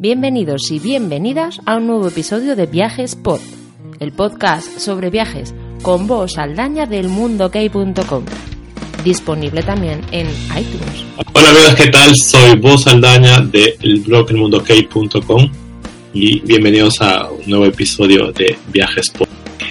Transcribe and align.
Bienvenidos 0.00 0.70
y 0.70 0.78
bienvenidas 0.78 1.60
a 1.66 1.74
un 1.74 1.88
nuevo 1.88 2.06
episodio 2.06 2.54
de 2.54 2.66
Viajes 2.66 3.16
Pod, 3.16 3.40
el 3.98 4.12
podcast 4.12 4.78
sobre 4.78 5.10
viajes 5.10 5.52
con 5.82 6.06
voz 6.06 6.38
Aldaña 6.38 6.86
del 6.86 7.08
mundokey.com. 7.08 8.24
Disponible 9.02 9.60
también 9.64 10.00
en 10.12 10.28
iTunes. 10.56 11.04
Hola 11.32 11.50
amigos, 11.50 11.74
¿qué 11.74 11.88
tal? 11.88 12.14
Soy 12.14 12.56
Voz 12.60 12.86
Aldaña 12.86 13.40
del 13.40 14.00
blog 14.06 14.30
elmundokey.com 14.30 15.50
y 16.14 16.38
bienvenidos 16.42 17.00
a 17.00 17.28
un 17.28 17.50
nuevo 17.50 17.64
episodio 17.64 18.30
de 18.30 18.56
Viajes 18.68 19.10
Pod. 19.10 19.26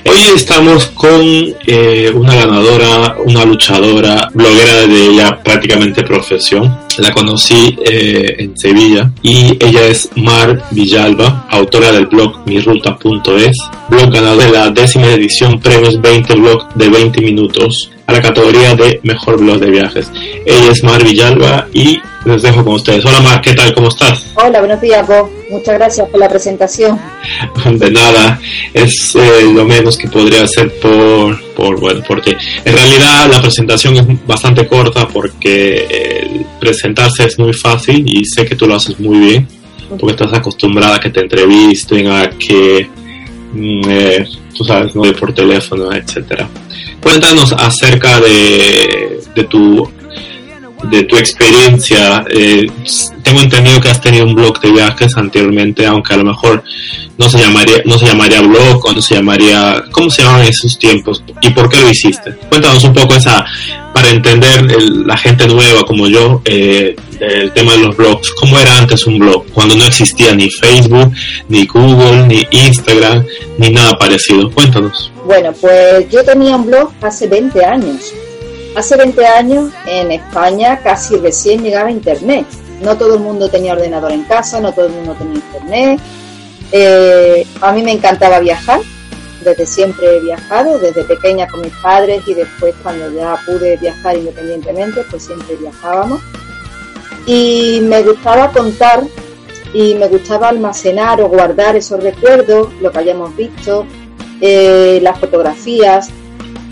Hoy 0.09 0.21
estamos 0.33 0.85
con 0.87 1.21
eh, 1.21 2.09
una 2.13 2.33
ganadora, 2.33 3.17
una 3.25 3.43
luchadora, 3.43 4.29
bloguera 4.33 4.87
de 4.87 5.15
ya 5.15 5.43
prácticamente 5.43 6.01
profesión. 6.03 6.79
La 6.97 7.11
conocí 7.11 7.77
eh, 7.85 8.35
en 8.39 8.57
Sevilla 8.57 9.11
y 9.21 9.57
ella 9.59 9.85
es 9.85 10.09
Mar 10.15 10.63
Villalba, 10.71 11.45
autora 11.49 11.91
del 11.91 12.05
blog 12.07 12.39
miruta.es, 12.46 13.57
blog 13.89 14.09
ganador 14.09 14.46
de 14.46 14.51
la 14.51 14.69
décima 14.69 15.07
edición 15.07 15.59
Premios 15.59 15.99
20 15.99 16.35
Blog 16.35 16.74
de 16.75 16.87
20 16.87 17.21
minutos 17.21 17.91
a 18.05 18.13
la 18.13 18.21
categoría 18.21 18.75
de 18.75 19.01
Mejor 19.04 19.37
Blog 19.37 19.60
de 19.60 19.69
Viajes. 19.69 20.10
Ella 20.50 20.71
es 20.71 20.82
Mar 20.82 21.04
Villalba 21.04 21.68
y 21.74 22.00
les 22.24 22.42
dejo 22.42 22.64
con 22.64 22.75
ustedes. 22.75 23.04
Hola 23.04 23.19
Mar, 23.19 23.42
¿qué 23.42 23.54
tal? 23.54 23.74
¿Cómo 23.74 23.89
estás? 23.89 24.28
Hola, 24.36 24.60
buenos 24.60 24.79
días 24.79 25.05
vos. 25.05 25.29
Muchas 25.50 25.75
gracias 25.75 26.07
por 26.07 26.21
la 26.21 26.29
presentación. 26.29 26.97
De 27.65 27.92
nada, 27.92 28.39
es 28.74 29.14
eh, 29.15 29.52
lo 29.54 29.65
menos 29.65 29.97
que 29.97 30.07
podría 30.07 30.43
hacer 30.43 30.71
por, 30.79 31.38
por, 31.54 31.78
bueno, 31.82 32.02
porque 32.08 32.38
en 32.64 32.73
realidad 32.73 33.30
la 33.30 33.41
presentación 33.41 33.97
es 33.97 34.25
bastante 34.25 34.66
corta 34.66 35.05
porque 35.05 35.86
eh, 35.89 36.45
presentarse 36.61 37.25
es 37.25 37.38
muy 37.38 37.52
fácil 37.52 38.05
y 38.08 38.23
sé 38.23 38.45
que 38.45 38.55
tú 38.55 38.67
lo 38.67 38.75
haces 38.75 38.97
muy 39.02 39.19
bien 39.19 39.47
porque 40.00 40.11
estás 40.11 40.31
acostumbrada 40.31 40.95
a 40.95 41.00
que 41.02 41.09
te 41.09 41.19
entrevisten, 41.19 42.08
a 42.08 42.30
que, 42.30 42.89
mm, 43.52 43.81
eh, 43.89 44.30
tú 44.55 44.64
sabes, 44.64 44.95
¿no? 44.95 45.02
por 45.11 45.33
teléfono, 45.33 45.91
etcétera. 45.91 46.47
Cuéntanos 47.02 47.52
acerca 47.52 48.21
de, 48.21 49.19
de 49.36 49.43
tu 49.43 49.96
de 50.83 51.03
tu 51.03 51.17
experiencia. 51.17 52.25
Eh, 52.30 52.67
tengo 53.23 53.42
entendido 53.42 53.81
que 53.81 53.89
has 53.89 54.02
tenido 54.02 54.25
un 54.25 54.36
blog 54.36 54.59
de 54.61 54.72
viajes 54.72 55.17
anteriormente, 55.17 55.86
aunque 55.86 56.14
a 56.14 56.17
lo 56.17 56.23
mejor 56.23 56.64
no 57.17 57.30
se 57.30 57.39
llamaría, 57.39 57.81
no 57.86 57.97
se 57.97 58.06
llamaría 58.06 58.42
blog 58.42 58.86
o 58.86 59.02
se 59.02 59.16
llamaría, 59.16 59.83
¿cómo 59.92 60.09
se 60.09 60.22
llamaban 60.22 60.48
esos 60.48 60.78
tiempos? 60.78 61.23
¿Y 61.42 61.50
por 61.50 61.70
qué 61.70 61.81
lo 61.81 61.89
hiciste? 61.89 62.31
Cuéntanos 62.50 62.83
un 62.83 62.94
poco 62.94 63.16
esa, 63.16 63.44
para 63.94 64.09
entender 64.09 64.66
la 65.05 65.17
gente 65.17 65.48
nueva 65.48 65.83
como 65.83 66.08
yo, 66.08 66.42
eh, 66.45 66.95
el 67.20 67.52
tema 67.52 67.73
de 67.73 67.80
los 67.80 67.98
blogs. 67.98 68.31
¿Cómo 68.33 68.59
era 68.59 68.78
antes 68.78 69.08
un 69.08 69.17
blog? 69.17 69.45
Cuando 69.53 69.75
no 69.75 69.86
existía 69.86 70.36
ni 70.36 70.50
Facebook, 70.50 71.11
ni 71.50 71.66
Google, 71.66 72.28
ni 72.28 72.48
Instagram, 72.52 73.25
ni 73.58 73.70
nada 73.72 73.98
parecido. 73.98 74.52
Cuéntanos. 74.52 75.11
Bueno, 75.25 75.52
pues 75.59 76.08
yo 76.09 76.23
tenía 76.23 76.55
un 76.55 76.67
blog 76.67 76.92
hace 77.02 77.28
20 77.28 77.66
años. 77.66 78.14
Hace 78.75 78.95
20 78.95 79.25
años 79.25 79.71
en 79.87 80.11
España 80.11 80.79
casi 80.83 81.15
recién 81.17 81.63
llegaba 81.63 81.91
Internet. 81.91 82.45
No 82.81 82.97
todo 82.97 83.15
el 83.15 83.21
mundo 83.21 83.49
tenía 83.49 83.73
ordenador 83.73 84.11
en 84.11 84.23
casa, 84.23 84.59
no 84.59 84.71
todo 84.71 84.85
el 84.87 84.93
mundo 84.93 85.15
tenía 85.17 85.35
Internet. 85.35 85.99
Eh, 86.71 87.47
a 87.61 87.71
mí 87.71 87.81
me 87.81 87.93
encantaba 87.93 88.39
viajar, 88.39 88.81
desde 89.43 89.65
siempre 89.65 90.17
he 90.17 90.19
viajado, 90.19 90.77
desde 90.79 91.03
pequeña 91.03 91.47
con 91.47 91.61
mis 91.61 91.73
padres 91.77 92.21
y 92.27 92.33
después 92.33 92.75
cuando 92.83 93.11
ya 93.11 93.37
pude 93.45 93.77
viajar 93.77 94.17
independientemente, 94.17 95.03
pues 95.09 95.23
siempre 95.23 95.55
viajábamos. 95.55 96.21
Y 97.25 97.79
me 97.81 98.02
gustaba 98.03 98.52
contar 98.52 99.03
y 99.73 99.95
me 99.95 100.07
gustaba 100.07 100.49
almacenar 100.49 101.21
o 101.21 101.29
guardar 101.29 101.75
esos 101.75 102.02
recuerdos, 102.02 102.69
lo 102.81 102.91
que 102.91 102.99
hayamos 102.99 103.35
visto, 103.35 103.85
eh, 104.41 104.99
las 105.02 105.19
fotografías, 105.19 106.09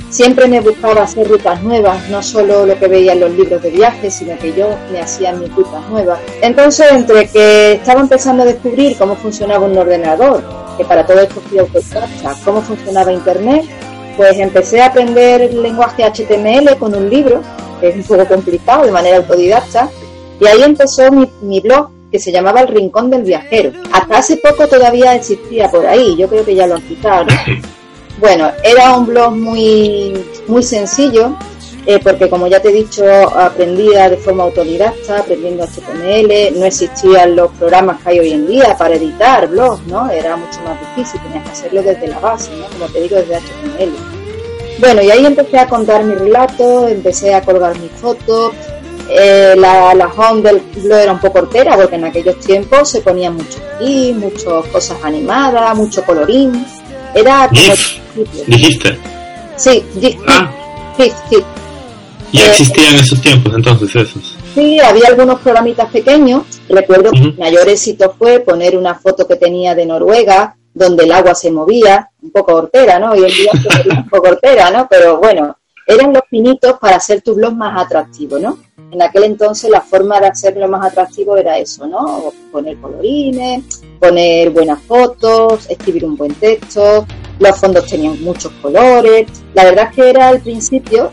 Siempre 0.09 0.48
me 0.48 0.61
buscaba 0.61 1.03
hacer 1.03 1.27
rutas 1.27 1.61
nuevas, 1.61 2.10
no 2.10 2.23
solo 2.23 2.66
lo 2.66 2.80
que 2.80 2.88
veía 2.88 3.14
en 3.14 3.20
los 3.21 3.32
libros 3.32 3.61
de 3.61 3.71
viajes, 3.71 4.14
sino 4.14 4.38
que 4.38 4.54
yo 4.54 4.70
me 4.92 4.99
hacía 4.99 5.33
mis 5.33 5.54
rutas 5.54 5.88
nuevas. 5.89 6.20
Entonces, 6.42 6.92
entre 6.92 7.27
que 7.27 7.73
estaba 7.73 8.02
empezando 8.02 8.44
a 8.44 8.45
descubrir 8.45 8.98
cómo 8.98 9.15
funcionaba 9.15 9.65
un 9.65 9.77
ordenador, 9.77 10.44
que 10.77 10.86
para 10.86 11.05
todo 11.05 11.20
esto 11.20 11.42
fui 11.42 11.60
autodidacta, 11.60 12.36
cómo 12.44 12.61
funcionaba 12.61 13.11
Internet, 13.11 13.65
pues 14.15 14.38
empecé 14.39 14.82
a 14.82 14.88
aprender 14.88 15.42
el 15.42 15.61
lenguaje 15.61 16.04
HTML 16.04 16.77
con 16.77 16.95
un 16.95 17.10
libro, 17.10 17.42
que 17.82 17.89
es 17.89 17.95
un 17.95 18.04
poco 18.04 18.26
complicado, 18.26 18.86
de 18.86 18.92
manera 18.92 19.17
autodidacta, 19.17 19.89
y 20.39 20.48
ahí 20.48 20.61
empezó 20.64 21.11
mi, 21.11 21.30
mi 21.42 21.60
blog 21.60 21.89
que 22.11 22.20
se 22.20 22.32
llamaba 22.32 22.61
El 22.61 22.70
Rincón 22.70 23.10
del 23.10 23.23
Viajero. 23.23 23.71
Hasta 23.92 24.17
hace 24.17 24.38
poco 24.38 24.67
todavía 24.67 25.15
existía 25.15 25.70
por 25.70 25.86
ahí, 25.86 26.15
yo 26.15 26.30
creo 26.30 26.45
que 26.45 26.55
ya 26.55 26.67
lo 26.67 26.76
han 26.76 26.82
quitado, 26.82 27.26
Bueno, 28.17 28.52
era 28.64 28.98
un 28.98 29.05
blog 29.05 29.36
muy, 29.36 30.14
muy 30.48 30.64
sencillo, 30.64 31.36
eh, 31.86 31.99
porque 32.02 32.30
como 32.30 32.48
ya 32.48 32.61
te 32.61 32.70
he 32.70 32.73
dicho, 32.73 33.03
aprendía 33.37 34.09
de 34.09 34.17
forma 34.17 34.43
autodidacta, 34.43 35.20
aprendiendo 35.20 35.65
HTML, 35.65 36.58
no 36.58 36.65
existían 36.65 37.36
los 37.36 37.52
programas 37.52 38.02
que 38.02 38.09
hay 38.09 38.20
hoy 38.20 38.31
en 38.31 38.48
día 38.48 38.76
para 38.77 38.95
editar 38.95 39.48
blogs, 39.48 39.86
¿no? 39.87 40.09
Era 40.09 40.37
mucho 40.37 40.61
más 40.61 40.80
difícil, 40.80 41.21
tenías 41.21 41.43
que 41.43 41.52
hacerlo 41.52 41.83
desde 41.83 42.08
la 42.08 42.20
base, 42.20 42.52
¿no? 42.55 42.65
Como 42.67 42.92
te 42.92 43.02
digo, 43.02 43.17
desde 43.17 43.36
HTML. 43.36 43.93
Bueno, 44.80 45.02
y 45.02 45.11
ahí 45.11 45.26
empecé 45.26 45.59
a 45.59 45.67
contar 45.67 46.03
mi 46.03 46.15
relato, 46.15 46.87
empecé 46.87 47.33
a 47.33 47.42
colgar 47.42 47.77
mis 47.80 47.92
fotos, 47.92 48.53
eh, 49.09 49.53
la, 49.55 49.93
la, 49.93 50.08
home 50.08 50.42
del 50.42 50.61
blog 50.82 50.99
era 50.99 51.11
un 51.11 51.20
poco 51.20 51.39
hortera 51.39 51.77
porque 51.77 51.95
en 51.95 52.05
aquellos 52.05 52.39
tiempos 52.39 52.89
se 52.89 53.02
ponían 53.02 53.36
muchos 53.36 53.61
GIFs, 53.80 54.17
muchas 54.17 54.65
cosas 54.71 54.97
animadas, 55.03 55.76
mucho 55.76 56.03
colorín. 56.03 56.65
Era 57.15 57.49
¿Dijiste? 58.45 58.99
Sí, 59.55 59.81
ah. 60.27 60.52
sí, 60.98 61.11
sí. 61.30 61.37
¿Ya 62.33 62.45
eh, 62.45 62.49
existían 62.49 62.95
esos 62.95 63.21
tiempos 63.21 63.53
entonces 63.55 63.95
esos? 63.95 64.36
Sí, 64.53 64.80
había 64.81 65.08
algunos 65.08 65.39
programitas 65.39 65.89
pequeños. 65.89 66.43
Recuerdo 66.67 67.11
que 67.11 67.20
el 67.20 67.37
mayor 67.37 67.70
éxito 67.70 68.14
fue 68.20 68.42
poner 68.42 68.77
una 68.77 68.95
foto 68.95 69.26
que 69.26 69.37
tenía 69.37 69.73
de 69.73 69.86
Noruega, 69.86 70.58
donde 70.73 71.05
el 71.05 71.11
agua 71.14 71.33
se 71.33 71.52
movía, 71.52 72.09
un 72.21 72.31
poco 72.31 72.55
hortera, 72.55 72.99
¿no? 72.99 73.11
Hoy 73.11 73.23
en 73.23 73.32
día 73.32 73.52
un 73.97 74.09
poco 74.09 74.27
hortera, 74.27 74.70
¿no? 74.70 74.86
Pero 74.89 75.17
bueno, 75.17 75.58
eran 75.87 76.11
los 76.11 76.23
pinitos 76.30 76.77
para 76.80 76.97
hacer 76.97 77.21
tu 77.21 77.33
blog 77.33 77.53
más 77.53 77.82
atractivo, 77.82 78.37
¿no? 78.39 78.58
En 78.95 79.02
aquel 79.02 79.26
entonces 79.26 79.70
la 79.70 79.82
forma 79.82 80.22
de 80.22 80.28
hacerlo 80.28 80.70
más 80.70 80.86
atractivo 80.86 81.36
era 81.36 81.58
eso, 81.58 81.86
¿no? 81.86 82.32
Poner 82.50 82.78
colorines, 82.78 83.83
poner 84.00 84.52
buenas 84.52 84.82
fotos, 84.83 85.70
escribir 85.70 86.06
un 86.06 86.16
buen 86.16 86.33
texto, 86.36 87.06
los 87.38 87.60
fondos 87.60 87.88
tenían 87.88 88.23
muchos 88.23 88.54
colores. 88.61 89.28
La 89.54 89.66
verdad 89.66 89.89
es 89.89 89.95
que 89.98 90.10
era 90.10 90.30
al 90.30 90.39
principio 90.39 91.11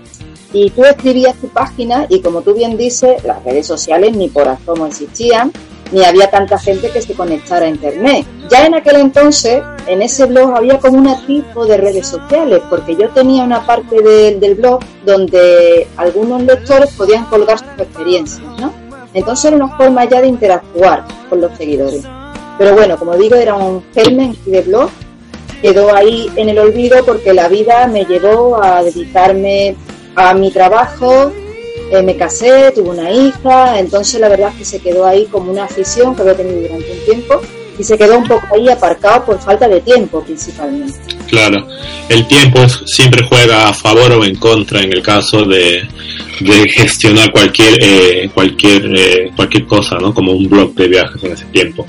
y 0.52 0.70
tú 0.70 0.84
escribías 0.84 1.34
tu 1.38 1.48
página 1.48 2.06
y 2.08 2.20
como 2.20 2.42
tú 2.42 2.54
bien 2.54 2.76
dices, 2.76 3.24
las 3.24 3.42
redes 3.42 3.66
sociales 3.66 4.16
ni 4.16 4.28
por 4.28 4.46
asomo 4.46 4.86
existían, 4.86 5.50
ni 5.92 6.04
había 6.04 6.30
tanta 6.30 6.58
gente 6.58 6.90
que 6.90 7.02
se 7.02 7.14
conectara 7.14 7.66
a 7.66 7.68
internet. 7.68 8.26
Ya 8.50 8.66
en 8.66 8.74
aquel 8.74 8.96
entonces, 8.96 9.62
en 9.86 10.02
ese 10.02 10.26
blog 10.26 10.56
había 10.56 10.78
como 10.78 10.98
un 10.98 11.26
tipo 11.26 11.64
de 11.66 11.76
redes 11.76 12.08
sociales, 12.08 12.60
porque 12.68 12.96
yo 12.96 13.08
tenía 13.10 13.44
una 13.44 13.64
parte 13.64 14.00
del 14.02 14.54
blog 14.54 14.80
donde 15.04 15.86
algunos 15.96 16.42
lectores 16.42 16.90
podían 16.94 17.24
colgar 17.26 17.58
sus 17.58 17.68
experiencias, 17.78 18.46
¿no? 18.58 18.72
Entonces 19.14 19.46
era 19.46 19.56
una 19.56 19.76
forma 19.76 20.04
ya 20.06 20.20
de 20.20 20.28
interactuar 20.28 21.04
con 21.28 21.40
los 21.40 21.56
seguidores. 21.56 22.02
Pero 22.58 22.74
bueno, 22.74 22.96
como 22.96 23.14
digo, 23.16 23.36
era 23.36 23.54
un 23.54 23.82
germen 23.94 24.36
de 24.46 24.60
blog, 24.62 24.90
quedó 25.60 25.94
ahí 25.94 26.30
en 26.36 26.48
el 26.48 26.58
olvido 26.58 27.04
porque 27.04 27.32
la 27.32 27.48
vida 27.48 27.86
me 27.86 28.04
llevó 28.04 28.62
a 28.62 28.82
dedicarme 28.82 29.76
a 30.16 30.34
mi 30.34 30.50
trabajo, 30.50 31.32
eh, 31.92 32.02
me 32.02 32.16
casé, 32.16 32.72
tuve 32.72 32.88
una 32.88 33.10
hija, 33.10 33.78
entonces 33.78 34.18
la 34.18 34.28
verdad 34.28 34.48
es 34.48 34.56
que 34.56 34.64
se 34.64 34.80
quedó 34.80 35.06
ahí 35.06 35.26
como 35.26 35.52
una 35.52 35.64
afición 35.64 36.14
que 36.14 36.22
había 36.22 36.34
tenido 36.34 36.62
durante 36.62 36.90
un 36.90 37.04
tiempo 37.04 37.40
y 37.78 37.84
se 37.84 37.98
quedó 37.98 38.18
un 38.18 38.26
poco 38.26 38.46
ahí 38.54 38.68
aparcado 38.68 39.26
por 39.26 39.40
falta 39.40 39.68
de 39.68 39.80
tiempo 39.80 40.22
principalmente. 40.22 40.98
Claro, 41.28 41.66
el 42.08 42.26
tiempo 42.26 42.66
siempre 42.86 43.26
juega 43.26 43.68
a 43.68 43.74
favor 43.74 44.12
o 44.12 44.24
en 44.24 44.36
contra 44.36 44.80
en 44.82 44.92
el 44.92 45.02
caso 45.02 45.44
de, 45.44 45.86
gestionar 46.74 47.30
cualquier 47.30 47.74
eh, 47.80 48.30
cualquier 48.34 48.86
eh, 48.96 49.30
cualquier 49.36 49.66
cosa, 49.66 49.96
¿no? 49.98 50.12
Como 50.12 50.32
un 50.32 50.48
blog 50.48 50.74
de 50.74 50.88
viajes 50.88 51.22
en 51.22 51.32
ese 51.32 51.44
tiempo. 51.46 51.86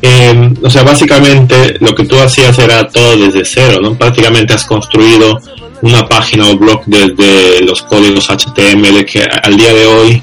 Eh, 0.00 0.54
o 0.62 0.70
sea, 0.70 0.82
básicamente 0.82 1.76
lo 1.80 1.94
que 1.94 2.04
tú 2.04 2.16
hacías 2.18 2.58
era 2.58 2.88
todo 2.88 3.16
desde 3.16 3.44
cero, 3.44 3.78
¿no? 3.82 3.94
Prácticamente 3.94 4.54
has 4.54 4.64
construido 4.64 5.40
una 5.82 6.06
página 6.06 6.48
o 6.48 6.56
blog 6.56 6.82
desde 6.86 7.62
los 7.64 7.82
códigos 7.82 8.28
HTML 8.28 9.04
que 9.04 9.22
al 9.22 9.56
día 9.56 9.72
de 9.72 9.86
hoy 9.86 10.22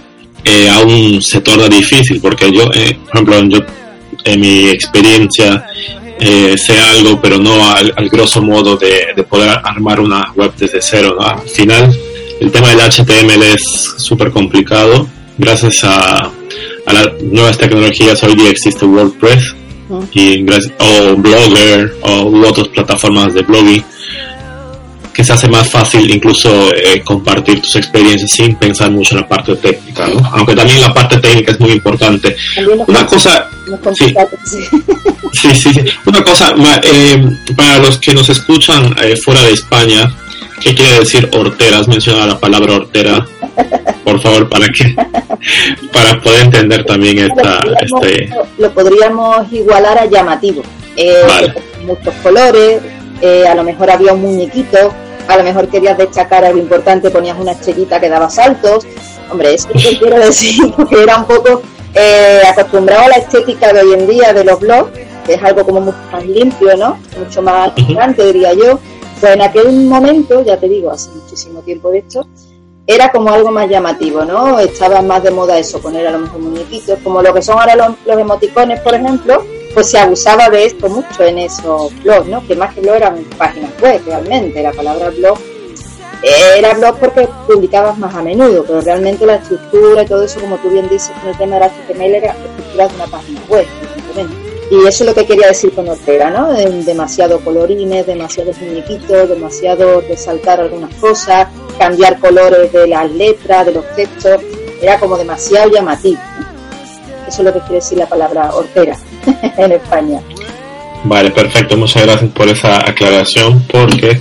aún 0.71 1.21
se 1.21 1.41
torna 1.41 1.67
difícil 1.67 2.21
porque 2.21 2.51
yo, 2.51 2.65
por 2.65 2.75
ejemplo, 3.13 3.43
yo 3.49 3.59
en 4.23 4.39
mi 4.39 4.69
experiencia 4.69 5.65
eh, 6.19 6.55
sé 6.57 6.79
algo, 6.79 7.19
pero 7.21 7.37
no 7.37 7.71
al, 7.71 8.09
grosso 8.09 8.41
modo 8.41 8.75
de, 8.77 9.23
poder 9.29 9.49
armar 9.63 9.99
una 9.99 10.31
web 10.35 10.51
desde 10.57 10.81
cero. 10.81 11.17
Al 11.19 11.47
final, 11.47 11.95
el 12.39 12.51
tema 12.51 12.69
del 12.69 12.79
HTML 12.79 13.43
es 13.43 13.61
súper 13.97 14.31
complicado. 14.31 15.07
Gracias 15.37 15.83
a, 15.83 16.31
a, 16.85 16.93
las 16.93 17.21
nuevas 17.21 17.57
tecnologías, 17.57 18.23
hoy 18.23 18.35
día 18.35 18.49
existe 18.49 18.85
WordPress, 18.85 19.55
y 20.11 20.43
o 20.79 21.15
Blogger 21.15 21.95
o 22.01 22.47
otras 22.47 22.67
plataformas 22.69 23.33
de 23.33 23.41
blogging 23.43 23.83
que 25.17 25.23
se 25.23 25.33
hace 25.33 25.49
más 25.49 25.67
fácil 25.67 26.07
incluso 26.13 26.71
eh, 26.75 27.01
compartir 27.03 27.59
tus 27.59 27.75
experiencias 27.75 28.29
sin 28.29 28.55
pensar 28.55 28.91
mucho 28.91 29.15
en 29.15 29.21
la 29.21 29.27
parte 29.27 29.55
técnica, 29.55 30.05
¿no? 30.05 30.23
Aunque 30.31 30.53
también 30.53 30.79
la 30.79 30.93
parte 30.93 31.17
técnica 31.17 31.53
es 31.53 31.59
muy 31.59 31.71
importante. 31.71 32.35
Una 32.85 33.03
cosa... 33.07 33.49
Sí. 33.95 34.13
sí, 35.33 35.55
sí, 35.55 35.71
Una 36.05 36.23
cosa, 36.23 36.53
eh, 36.83 37.19
para 37.55 37.79
los 37.79 37.97
que 37.97 38.13
nos 38.13 38.29
escuchan 38.29 38.95
eh, 39.01 39.15
fuera 39.15 39.41
de 39.41 39.53
España, 39.53 40.15
¿qué 40.61 40.75
quiere 40.75 40.99
decir 40.99 41.27
hortera? 41.33 41.79
Has 41.79 41.87
mencionado 41.87 42.27
la 42.27 42.39
palabra 42.39 42.75
hortera, 42.75 43.25
por 44.03 44.21
favor, 44.21 44.47
para 44.47 44.69
que 44.69 44.95
para 45.91 46.21
poder 46.21 46.43
entender 46.43 46.85
también 46.85 47.17
esta... 47.17 47.63
este... 47.81 48.29
Lo 48.59 48.71
podríamos 48.71 49.51
igualar 49.51 49.97
a 49.97 50.05
llamativo. 50.05 50.61
Muchos 51.83 52.13
colores, 52.21 52.81
a 53.49 53.55
lo 53.55 53.63
mejor 53.63 53.89
había 53.89 54.13
un 54.13 54.21
muñequito 54.21 54.93
a 55.27 55.37
lo 55.37 55.43
mejor 55.43 55.67
querías 55.67 55.97
destacar 55.97 56.45
algo 56.45 56.59
importante, 56.59 57.09
ponías 57.09 57.37
una 57.39 57.51
estrellita 57.51 57.99
que 57.99 58.09
daba 58.09 58.29
saltos. 58.29 58.85
Hombre, 59.29 59.53
eso 59.53 59.69
que 59.69 59.97
quiero 59.99 60.19
decir, 60.19 60.73
porque 60.75 61.03
era 61.03 61.17
un 61.17 61.25
poco 61.25 61.61
eh, 61.93 62.41
acostumbrado 62.47 63.05
a 63.05 63.09
la 63.09 63.15
estética 63.15 63.73
de 63.73 63.81
hoy 63.81 63.93
en 63.93 64.07
día 64.07 64.33
de 64.33 64.43
los 64.43 64.59
blogs, 64.59 64.91
que 65.25 65.33
es 65.33 65.43
algo 65.43 65.65
como 65.65 65.81
mucho 65.81 65.97
más 66.11 66.25
limpio, 66.25 66.77
¿no? 66.77 66.97
Mucho 67.17 67.41
más 67.41 67.71
elegante, 67.75 68.25
diría 68.25 68.53
yo. 68.53 68.79
Pues 69.19 69.33
en 69.33 69.41
aquel 69.41 69.71
momento, 69.71 70.43
ya 70.43 70.57
te 70.57 70.69
digo, 70.69 70.91
hace 70.91 71.09
muchísimo 71.09 71.61
tiempo 71.61 71.89
de 71.89 71.99
esto, 71.99 72.25
era 72.85 73.11
como 73.11 73.31
algo 73.31 73.51
más 73.51 73.67
llamativo, 73.67 74.23
¿no? 74.23 74.59
Estaba 74.59 75.01
más 75.01 75.23
de 75.23 75.31
moda 75.31 75.57
eso, 75.57 75.81
poner 75.81 76.07
a 76.07 76.11
lo 76.11 76.19
mejor 76.19 76.39
muñequitos, 76.39 76.99
como 77.03 77.21
lo 77.21 77.33
que 77.33 77.41
son 77.41 77.59
ahora 77.59 77.75
los, 77.75 77.89
los 78.05 78.17
emoticones, 78.17 78.79
por 78.79 78.93
ejemplo, 78.93 79.43
pues 79.77 79.91
se 79.91 79.99
abusaba 79.99 80.49
de 80.49 80.65
esto 80.65 80.89
mucho 80.89 81.23
en 81.23 81.37
esos 81.37 81.93
blogs, 82.01 82.27
¿no? 82.27 82.43
Que 82.47 82.55
más 82.55 82.73
que 82.73 82.81
blog 82.81 82.95
eran 82.95 83.23
páginas 83.37 83.69
web, 83.79 84.01
realmente. 84.07 84.63
La 84.63 84.71
palabra 84.71 85.11
blog 85.11 85.37
era 86.23 86.73
blog 86.73 86.97
porque 86.97 87.29
publicabas 87.45 87.95
más 87.99 88.15
a 88.15 88.23
menudo, 88.23 88.63
pero 88.65 88.81
realmente 88.81 89.23
la 89.27 89.35
estructura 89.35 90.01
y 90.01 90.07
todo 90.07 90.23
eso, 90.23 90.39
como 90.39 90.57
tú 90.57 90.71
bien 90.71 90.89
dices, 90.89 91.11
en 91.21 91.29
el 91.29 91.37
tema 91.37 91.57
de 91.57 91.59
la 91.59 91.67
HTML 91.67 92.15
era 92.15 92.31
estructura 92.31 92.87
de 92.87 92.95
una 92.95 93.05
página 93.05 93.41
web, 93.49 93.67
Y 94.71 94.87
eso 94.87 95.03
es 95.03 95.09
lo 95.09 95.13
que 95.13 95.27
quería 95.27 95.49
decir 95.49 95.71
con 95.71 95.87
Ortega, 95.87 96.31
¿no? 96.31 96.53
Demasiado 96.53 97.39
colorines, 97.41 98.07
demasiados 98.07 98.57
muñequitos, 98.57 99.29
demasiado 99.29 100.01
resaltar 100.01 100.59
algunas 100.59 100.91
cosas, 100.95 101.49
cambiar 101.77 102.17
colores 102.17 102.73
de 102.73 102.87
las 102.87 103.11
letras, 103.11 103.67
de 103.67 103.73
los 103.73 103.85
textos, 103.95 104.41
era 104.81 104.99
como 104.99 105.15
demasiado 105.19 105.69
llamativo. 105.69 106.19
Eso 107.27 107.41
es 107.41 107.45
lo 107.45 107.53
que 107.53 107.59
quiere 107.59 107.75
decir 107.75 107.99
la 107.99 108.07
palabra 108.07 108.55
Ortega. 108.55 108.97
en 109.57 109.71
España. 109.71 110.19
Vale, 111.03 111.31
perfecto. 111.31 111.77
Muchas 111.77 112.03
gracias 112.03 112.31
por 112.31 112.47
esa 112.47 112.79
aclaración 112.79 113.63
porque 113.67 114.19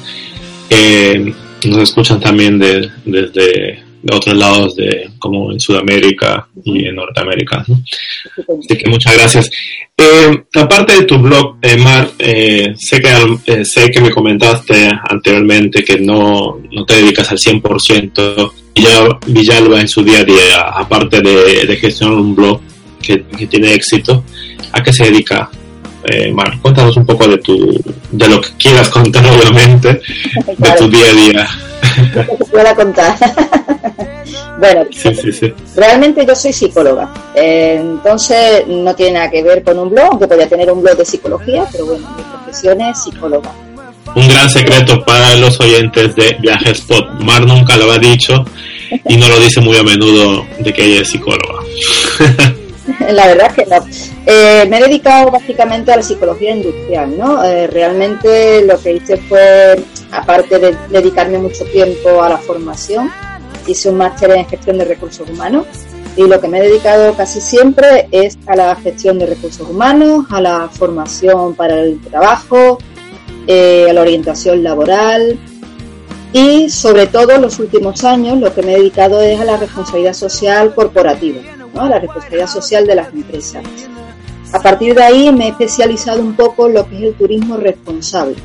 eh, 0.70 1.32
nos 1.64 1.78
escuchan 1.78 2.20
también 2.20 2.58
de, 2.58 2.90
desde 3.04 3.82
otros 4.10 4.36
lados, 4.36 4.76
de 4.76 5.10
como 5.18 5.50
en 5.50 5.58
Sudamérica 5.58 6.46
y 6.64 6.86
en 6.86 6.94
Norteamérica. 6.94 7.64
Así 7.66 8.78
que 8.78 8.88
muchas 8.88 9.14
gracias. 9.14 9.50
Eh, 9.96 10.44
aparte 10.54 10.92
de 10.92 11.02
tu 11.04 11.18
blog, 11.18 11.56
eh, 11.62 11.76
Mar, 11.76 12.10
sé, 12.18 13.00
que, 13.00 13.64
sé 13.64 13.90
que 13.90 14.00
me 14.00 14.10
comentaste 14.10 14.88
anteriormente 15.08 15.82
que 15.82 15.98
no, 15.98 16.60
no 16.70 16.84
te 16.84 16.96
dedicas 16.96 17.30
al 17.30 17.38
100% 17.38 18.52
Villalba 19.26 19.80
en 19.80 19.88
su 19.88 20.04
día 20.04 20.18
a 20.18 20.24
día, 20.24 20.60
aparte 20.68 21.20
de, 21.22 21.66
de 21.66 21.76
gestionar 21.76 22.18
un 22.18 22.36
blog 22.36 22.60
que, 23.00 23.24
que 23.24 23.46
tiene 23.46 23.72
éxito 23.72 24.22
¿A 24.76 24.82
qué 24.82 24.92
se 24.92 25.04
dedica? 25.04 25.48
Eh, 26.04 26.30
Mar, 26.30 26.58
cuéntanos 26.60 26.94
un 26.98 27.06
poco 27.06 27.26
de 27.26 27.38
tu, 27.38 27.82
de 28.10 28.28
lo 28.28 28.42
que 28.42 28.50
quieras 28.58 28.90
contar, 28.90 29.24
obviamente, 29.32 30.02
de 30.58 30.72
tu 30.76 30.88
día 30.88 31.06
a 31.08 31.12
día. 31.14 31.48
Que 32.14 32.44
pueda 32.50 32.74
contar. 32.74 33.16
bueno, 34.60 34.84
realmente 35.76 36.26
yo 36.26 36.34
soy 36.34 36.52
psicóloga, 36.52 37.08
eh, 37.34 37.78
entonces 37.80 38.66
no 38.66 38.94
tiene 38.94 39.12
nada 39.12 39.30
que 39.30 39.42
ver 39.42 39.62
con 39.62 39.78
un 39.78 39.88
blog, 39.90 40.08
aunque 40.10 40.26
podría 40.26 40.48
tener 40.48 40.70
un 40.70 40.82
blog 40.82 40.98
de 40.98 41.04
psicología, 41.06 41.64
pero 41.72 41.86
bueno, 41.86 42.06
mi 42.16 42.22
profesión 42.22 42.80
es 42.82 43.02
psicóloga. 43.02 43.52
Un 44.14 44.28
gran 44.28 44.50
secreto 44.50 45.02
para 45.04 45.36
los 45.36 45.58
oyentes 45.60 46.14
de 46.16 46.36
Viajes 46.40 46.80
Spot. 46.80 47.20
Mar 47.20 47.46
nunca 47.46 47.76
lo 47.76 47.90
ha 47.90 47.98
dicho 47.98 48.44
y 49.08 49.16
no 49.16 49.28
lo 49.28 49.38
dice 49.40 49.60
muy 49.60 49.76
a 49.78 49.82
menudo 49.82 50.44
de 50.58 50.72
que 50.72 50.84
ella 50.84 51.02
es 51.02 51.08
psicóloga. 51.08 51.60
la 53.10 53.26
verdad 53.26 53.48
es 53.48 53.52
que 53.54 53.66
no. 53.66 53.84
Eh, 54.26 54.66
me 54.68 54.78
he 54.78 54.82
dedicado 54.82 55.30
básicamente 55.30 55.92
a 55.92 55.96
la 55.96 56.02
psicología 56.02 56.54
industrial, 56.54 57.16
¿no? 57.18 57.42
Eh, 57.44 57.66
realmente 57.66 58.64
lo 58.64 58.78
que 58.78 58.94
hice 58.94 59.16
fue, 59.16 59.76
aparte 60.10 60.58
de 60.58 60.76
dedicarme 60.90 61.38
mucho 61.38 61.64
tiempo 61.64 62.22
a 62.22 62.28
la 62.28 62.38
formación, 62.38 63.10
hice 63.66 63.88
un 63.88 63.96
máster 63.96 64.30
en 64.30 64.46
gestión 64.46 64.78
de 64.78 64.84
recursos 64.84 65.28
humanos 65.28 65.66
y 66.16 66.26
lo 66.26 66.40
que 66.40 66.48
me 66.48 66.58
he 66.58 66.62
dedicado 66.62 67.14
casi 67.14 67.40
siempre 67.40 68.08
es 68.10 68.38
a 68.46 68.56
la 68.56 68.76
gestión 68.76 69.18
de 69.18 69.26
recursos 69.26 69.68
humanos, 69.68 70.26
a 70.30 70.40
la 70.40 70.68
formación 70.68 71.54
para 71.54 71.80
el 71.80 72.00
trabajo, 72.00 72.78
eh, 73.46 73.86
a 73.90 73.92
la 73.92 74.00
orientación 74.00 74.62
laboral 74.62 75.38
y 76.32 76.70
sobre 76.70 77.06
todo 77.06 77.32
en 77.32 77.42
los 77.42 77.58
últimos 77.58 78.04
años 78.04 78.38
lo 78.38 78.54
que 78.54 78.62
me 78.62 78.74
he 78.74 78.78
dedicado 78.78 79.20
es 79.20 79.40
a 79.40 79.44
la 79.44 79.56
responsabilidad 79.56 80.14
social 80.14 80.74
corporativa 80.74 81.55
la 81.84 81.98
responsabilidad 81.98 82.46
social 82.46 82.86
de 82.86 82.94
las 82.94 83.12
empresas. 83.12 83.62
A 84.52 84.60
partir 84.60 84.94
de 84.94 85.02
ahí 85.02 85.32
me 85.32 85.46
he 85.46 85.48
especializado 85.50 86.20
un 86.20 86.34
poco 86.34 86.66
en 86.68 86.74
lo 86.74 86.88
que 86.88 86.96
es 86.96 87.02
el 87.02 87.14
turismo 87.14 87.56
responsable, 87.56 88.36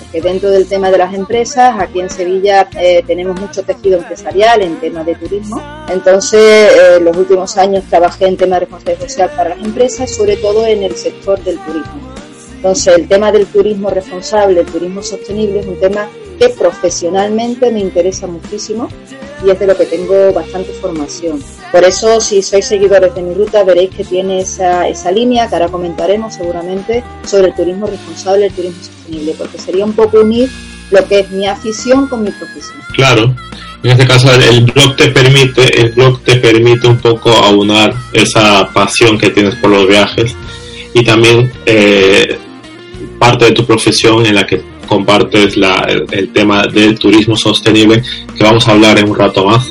porque 0.00 0.20
dentro 0.20 0.50
del 0.50 0.66
tema 0.66 0.90
de 0.90 0.98
las 0.98 1.14
empresas, 1.14 1.74
aquí 1.78 2.00
en 2.00 2.10
Sevilla 2.10 2.68
eh, 2.78 3.02
tenemos 3.06 3.40
mucho 3.40 3.62
tejido 3.62 3.98
empresarial 3.98 4.62
en 4.62 4.76
temas 4.80 5.06
de 5.06 5.14
turismo, 5.14 5.62
entonces 5.88 6.40
eh, 6.42 7.00
los 7.00 7.16
últimos 7.16 7.56
años 7.56 7.84
trabajé 7.88 8.26
en 8.26 8.36
temas 8.36 8.60
de 8.60 8.66
responsabilidad 8.66 9.08
social 9.08 9.30
para 9.36 9.50
las 9.50 9.64
empresas, 9.64 10.10
sobre 10.10 10.36
todo 10.36 10.66
en 10.66 10.82
el 10.82 10.94
sector 10.96 11.42
del 11.42 11.58
turismo. 11.60 12.12
Entonces 12.56 12.98
el 12.98 13.06
tema 13.06 13.30
del 13.30 13.46
turismo 13.46 13.88
responsable, 13.88 14.60
el 14.60 14.66
turismo 14.66 15.00
sostenible 15.00 15.60
es 15.60 15.66
un 15.66 15.78
tema 15.78 16.08
que 16.38 16.48
profesionalmente 16.48 17.70
me 17.70 17.80
interesa 17.80 18.26
muchísimo 18.26 18.88
y 19.44 19.50
es 19.50 19.58
de 19.58 19.66
lo 19.66 19.76
que 19.76 19.86
tengo 19.86 20.32
bastante 20.32 20.72
formación. 20.72 21.40
Por 21.72 21.84
eso, 21.84 22.20
si 22.20 22.42
sois 22.42 22.64
seguidores 22.64 23.14
de 23.14 23.22
mi 23.22 23.34
ruta, 23.34 23.62
veréis 23.62 23.90
que 23.90 24.04
tiene 24.04 24.40
esa, 24.40 24.88
esa 24.88 25.12
línea 25.12 25.48
que 25.48 25.54
ahora 25.54 25.68
comentaremos 25.68 26.34
seguramente 26.34 27.04
sobre 27.26 27.48
el 27.48 27.54
turismo 27.54 27.86
responsable, 27.86 28.46
el 28.46 28.52
turismo 28.52 28.82
sostenible, 28.82 29.34
porque 29.36 29.58
sería 29.58 29.84
un 29.84 29.92
poco 29.92 30.20
unir 30.20 30.48
lo 30.90 31.06
que 31.06 31.20
es 31.20 31.30
mi 31.30 31.46
afición 31.46 32.06
con 32.06 32.24
mi 32.24 32.30
profesión. 32.30 32.78
Claro, 32.94 33.34
en 33.82 33.90
este 33.90 34.06
caso 34.06 34.28
el 34.32 34.64
blog 34.64 34.96
te 34.96 35.08
permite, 35.08 35.80
el 35.80 35.90
blog 35.92 36.20
te 36.22 36.36
permite 36.36 36.88
un 36.88 36.98
poco 36.98 37.30
aunar 37.30 37.94
esa 38.12 38.68
pasión 38.72 39.18
que 39.18 39.30
tienes 39.30 39.54
por 39.56 39.70
los 39.70 39.86
viajes 39.86 40.34
y 40.94 41.04
también 41.04 41.52
eh, 41.64 42.38
parte 43.18 43.46
de 43.46 43.52
tu 43.52 43.64
profesión 43.64 44.26
en 44.26 44.34
la 44.34 44.46
que 44.46 44.62
compartes 44.86 45.56
la, 45.56 45.86
el, 46.10 46.32
tema 46.32 46.66
del 46.66 46.98
turismo 46.98 47.36
sostenible, 47.36 48.02
que 48.36 48.42
vamos 48.42 48.66
a 48.66 48.72
hablar 48.72 48.98
en 48.98 49.10
un 49.10 49.16
rato 49.16 49.44
más. 49.44 49.70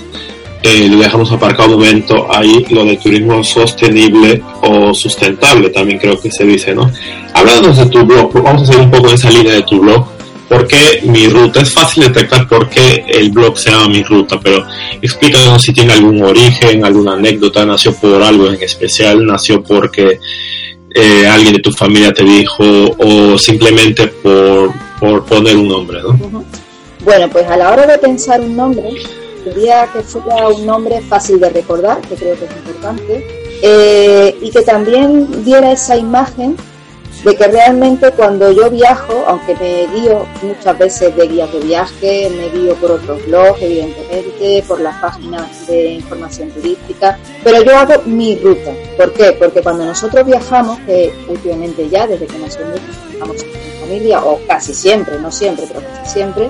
Eh, 0.64 0.88
lo 0.90 0.98
dejamos 1.00 1.32
aparcado 1.32 1.76
un 1.76 1.80
momento 1.80 2.28
ahí, 2.34 2.66
lo 2.70 2.84
de 2.84 2.98
turismo 2.98 3.44
sostenible 3.44 4.42
o 4.62 4.94
sustentable, 4.94 5.70
también 5.70 6.00
creo 6.00 6.20
que 6.20 6.32
se 6.32 6.44
dice, 6.46 6.74
¿no? 6.74 6.92
Háblanos 7.34 7.78
de 7.78 7.86
tu 7.86 8.04
blog, 8.04 8.34
vamos 8.42 8.64
a 8.64 8.66
seguir 8.66 8.82
un 8.82 8.92
poco 8.92 9.10
en 9.10 9.16
esa 9.16 9.30
línea 9.30 9.54
de 9.54 9.62
tu 9.64 9.80
blog. 9.80 10.06
porque 10.50 11.02
mi 11.04 11.28
ruta? 11.28 11.62
Es 11.62 11.74
fácil 11.74 12.04
detectar 12.04 12.48
por 12.48 12.70
qué 12.70 13.04
el 13.08 13.32
blog 13.32 13.58
se 13.58 13.70
llama 13.70 13.90
mi 13.90 14.02
ruta, 14.02 14.40
pero 14.40 14.66
explícanos 15.02 15.62
si 15.62 15.74
tiene 15.74 15.94
algún 15.94 16.24
origen, 16.24 16.86
alguna 16.86 17.14
anécdota, 17.14 17.66
nació 17.66 17.94
por 17.94 18.22
algo 18.24 18.48
en 18.48 18.62
especial, 18.62 19.26
nació 19.26 19.62
porque 19.62 20.20
eh, 20.96 21.28
alguien 21.28 21.54
de 21.54 21.60
tu 21.60 21.72
familia 21.72 22.14
te 22.14 22.24
dijo 22.24 22.64
o 22.98 23.38
simplemente 23.38 24.08
por, 24.08 24.72
por 25.00 25.26
poner 25.26 25.58
un 25.58 25.68
nombre, 25.68 26.02
¿no? 26.02 26.18
Bueno, 27.04 27.30
pues 27.30 27.46
a 27.46 27.58
la 27.58 27.72
hora 27.72 27.86
de 27.86 27.98
pensar 27.98 28.42
un 28.42 28.56
nombre, 28.56 28.90
quería 29.50 29.88
que 29.92 30.01
fuera 30.01 30.48
un 30.50 30.66
nombre 30.66 31.01
fácil 31.01 31.39
de 31.39 31.50
recordar, 31.50 32.01
que 32.01 32.16
creo 32.16 32.36
que 32.38 32.46
es 32.46 32.51
importante, 32.51 33.27
eh, 33.62 34.38
y 34.42 34.51
que 34.51 34.62
también 34.62 35.44
diera 35.44 35.72
esa 35.72 35.98
imagen 35.98 36.56
de 37.24 37.36
que 37.36 37.48
realmente 37.48 38.12
cuando 38.12 38.51
yo 38.51 38.70
viajo, 38.70 39.13
aunque 39.27 39.56
me 39.56 39.88
guío 39.88 40.25
muchas 40.44 40.77
veces 40.77 41.16
de 41.16 41.27
guías 41.27 41.51
de 41.51 41.60
viaje, 41.60 42.30
me 42.30 42.50
guío 42.50 42.75
por 42.75 42.92
otros 42.92 43.25
blogs, 43.25 43.62
evidentemente, 43.62 44.63
por 44.68 44.80
las 44.80 44.96
páginas 45.01 45.68
de 45.68 45.94
información 45.94 46.51
turística, 46.51 47.18
pero 47.44 47.63
yo 47.63 47.75
hago 47.75 48.04
mi 48.06 48.38
ruta. 48.38 48.72
¿Por 48.96 49.13
qué? 49.13 49.34
Porque 49.34 49.62
cuando 49.62 49.86
nosotros 49.86 50.25
viajamos, 50.25 50.80
que 50.82 51.12
últimamente 51.27 51.89
ya, 51.89 52.06
desde 52.06 52.27
que 52.27 52.38
nos 52.38 52.58
viajamos 52.58 53.44
en 53.44 53.82
familia, 53.82 54.24
o 54.24 54.39
casi 54.48 54.74
siempre, 54.74 55.20
no 55.20 55.32
siempre, 55.32 55.66
pero 55.68 55.82
casi 55.82 56.13
siempre, 56.13 56.50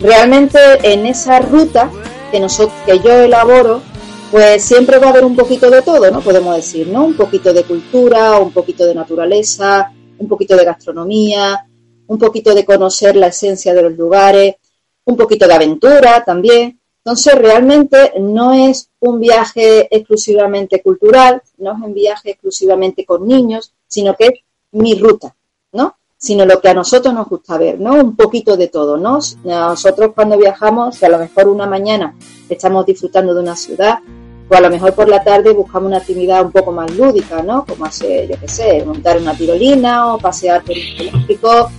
realmente 0.00 0.58
en 0.82 1.06
esa 1.06 1.38
ruta 1.38 1.88
que, 2.32 2.40
nosotros, 2.40 2.74
que 2.84 2.98
yo 2.98 3.12
elaboro, 3.12 3.82
pues 4.32 4.64
siempre 4.64 4.98
va 4.98 5.08
a 5.08 5.10
haber 5.10 5.24
un 5.24 5.36
poquito 5.36 5.70
de 5.70 5.82
todo, 5.82 6.10
¿no? 6.10 6.20
Podemos 6.20 6.56
decir, 6.56 6.88
¿no? 6.88 7.04
Un 7.04 7.14
poquito 7.14 7.52
de 7.52 7.62
cultura, 7.62 8.38
un 8.38 8.50
poquito 8.50 8.86
de 8.86 8.94
naturaleza, 8.94 9.92
un 10.18 10.26
poquito 10.26 10.56
de 10.56 10.64
gastronomía, 10.64 11.68
un 12.06 12.18
poquito 12.18 12.54
de 12.54 12.64
conocer 12.64 13.14
la 13.14 13.28
esencia 13.28 13.74
de 13.74 13.82
los 13.82 13.92
lugares, 13.92 14.56
un 15.04 15.16
poquito 15.16 15.46
de 15.46 15.54
aventura 15.54 16.24
también. 16.24 16.80
Entonces, 17.04 17.34
realmente 17.34 18.14
no 18.20 18.52
es 18.52 18.88
un 19.00 19.20
viaje 19.20 19.88
exclusivamente 19.94 20.80
cultural, 20.80 21.42
no 21.58 21.72
es 21.72 21.78
un 21.82 21.92
viaje 21.92 22.30
exclusivamente 22.30 23.04
con 23.04 23.26
niños, 23.26 23.74
sino 23.86 24.16
que 24.16 24.26
es 24.26 24.32
mi 24.72 24.94
ruta. 24.94 25.36
Sino 26.22 26.46
lo 26.46 26.60
que 26.60 26.68
a 26.68 26.74
nosotros 26.74 27.12
nos 27.12 27.26
gusta 27.26 27.58
ver, 27.58 27.80
¿no? 27.80 27.94
Un 27.94 28.14
poquito 28.14 28.56
de 28.56 28.68
todo, 28.68 28.96
¿no? 28.96 29.18
Nosotros 29.42 30.12
cuando 30.14 30.38
viajamos, 30.38 30.96
que 30.96 31.06
a 31.06 31.08
lo 31.08 31.18
mejor 31.18 31.48
una 31.48 31.66
mañana 31.66 32.14
estamos 32.48 32.86
disfrutando 32.86 33.34
de 33.34 33.40
una 33.40 33.56
ciudad, 33.56 33.98
o 34.48 34.54
a 34.54 34.60
lo 34.60 34.70
mejor 34.70 34.94
por 34.94 35.08
la 35.08 35.24
tarde 35.24 35.52
buscamos 35.52 35.88
una 35.88 35.96
actividad 35.96 36.44
un 36.44 36.52
poco 36.52 36.70
más 36.70 36.94
lúdica, 36.96 37.42
¿no? 37.42 37.64
Como 37.64 37.86
hacer, 37.86 38.28
yo 38.28 38.36
qué 38.40 38.46
sé, 38.46 38.84
montar 38.84 39.18
una 39.18 39.34
tirolina 39.34 40.14
o 40.14 40.18
pasear 40.18 40.62
por 40.62 40.76
el 40.76 41.00
eléctrico. 41.00 41.70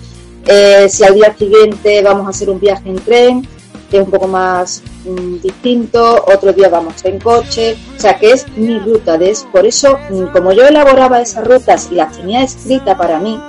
Eh, 0.46 0.90
si 0.90 1.06
al 1.06 1.14
día 1.16 1.34
siguiente 1.38 2.02
vamos 2.02 2.28
a 2.28 2.32
hacer 2.32 2.50
un 2.50 2.60
viaje 2.60 2.90
en 2.90 2.98
tren, 2.98 3.48
que 3.94 4.00
es 4.00 4.06
un 4.06 4.12
poco 4.12 4.28
más 4.28 4.82
mm, 5.06 5.36
distinto, 5.42 6.26
otro 6.28 6.52
día 6.52 6.68
vamos 6.68 6.96
en 7.06 7.20
coche, 7.20 7.78
o 7.96 8.02
sea 8.02 8.18
que 8.18 8.32
es 8.32 8.48
mi 8.58 8.80
ruta, 8.80 9.20
de, 9.20 9.38
por 9.52 9.66
eso 9.68 9.98
mm, 10.10 10.34
como 10.34 10.52
yo 10.52 10.68
elaboraba 10.68 11.22
esas 11.22 11.48
rutas 11.48 11.90
y 11.92 11.96
las 11.96 12.18
tenía 12.18 12.42
escritas 12.44 12.98
para 12.98 13.20
mí, 13.20 13.40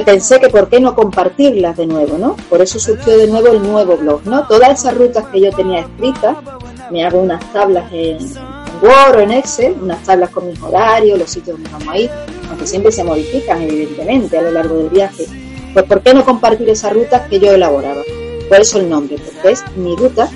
pensé 0.00 0.40
que 0.40 0.48
por 0.48 0.70
qué 0.70 0.80
no 0.80 0.94
compartirlas 0.94 1.76
de 1.76 1.86
nuevo, 1.86 2.16
¿no? 2.16 2.36
Por 2.48 2.62
eso 2.62 2.78
surgió 2.78 3.18
de 3.18 3.26
nuevo 3.26 3.48
el 3.48 3.62
nuevo 3.62 3.98
blog, 3.98 4.24
¿no? 4.24 4.46
Todas 4.46 4.80
esas 4.80 4.96
rutas 4.96 5.26
que 5.26 5.42
yo 5.42 5.52
tenía 5.52 5.80
escritas, 5.80 6.36
me 6.90 7.04
hago 7.04 7.20
unas 7.20 7.44
tablas 7.52 7.92
en, 7.92 8.18
Word 8.82 9.16
o 9.16 9.20
en 9.20 9.30
Excel, 9.30 9.76
unas 9.80 10.02
tablas 10.02 10.30
con 10.30 10.48
mis 10.48 10.60
horarios, 10.60 11.18
los 11.18 11.30
sitios 11.30 11.56
donde 11.56 11.70
vamos 11.70 11.88
a 11.88 11.98
ir, 11.98 12.10
aunque 12.48 12.66
siempre 12.66 12.90
se 12.90 13.04
modifican 13.04 13.62
evidentemente 13.62 14.38
a 14.38 14.42
lo 14.42 14.50
largo 14.50 14.76
del 14.76 14.88
viaje. 14.88 15.26
Pues 15.72 15.84
¿por 15.84 16.02
qué 16.02 16.12
no 16.12 16.24
compartir 16.24 16.68
esas 16.68 16.92
rutas 16.92 17.28
que 17.28 17.38
yo 17.38 17.52
elaboraba? 17.52 18.02
Por 18.48 18.60
eso 18.60 18.80
el 18.80 18.90
nombre, 18.90 19.16
porque 19.18 19.52
es 19.52 19.64
mi 19.76 19.94
ruta 19.94 20.28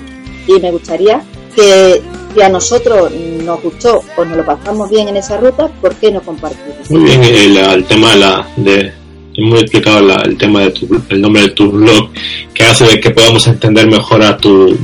y 0.47 0.53
me 0.61 0.71
gustaría 0.71 1.21
que 1.55 2.01
si 2.33 2.41
a 2.41 2.49
nosotros 2.49 3.11
nos 3.11 3.61
gustó 3.61 4.01
o 4.15 4.25
nos 4.25 4.37
lo 4.37 4.45
pasamos 4.45 4.89
bien 4.89 5.09
en 5.09 5.17
esa 5.17 5.37
ruta, 5.37 5.67
¿por 5.81 5.95
qué 5.95 6.11
no 6.11 6.21
compartirlo? 6.21 6.75
Muy 6.89 7.03
bien, 7.03 7.23
el, 7.23 7.85
tema 7.85 8.15
de, 8.55 8.93
muy 9.37 9.59
explicado 9.59 9.99
el 10.23 10.37
tema 10.37 10.61
de 10.61 10.71
tu, 10.71 11.01
el 11.09 11.21
nombre 11.21 11.43
de 11.43 11.49
tu 11.49 11.71
blog 11.71 12.09
que 12.53 12.63
hace 12.63 12.85
de 12.85 12.99
que 12.99 13.11
podamos 13.11 13.45
entender 13.47 13.87
mejor 13.87 14.23
a 14.23 14.37
tu 14.37 14.77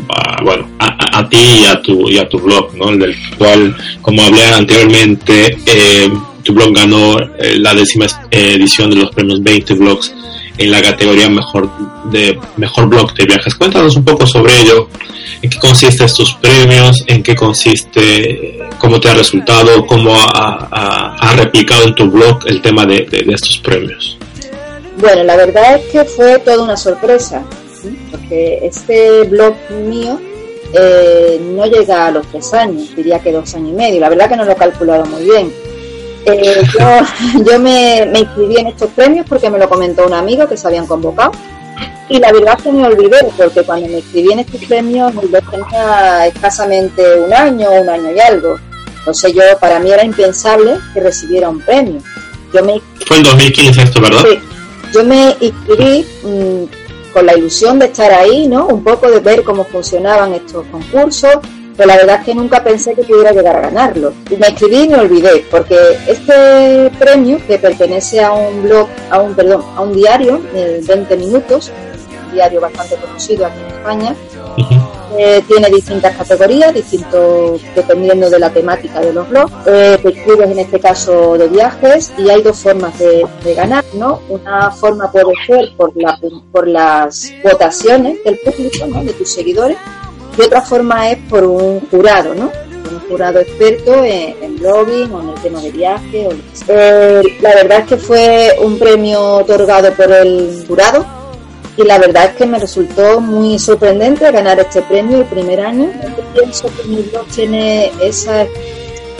bueno 0.43 0.67
a, 0.79 1.27
ti 1.29 1.37
y 1.61 1.65
a 1.65 1.81
tu 1.81 2.09
y 2.09 2.17
a 2.17 2.27
tu 2.27 2.39
blog 2.39 2.73
no 2.75 2.89
el 2.89 2.99
del 2.99 3.15
cual 3.37 3.75
como 4.01 4.21
hablé 4.21 4.45
anteriormente 4.45 5.57
eh, 5.65 6.09
tu 6.43 6.53
blog 6.53 6.75
ganó 6.75 7.19
eh, 7.19 7.57
la 7.57 7.73
décima 7.73 8.05
edición 8.29 8.89
de 8.89 8.97
los 8.97 9.11
premios 9.11 9.41
20 9.41 9.73
blogs 9.75 10.13
en 10.57 10.71
la 10.71 10.81
categoría 10.81 11.29
mejor 11.29 11.69
de 12.11 12.39
mejor 12.57 12.87
blog 12.87 13.13
de 13.13 13.25
viajes. 13.25 13.55
Cuéntanos 13.55 13.95
un 13.95 14.03
poco 14.03 14.27
sobre 14.27 14.59
ello, 14.61 14.87
en 15.41 15.49
qué 15.49 15.57
consiste 15.57 16.05
estos 16.05 16.33
premios, 16.35 17.03
en 17.07 17.23
qué 17.23 17.35
consiste, 17.35 18.59
cómo 18.77 18.99
te 18.99 19.09
ha 19.09 19.13
resultado, 19.13 19.85
cómo 19.85 20.15
ha, 20.15 21.33
replicado 21.35 21.85
en 21.85 21.95
tu 21.95 22.09
blog 22.09 22.39
el 22.47 22.61
tema 22.61 22.85
de, 22.85 23.07
estos 23.27 23.57
premios. 23.57 24.17
Bueno, 24.97 25.23
la 25.23 25.35
verdad 25.35 25.75
es 25.75 25.91
que 25.91 26.05
fue 26.05 26.39
toda 26.39 26.63
una 26.63 26.77
sorpresa, 26.77 27.43
porque 28.11 28.59
este 28.63 29.23
blog 29.23 29.55
mío 29.87 30.19
eh, 30.73 31.41
no 31.55 31.65
llega 31.65 32.07
a 32.07 32.11
los 32.11 32.27
tres 32.27 32.53
años, 32.53 32.95
diría 32.95 33.19
que 33.19 33.31
dos 33.31 33.53
años 33.55 33.69
y 33.69 33.73
medio. 33.73 33.99
La 33.99 34.09
verdad 34.09 34.29
que 34.29 34.37
no 34.37 34.45
lo 34.45 34.51
he 34.51 34.55
calculado 34.55 35.05
muy 35.05 35.23
bien 35.23 35.51
eh, 36.25 36.61
yo, 37.45 37.59
me, 37.59 38.07
inscribí 38.15 38.57
en 38.57 38.67
estos 38.67 38.89
premios 38.91 39.25
porque 39.27 39.49
me 39.49 39.59
lo 39.59 39.67
comentó 39.67 40.05
un 40.05 40.13
amigo 40.13 40.47
que 40.47 40.57
se 40.57 40.67
habían 40.67 40.87
convocado. 40.87 41.31
Y 42.09 42.19
la 42.19 42.31
verdad 42.31 42.55
es 42.57 42.63
que 42.63 42.71
me 42.71 42.85
olvidé, 42.85 43.17
porque 43.37 43.63
cuando 43.63 43.87
me 43.87 43.99
inscribí 43.99 44.31
en 44.31 44.39
estos 44.39 44.63
premios, 44.65 45.13
yo 45.13 45.41
tenía 45.49 46.27
escasamente 46.27 47.19
un 47.19 47.33
año, 47.33 47.71
un 47.71 47.89
año 47.89 48.11
y 48.13 48.19
algo. 48.19 48.59
Entonces 48.99 49.33
yo, 49.33 49.41
para 49.59 49.79
mí 49.79 49.89
era 49.89 50.03
impensable 50.03 50.77
que 50.93 50.99
recibiera 50.99 51.49
un 51.49 51.59
premio. 51.61 52.01
Yo 52.53 52.63
me, 52.63 52.81
Fue 53.05 53.17
en 53.17 53.23
2015 53.23 53.81
esto, 53.81 54.01
¿verdad? 54.01 54.21
Sí. 54.21 54.39
Yo 54.93 55.03
me 55.03 55.35
inscribí 55.39 56.05
mm, 56.23 57.13
con 57.13 57.25
la 57.25 57.35
ilusión 57.35 57.79
de 57.79 57.85
estar 57.85 58.11
ahí, 58.11 58.47
¿no? 58.47 58.67
Un 58.67 58.83
poco 58.83 59.09
de 59.09 59.19
ver 59.19 59.43
cómo 59.43 59.63
funcionaban 59.63 60.33
estos 60.33 60.65
concursos, 60.67 61.39
pero 61.75 61.87
la 61.87 61.97
verdad 61.97 62.19
es 62.19 62.25
que 62.25 62.35
nunca 62.35 62.63
pensé 62.63 62.93
que 62.93 63.03
pudiera 63.03 63.31
llegar 63.31 63.55
a 63.55 63.61
ganarlo. 63.61 64.13
Y 64.29 64.35
me 64.35 64.47
escribí 64.47 64.83
y 64.83 64.89
me 64.89 64.99
olvidé, 64.99 65.43
porque 65.49 65.75
este 66.07 66.91
premio, 66.99 67.39
que 67.47 67.57
pertenece 67.57 68.23
a 68.23 68.33
un 68.33 68.61
blog, 68.61 68.87
a 69.09 69.19
un, 69.19 69.33
perdón, 69.33 69.63
a 69.75 69.81
un 69.81 69.93
diario 69.93 70.39
de 70.53 70.81
20 70.87 71.17
minutos, 71.17 71.71
un 72.27 72.33
diario 72.33 72.61
bastante 72.61 72.95
conocido 72.97 73.47
aquí 73.47 73.59
en 73.59 73.75
España, 73.75 74.15
eh, 75.17 75.43
tiene 75.47 75.69
distintas 75.69 76.15
categorías, 76.15 76.73
distintos 76.73 77.61
dependiendo 77.75 78.29
de 78.29 78.39
la 78.39 78.49
temática 78.49 78.99
de 78.99 79.13
los 79.13 79.29
blogs. 79.29 79.51
Eh, 79.67 79.99
escribes 80.03 80.51
en 80.51 80.59
este 80.59 80.79
caso 80.79 81.37
de 81.37 81.47
viajes 81.47 82.11
y 82.17 82.29
hay 82.29 82.41
dos 82.41 82.57
formas 82.57 82.97
de, 82.97 83.25
ganar, 83.55 83.83
¿no? 83.93 84.21
Una 84.29 84.71
forma 84.71 85.11
puede 85.11 85.33
ser 85.45 85.71
por, 85.77 85.91
la, 85.95 86.19
por 86.51 86.67
las 86.67 87.31
votaciones 87.43 88.23
del 88.23 88.39
público, 88.39 88.87
¿no? 88.87 89.03
De 89.03 89.13
tus 89.13 89.29
seguidores 89.31 89.77
y 90.37 90.41
otra 90.41 90.61
forma 90.61 91.11
es 91.11 91.19
por 91.29 91.43
un 91.43 91.79
jurado, 91.91 92.33
¿no? 92.33 92.51
Un 92.91 92.99
jurado 93.09 93.39
experto 93.39 94.03
en, 94.03 94.57
blogging 94.57 95.13
o 95.13 95.21
en 95.21 95.29
el 95.29 95.41
tema 95.41 95.61
de 95.61 95.71
viaje. 95.71 96.29
Eh, 96.67 97.21
la 97.41 97.55
verdad 97.55 97.79
es 97.79 97.87
que 97.87 97.97
fue 97.97 98.55
un 98.63 98.79
premio 98.79 99.37
otorgado 99.37 99.91
por 99.93 100.11
el 100.11 100.65
jurado 100.67 101.22
y 101.77 101.83
la 101.83 101.97
verdad 101.97 102.25
es 102.25 102.35
que 102.35 102.45
me 102.45 102.59
resultó 102.59 103.19
muy 103.19 103.57
sorprendente 103.57 104.31
ganar 104.31 104.59
este 104.59 104.81
premio 104.83 105.19
el 105.19 105.25
primer 105.25 105.61
año. 105.61 105.91
Yo 106.01 106.23
pienso 106.33 106.67
que 106.75 106.87
mi 106.87 107.01
blog 107.01 107.25
tiene 107.27 107.91
esa, 108.01 108.45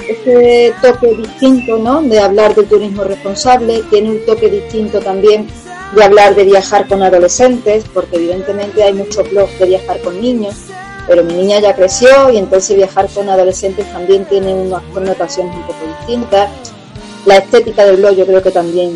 ese 0.07 0.73
toque 0.81 1.15
distinto, 1.15 1.77
¿no? 1.77 2.01
De 2.01 2.19
hablar 2.19 2.53
del 2.53 2.67
turismo 2.67 3.03
responsable, 3.03 3.83
tiene 3.89 4.11
un 4.11 4.25
toque 4.25 4.49
distinto 4.49 4.99
también 4.99 5.47
de 5.95 6.03
hablar 6.03 6.35
de 6.35 6.43
viajar 6.43 6.87
con 6.87 7.01
adolescentes, 7.01 7.85
porque 7.93 8.17
evidentemente 8.17 8.83
hay 8.83 8.93
muchos 8.93 9.29
blogs 9.29 9.57
de 9.59 9.65
viajar 9.65 9.99
con 10.01 10.19
niños 10.19 10.55
pero 11.07 11.23
mi 11.23 11.33
niña 11.33 11.59
ya 11.59 11.75
creció 11.75 12.29
y 12.31 12.37
entonces 12.37 12.75
viajar 12.75 13.07
con 13.09 13.29
adolescentes 13.29 13.91
también 13.91 14.25
tiene 14.25 14.53
unas 14.53 14.81
connotaciones 14.93 15.55
un 15.55 15.63
poco 15.63 15.85
distintas. 15.99 16.49
La 17.25 17.37
estética 17.37 17.85
del 17.85 17.97
blog 17.97 18.15
yo 18.15 18.25
creo 18.25 18.41
que 18.41 18.51
también 18.51 18.93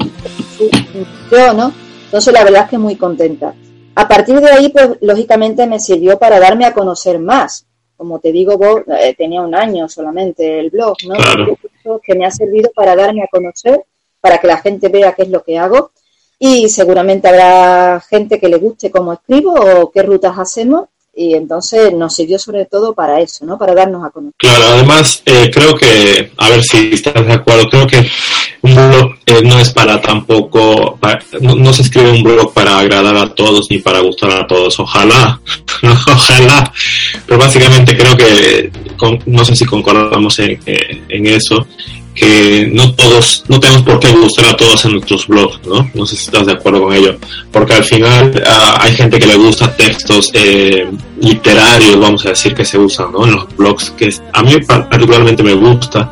yo, 1.31 1.53
¿no? 1.53 1.73
Entonces 2.07 2.33
la 2.33 2.43
verdad 2.43 2.63
es 2.63 2.69
que 2.69 2.77
muy 2.77 2.95
contenta. 2.95 3.53
A 3.95 4.07
partir 4.07 4.39
de 4.39 4.49
ahí, 4.49 4.69
pues 4.69 4.97
lógicamente 5.01 5.67
me 5.67 5.79
sirvió 5.79 6.17
para 6.17 6.39
darme 6.39 6.65
a 6.65 6.73
conocer 6.73 7.19
más. 7.19 7.65
Como 7.95 8.19
te 8.19 8.31
digo, 8.31 8.57
vos 8.57 8.81
eh, 8.99 9.15
tenía 9.17 9.41
un 9.41 9.55
año 9.55 9.89
solamente 9.89 10.59
el 10.59 10.69
blog, 10.69 10.95
¿no? 11.07 11.15
Que 12.03 12.15
me 12.15 12.25
ha 12.25 12.31
servido 12.31 12.69
para 12.75 12.95
darme 12.95 13.23
a 13.23 13.27
conocer, 13.27 13.83
para 14.21 14.37
que 14.37 14.47
la 14.47 14.57
gente 14.57 14.89
vea 14.89 15.13
qué 15.13 15.23
es 15.23 15.29
lo 15.29 15.43
que 15.43 15.57
hago 15.57 15.91
y 16.39 16.69
seguramente 16.69 17.27
habrá 17.27 17.99
gente 18.01 18.39
que 18.39 18.49
le 18.49 18.57
guste 18.57 18.91
cómo 18.91 19.13
escribo 19.13 19.53
o 19.53 19.91
qué 19.91 20.03
rutas 20.03 20.37
hacemos 20.37 20.89
y 21.17 21.33
entonces 21.33 21.91
nos 21.93 22.13
sirvió 22.13 22.37
sobre 22.37 22.65
todo 22.65 22.93
para 22.93 23.19
eso, 23.19 23.43
¿no? 23.43 23.57
Para 23.57 23.73
darnos 23.73 24.05
a 24.05 24.11
conocer. 24.11 24.35
Claro, 24.37 24.65
además 24.67 25.23
eh, 25.25 25.49
creo 25.51 25.73
que, 25.73 26.31
a 26.37 26.49
ver 26.49 26.61
si 26.61 26.91
estás 26.93 27.25
de 27.25 27.33
acuerdo, 27.33 27.67
creo 27.69 27.87
que 27.87 28.07
un 28.61 28.75
blog 28.75 29.15
eh, 29.25 29.41
no 29.43 29.59
es 29.59 29.71
para 29.71 29.99
tampoco, 29.99 30.99
no, 31.41 31.73
se 31.73 31.81
escribe 31.81 32.11
un 32.11 32.21
blog 32.21 32.53
para 32.53 32.77
agradar 32.77 33.17
a 33.17 33.33
todos 33.33 33.65
ni 33.71 33.79
para 33.79 33.99
gustar 34.01 34.31
a 34.31 34.45
todos, 34.45 34.79
ojalá, 34.79 35.41
ojalá, 35.83 36.71
pero 37.25 37.39
básicamente 37.39 37.97
creo 37.97 38.15
que, 38.15 38.71
no 39.25 39.43
sé 39.43 39.55
si 39.55 39.65
concordamos 39.65 40.37
en, 40.37 40.59
en 40.67 41.25
eso, 41.25 41.65
que 42.17 42.67
no 42.73 42.93
todos, 42.93 43.43
no 43.47 43.59
tenemos 43.59 43.83
por 43.83 43.99
qué 43.99 44.11
gustar 44.11 44.45
a 44.45 44.57
todos 44.57 44.83
en 44.85 44.93
nuestros 44.93 45.27
blogs, 45.27 45.59
¿no? 45.67 45.89
No 45.93 46.05
sé 46.05 46.15
si 46.15 46.25
estás 46.25 46.47
de 46.47 46.53
acuerdo 46.53 46.81
con 46.83 46.93
ello, 46.93 47.15
porque 47.51 47.75
al 47.75 47.83
final 47.83 48.43
ah, 48.45 48.79
hay 48.81 48.93
gente 48.93 49.19
que 49.19 49.27
le 49.27 49.35
gusta 49.35 49.75
textos 49.75 50.31
eh, 50.33 50.89
literarios, 51.21 51.99
vamos 51.99 52.25
a 52.25 52.29
decir, 52.29 52.55
que 52.55 52.65
se 52.65 52.79
usan, 52.79 53.11
¿no? 53.11 53.25
En 53.25 53.33
los 53.33 53.55
blogs, 53.55 53.91
que 53.91 54.11
a 54.33 54.41
mí 54.41 54.55
particularmente 54.67 55.43
me 55.43 55.53
gusta, 55.53 56.11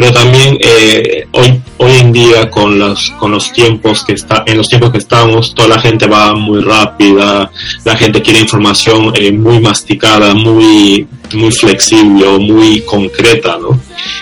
pero 0.00 0.14
también 0.14 0.56
eh, 0.60 1.26
hoy 1.32 1.60
hoy 1.76 1.92
en 2.00 2.10
día 2.10 2.48
con 2.48 2.78
los 2.78 3.10
con 3.18 3.32
los 3.32 3.52
tiempos 3.52 4.02
que 4.02 4.14
está 4.14 4.44
en 4.46 4.56
los 4.56 4.66
tiempos 4.66 4.92
que 4.92 4.98
estamos 4.98 5.54
toda 5.54 5.68
la 5.68 5.80
gente 5.80 6.06
va 6.06 6.34
muy 6.34 6.62
rápida 6.62 7.50
la 7.84 7.96
gente 7.96 8.22
quiere 8.22 8.40
información 8.40 9.12
eh, 9.14 9.30
muy 9.30 9.60
masticada 9.60 10.32
muy 10.32 11.06
muy 11.34 11.52
flexible 11.52 12.38
muy 12.38 12.80
concreta 12.80 13.58
no 13.58 13.78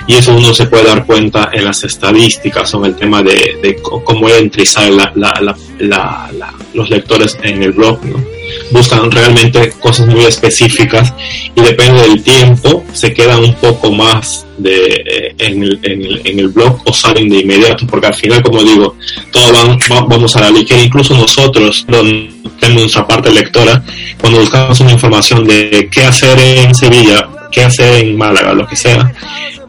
y 0.09 0.15
eso 0.15 0.35
uno 0.35 0.53
se 0.53 0.67
puede 0.67 0.85
dar 0.85 1.07
cuenta 1.07 1.51
en 1.53 1.65
las 1.65 1.85
estadísticas 1.85 2.75
en 2.75 2.85
el 2.85 2.97
tema 2.97 3.23
de, 3.23 3.79
cómo 3.81 4.29
sale 4.65 4.97
la, 4.97 5.13
la, 5.15 5.57
la, 5.79 6.55
los 6.75 6.91
lectores 6.91 7.39
en 7.41 7.63
el 7.63 7.71
blog 7.71 8.05
no 8.05 8.38
buscan 8.71 9.11
realmente 9.11 9.71
cosas 9.81 10.07
muy 10.07 10.25
específicas 10.25 11.13
y 11.55 11.61
depende 11.61 12.03
del 12.03 12.23
tiempo 12.23 12.85
se 12.93 13.13
quedan 13.13 13.45
un 13.45 13.55
poco 13.55 13.93
más 13.93 14.47
de, 14.59 14.87
eh, 14.87 15.35
en, 15.39 15.63
el, 15.63 15.81
en, 16.25 16.39
el, 16.39 16.49
blog 16.49 16.81
o 16.85 16.93
salen 16.93 17.29
de 17.29 17.39
inmediato, 17.39 17.87
porque 17.87 18.09
al 18.09 18.15
final, 18.15 18.43
como 18.43 18.63
digo, 18.63 18.97
todos 19.31 19.53
van, 19.53 19.79
vamos 20.09 20.35
a 20.37 20.41
la 20.41 20.51
ligera, 20.51 20.83
incluso 20.83 21.15
nosotros, 21.15 21.87
tenemos 21.87 22.83
nuestra 22.83 23.07
parte 23.07 23.31
lectora, 23.31 23.83
cuando 24.21 24.41
buscamos 24.41 24.81
una 24.81 24.93
información 24.93 25.47
de 25.47 25.89
qué 25.93 26.05
hacer 26.05 26.39
en 26.39 26.75
Sevilla, 26.75 27.29
qué 27.51 27.65
hacer 27.65 28.05
en 28.05 28.17
Málaga, 28.17 28.53
lo 28.53 28.67
que 28.67 28.77
sea, 28.77 29.13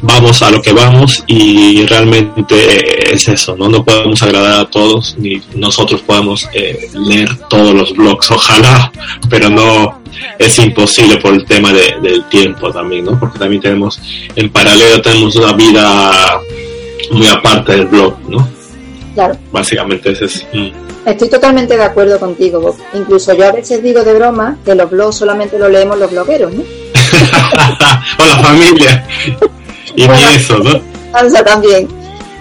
vamos 0.02 0.42
a 0.42 0.52
lo 0.52 0.62
que 0.62 0.72
vamos 0.72 1.24
y 1.28 1.86
realmente 1.86 3.14
es 3.14 3.28
eso, 3.28 3.56
¿no? 3.58 3.70
No 3.70 3.84
podemos 3.84 4.22
agradar 4.24 4.62
a 4.62 4.66
todos, 4.66 5.16
ni 5.18 5.42
nosotros 5.56 6.02
podemos 6.02 6.48
eh, 6.54 6.90
leer 6.94 7.30
todos 7.50 7.74
los 7.74 7.94
blogs, 7.94 8.32
ojalá, 8.32 8.92
pero 9.30 9.50
no 9.50 10.02
es 10.38 10.58
imposible 10.60 11.18
por 11.18 11.34
el 11.34 11.46
tema 11.46 11.72
del 11.74 12.24
tiempo 12.30 12.72
también, 12.72 13.06
¿no? 13.06 13.20
Porque 13.20 13.40
también 13.40 13.62
tenemos, 13.62 14.00
en 14.36 14.50
paralelo 14.50 15.02
tenemos 15.02 15.36
una 15.36 15.54
vida 15.54 16.40
muy 17.12 17.28
aparte 17.28 17.74
del 17.74 17.88
blog, 17.88 18.18
¿no? 18.28 18.59
Claro. 19.14 19.36
Básicamente 19.52 20.12
ese 20.12 20.26
es... 20.26 20.46
Mm. 20.54 20.90
Estoy 21.06 21.30
totalmente 21.30 21.76
de 21.76 21.84
acuerdo 21.84 22.20
contigo, 22.20 22.60
Bob. 22.60 22.76
Incluso 22.94 23.34
yo 23.34 23.46
a 23.46 23.52
veces 23.52 23.82
digo 23.82 24.04
de 24.04 24.14
broma 24.14 24.58
que 24.64 24.76
los 24.76 24.90
blogs 24.90 25.16
solamente 25.16 25.58
lo 25.58 25.70
leemos 25.70 25.98
los 25.98 26.12
blogueros, 26.12 26.54
¿no? 26.54 26.62
o 28.20 28.26
la 28.26 28.38
familia. 28.44 29.08
Y 29.96 30.08
ni 30.08 30.24
eso, 30.36 30.60
¿no? 30.60 30.80
también. 31.44 31.88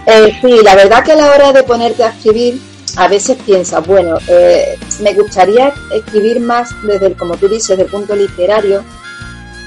Eh, 0.07 0.39
sí, 0.41 0.61
la 0.63 0.75
verdad 0.75 1.05
que 1.05 1.13
a 1.13 1.17
la 1.17 1.31
hora 1.31 1.53
de 1.53 1.63
ponerte 1.63 2.03
a 2.03 2.09
escribir, 2.09 2.61
a 2.97 3.09
veces 3.09 3.37
piensas, 3.45 3.87
bueno, 3.87 4.19
eh, 4.29 4.79
me 5.01 5.13
gustaría 5.15 5.73
escribir 5.95 6.41
más 6.41 6.71
desde, 6.83 7.07
el, 7.07 7.17
como 7.17 7.37
tú 7.37 7.49
dices, 7.49 7.69
desde 7.69 7.83
el 7.85 7.91
punto 7.91 8.17
literario, 8.17 8.83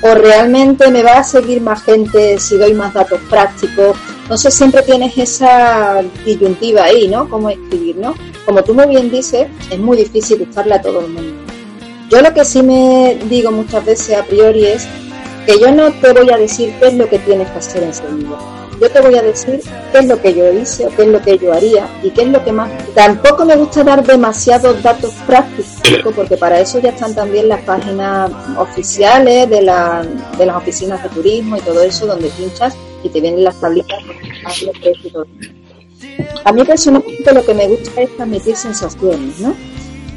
o 0.01 0.15
realmente 0.15 0.89
me 0.89 1.03
va 1.03 1.19
a 1.19 1.23
seguir 1.23 1.61
más 1.61 1.83
gente 1.83 2.39
si 2.39 2.57
doy 2.57 2.73
más 2.73 2.93
datos 2.93 3.19
prácticos. 3.29 3.95
Sé, 4.37 4.49
siempre 4.49 4.81
tienes 4.81 5.17
esa 5.17 6.01
disyuntiva 6.25 6.85
ahí, 6.85 7.07
¿no? 7.07 7.29
Cómo 7.29 7.49
escribir, 7.49 7.97
¿no? 7.97 8.15
Como 8.45 8.63
tú 8.63 8.73
muy 8.73 8.87
bien 8.87 9.11
dices, 9.11 9.47
es 9.69 9.77
muy 9.77 9.97
difícil 9.97 10.39
gustarle 10.39 10.75
a 10.75 10.81
todo 10.81 11.01
el 11.01 11.09
mundo. 11.09 11.33
Yo 12.09 12.21
lo 12.21 12.33
que 12.33 12.43
sí 12.43 12.63
me 12.63 13.17
digo 13.29 13.51
muchas 13.51 13.85
veces 13.85 14.17
a 14.17 14.23
priori 14.23 14.65
es 14.65 14.87
que 15.45 15.59
yo 15.59 15.71
no 15.71 15.91
te 15.91 16.13
voy 16.13 16.29
a 16.31 16.37
decir 16.37 16.73
qué 16.79 16.87
es 16.87 16.93
lo 16.93 17.07
que 17.09 17.19
tienes 17.19 17.49
que 17.51 17.57
hacer 17.59 17.83
en 17.83 17.93
Sevilla. 17.93 18.37
Yo 18.81 18.89
te 18.89 19.01
voy 19.01 19.15
a 19.15 19.21
decir 19.21 19.61
qué 19.91 19.99
es 19.99 20.05
lo 20.05 20.19
que 20.19 20.33
yo 20.33 20.51
hice 20.51 20.87
o 20.87 20.89
qué 20.95 21.03
es 21.03 21.07
lo 21.09 21.21
que 21.21 21.37
yo 21.37 21.53
haría 21.53 21.87
y 22.01 22.09
qué 22.09 22.23
es 22.23 22.29
lo 22.29 22.43
que 22.43 22.51
más. 22.51 22.71
Tampoco 22.95 23.45
me 23.45 23.55
gusta 23.55 23.83
dar 23.83 24.03
demasiados 24.03 24.81
datos 24.81 25.13
prácticos 25.27 26.13
porque 26.15 26.35
para 26.35 26.59
eso 26.59 26.79
ya 26.79 26.89
están 26.89 27.13
también 27.13 27.47
las 27.47 27.61
páginas 27.61 28.31
oficiales 28.57 29.49
de 29.49 29.61
las 29.61 30.07
oficinas 30.55 31.03
de 31.03 31.09
turismo 31.09 31.57
y 31.57 31.61
todo 31.61 31.81
eso 31.83 32.07
donde 32.07 32.29
pinchas 32.29 32.75
y 33.03 33.09
te 33.09 33.21
vienen 33.21 33.43
las 33.43 33.59
tablitas 33.59 33.99
A 36.43 36.51
mí 36.51 36.63
personalmente 36.63 37.33
lo 37.33 37.45
que 37.45 37.53
me 37.53 37.67
gusta 37.67 38.01
es 38.01 38.15
transmitir 38.15 38.55
sensaciones, 38.55 39.39
¿no? 39.39 39.55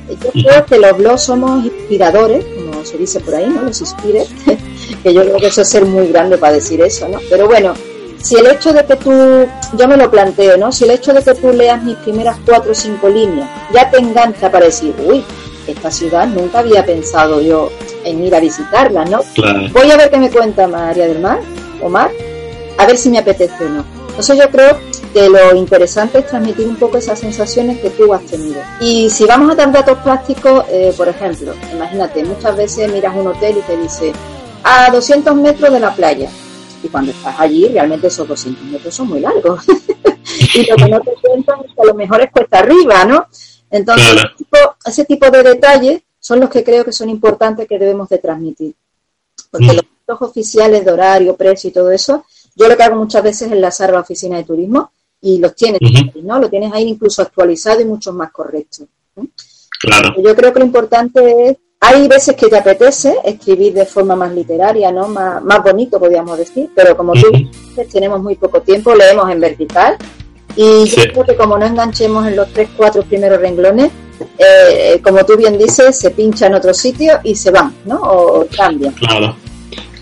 Yo 0.08 0.30
creo 0.32 0.66
que 0.66 0.78
los 0.78 0.98
blogs 0.98 1.22
somos 1.22 1.64
inspiradores, 1.64 2.44
como 2.44 2.84
se 2.84 2.98
dice 2.98 3.20
por 3.20 3.34
ahí, 3.34 3.48
¿no? 3.48 3.62
Los 3.62 3.80
inspires, 3.80 4.28
que 5.02 5.14
yo 5.14 5.22
creo 5.22 5.36
que 5.38 5.46
eso 5.46 5.62
es 5.62 5.70
ser 5.70 5.86
muy 5.86 6.08
grande 6.08 6.36
para 6.36 6.54
decir 6.54 6.80
eso, 6.82 7.08
¿no? 7.08 7.20
Pero 7.30 7.46
bueno, 7.46 7.74
si 8.24 8.36
el 8.36 8.46
hecho 8.46 8.72
de 8.72 8.84
que 8.84 8.96
tú, 8.96 9.10
yo 9.76 9.88
me 9.88 9.96
lo 9.96 10.10
planteo, 10.10 10.56
¿no? 10.56 10.72
Si 10.72 10.84
el 10.84 10.90
hecho 10.90 11.12
de 11.12 11.22
que 11.22 11.34
tú 11.34 11.52
leas 11.52 11.82
mis 11.82 11.96
primeras 11.96 12.38
cuatro 12.44 12.72
o 12.72 12.74
cinco 12.74 13.08
líneas 13.08 13.48
ya 13.72 13.90
te 13.90 13.98
engancha 13.98 14.50
para 14.50 14.66
decir, 14.66 14.94
uy, 15.06 15.22
esta 15.66 15.90
ciudad 15.90 16.26
nunca 16.26 16.60
había 16.60 16.84
pensado 16.84 17.40
yo 17.40 17.70
en 18.04 18.24
ir 18.24 18.34
a 18.34 18.40
visitarla, 18.40 19.04
¿no? 19.04 19.20
Voy 19.72 19.90
a 19.90 19.96
ver 19.96 20.10
qué 20.10 20.18
me 20.18 20.30
cuenta 20.30 20.66
María 20.66 21.06
del 21.06 21.20
Mar, 21.20 21.40
Omar, 21.82 22.10
a 22.78 22.86
ver 22.86 22.96
si 22.96 23.10
me 23.10 23.18
apetece 23.18 23.64
o 23.64 23.68
no. 23.68 23.84
Entonces 24.08 24.38
yo 24.38 24.48
creo 24.48 24.78
que 25.12 25.28
lo 25.28 25.56
interesante 25.56 26.18
es 26.18 26.26
transmitir 26.26 26.68
un 26.68 26.76
poco 26.76 26.98
esas 26.98 27.18
sensaciones 27.18 27.80
que 27.80 27.90
tú 27.90 28.14
has 28.14 28.24
tenido. 28.26 28.60
Y 28.80 29.10
si 29.10 29.24
vamos 29.24 29.50
a 29.50 29.54
dar 29.56 29.72
datos 29.72 29.98
prácticos, 29.98 30.64
eh, 30.70 30.92
por 30.96 31.08
ejemplo, 31.08 31.52
imagínate, 31.72 32.22
muchas 32.24 32.56
veces 32.56 32.92
miras 32.92 33.14
un 33.16 33.26
hotel 33.26 33.58
y 33.58 33.62
te 33.62 33.76
dice 33.76 34.12
a 34.62 34.90
200 34.90 35.34
metros 35.36 35.72
de 35.72 35.80
la 35.80 35.94
playa. 35.94 36.28
Y 36.82 36.88
cuando 36.88 37.12
estás 37.12 37.34
allí, 37.38 37.68
realmente 37.68 38.08
esos 38.08 38.26
200 38.26 38.64
metros 38.64 38.94
son 38.94 39.08
muy 39.08 39.20
largos. 39.20 39.64
y 40.54 40.66
lo 40.70 40.76
que 40.76 40.88
no 40.88 41.00
te 41.00 41.14
cuentan 41.20 41.60
es 41.64 41.74
que 41.74 41.82
a 41.82 41.84
lo 41.84 41.94
mejor 41.94 42.20
es 42.20 42.30
cuesta 42.30 42.58
arriba, 42.58 43.04
¿no? 43.04 43.26
Entonces, 43.70 44.22
ese, 44.86 45.04
tipo, 45.04 45.28
de 45.30 45.42
detalles 45.42 46.02
son 46.20 46.40
los 46.40 46.50
que 46.50 46.62
creo 46.62 46.84
que 46.84 46.92
son 46.92 47.10
importantes 47.10 47.66
que 47.66 47.78
debemos 47.78 48.08
de 48.08 48.18
transmitir. 48.18 48.74
Porque 49.50 49.66
mm. 49.66 49.76
los 49.76 49.84
datos 50.06 50.28
oficiales 50.28 50.84
de 50.84 50.92
horario, 50.92 51.36
precio 51.36 51.70
y 51.70 51.72
todo 51.72 51.90
eso, 51.90 52.24
yo 52.54 52.68
lo 52.68 52.76
que 52.76 52.82
hago 52.82 52.96
muchas 52.96 53.22
veces 53.22 53.48
es 53.48 53.52
enlazar 53.52 53.90
a 53.90 53.94
la 53.94 54.00
oficina 54.00 54.36
de 54.36 54.44
turismo 54.44 54.90
y 55.20 55.38
los 55.38 55.54
tienes, 55.54 55.80
¿no? 56.22 56.38
Lo 56.38 56.48
tienes 56.48 56.72
ahí 56.72 56.88
incluso 56.88 57.22
actualizado 57.22 57.80
y 57.80 57.84
mucho 57.84 58.12
más 58.12 58.30
correcto. 58.30 58.84
Claro. 59.80 60.14
Yo 60.22 60.34
creo 60.34 60.52
que 60.52 60.58
lo 60.60 60.66
importante 60.66 61.48
es, 61.48 61.56
hay 61.80 62.08
veces 62.08 62.36
que 62.36 62.48
te 62.48 62.56
apetece 62.56 63.16
escribir 63.24 63.74
de 63.74 63.86
forma 63.86 64.16
más 64.16 64.32
literaria, 64.32 64.90
¿no? 64.90 65.08
Más, 65.08 65.42
más 65.42 65.62
bonito, 65.62 65.98
podríamos 65.98 66.38
decir, 66.38 66.70
pero 66.74 66.96
como 66.96 67.12
tú 67.12 67.30
dices, 67.30 67.88
tenemos 67.88 68.22
muy 68.22 68.36
poco 68.36 68.60
tiempo, 68.62 68.94
leemos 68.94 69.30
en 69.30 69.40
vertical 69.40 69.96
y 70.56 70.84
yo 70.84 71.02
creo 71.12 71.24
que 71.24 71.36
como 71.36 71.58
no 71.58 71.66
enganchemos 71.66 72.26
en 72.26 72.36
los 72.36 72.52
tres, 72.52 72.68
cuatro 72.76 73.02
primeros 73.02 73.40
renglones, 73.40 73.90
eh, 74.38 75.00
como 75.02 75.24
tú 75.24 75.36
bien 75.36 75.58
dices, 75.58 75.98
se 75.98 76.10
pincha 76.10 76.46
en 76.46 76.54
otro 76.54 76.72
sitio 76.72 77.18
y 77.24 77.34
se 77.34 77.50
van, 77.50 77.74
¿no? 77.84 78.00
O 78.00 78.46
cambian. 78.46 78.92
Claro. 78.94 79.36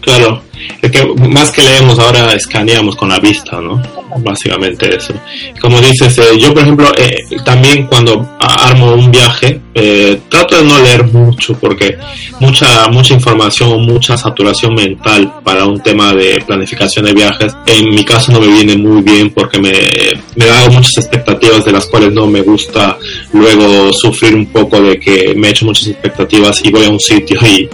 Claro, 0.03 0.43
es 0.81 0.90
que 0.90 1.05
más 1.29 1.51
que 1.51 1.62
leemos 1.62 1.98
ahora 1.98 2.33
escaneamos 2.35 2.96
con 2.96 3.09
la 3.09 3.18
vista, 3.18 3.61
¿no? 3.61 3.81
Básicamente 4.18 4.94
eso. 4.96 5.14
Como 5.61 5.81
dices, 5.81 6.18
eh, 6.18 6.38
yo 6.38 6.53
por 6.53 6.62
ejemplo 6.62 6.92
eh, 6.96 7.16
también 7.44 7.87
cuando 7.87 8.37
armo 8.38 8.92
un 8.92 9.11
viaje 9.11 9.61
eh, 9.75 10.20
trato 10.29 10.57
de 10.57 10.64
no 10.64 10.79
leer 10.79 11.05
mucho 11.05 11.55
porque 11.59 11.96
mucha 12.40 12.88
mucha 12.88 13.14
información 13.14 13.72
o 13.72 13.79
mucha 13.79 14.18
saturación 14.18 14.75
mental 14.75 15.33
para 15.42 15.64
un 15.64 15.81
tema 15.81 16.12
de 16.12 16.42
planificación 16.46 17.07
de 17.07 17.14
viajes 17.14 17.55
en 17.66 17.90
mi 17.90 18.05
caso 18.05 18.33
no 18.33 18.40
me 18.40 18.48
viene 18.48 18.77
muy 18.77 19.01
bien 19.01 19.31
porque 19.31 19.59
me, 19.59 19.72
me 20.37 20.44
da 20.44 20.68
muchas 20.68 20.98
expectativas 20.98 21.64
de 21.64 21.72
las 21.72 21.87
cuales 21.87 22.12
no 22.12 22.27
me 22.27 22.42
gusta 22.42 22.98
luego 23.33 23.92
sufrir 23.92 24.35
un 24.35 24.46
poco 24.46 24.81
de 24.81 24.98
que 24.98 25.33
me 25.37 25.48
he 25.48 25.51
hecho 25.53 25.64
muchas 25.64 25.88
expectativas 25.88 26.62
y 26.64 26.70
voy 26.70 26.85
a 26.85 26.90
un 26.90 27.01
sitio 27.01 27.38
y 27.46 27.68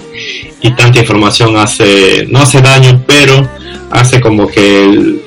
y 0.61 0.71
tanta 0.73 0.99
información 0.99 1.57
hace, 1.57 2.27
no 2.29 2.41
hace 2.41 2.61
daño, 2.61 2.78
pero 3.07 3.49
hace 3.91 4.21
como 4.21 4.47
que 4.47 5.21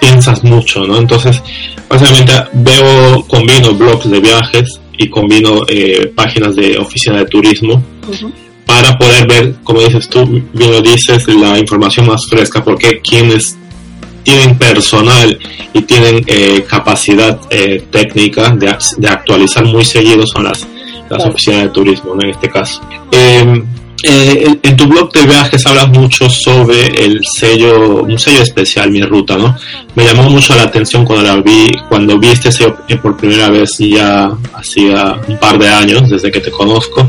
piensas 0.00 0.44
mucho, 0.44 0.80
¿no? 0.86 0.98
Entonces, 0.98 1.42
básicamente 1.88 2.32
veo, 2.52 3.24
combino 3.26 3.74
blogs 3.74 4.10
de 4.10 4.20
viajes 4.20 4.80
y 4.96 5.08
combino 5.08 5.62
eh, 5.68 6.12
páginas 6.14 6.54
de 6.54 6.78
oficina 6.78 7.18
de 7.18 7.26
turismo 7.26 7.82
para 8.66 8.96
poder 8.96 9.26
ver, 9.26 9.54
como 9.62 9.80
dices 9.80 10.08
tú, 10.08 10.24
bien 10.52 10.72
lo 10.72 10.80
dices, 10.80 11.26
la 11.28 11.58
información 11.58 12.06
más 12.06 12.26
fresca, 12.26 12.62
porque 12.64 13.00
quienes 13.00 13.56
tienen 14.22 14.56
personal 14.56 15.38
y 15.72 15.82
tienen 15.82 16.24
eh, 16.26 16.64
capacidad 16.68 17.38
eh, 17.50 17.84
técnica 17.90 18.50
de, 18.50 18.74
de, 18.96 19.08
actualizar 19.08 19.64
muy 19.66 19.84
seguido 19.84 20.26
son 20.26 20.44
las, 20.44 20.66
las 21.10 21.26
oficinas 21.26 21.64
de 21.64 21.68
turismo, 21.68 22.14
¿no? 22.14 22.22
en 22.22 22.30
este 22.30 22.48
caso. 22.48 22.80
Eh, 24.02 24.58
en 24.62 24.76
tu 24.76 24.86
blog 24.86 25.12
de 25.12 25.24
viajes 25.24 25.64
hablas 25.66 25.88
mucho 25.88 26.28
sobre 26.28 26.86
el 27.04 27.20
sello, 27.38 28.02
un 28.02 28.18
sello 28.18 28.42
especial, 28.42 28.90
Mi 28.90 29.02
Ruta, 29.02 29.36
¿no? 29.38 29.56
Me 29.94 30.04
llamó 30.04 30.28
mucho 30.28 30.54
la 30.54 30.64
atención 30.64 31.04
cuando 31.04 31.24
la 31.24 31.36
vi, 31.36 31.72
cuando 31.88 32.18
vi 32.18 32.28
este 32.28 32.50
sello 32.50 32.76
por 33.00 33.16
primera 33.16 33.48
vez 33.48 33.78
ya 33.78 34.30
hacía 34.52 35.18
un 35.26 35.38
par 35.38 35.58
de 35.58 35.68
años, 35.68 36.10
desde 36.10 36.30
que 36.30 36.40
te 36.40 36.50
conozco. 36.50 37.08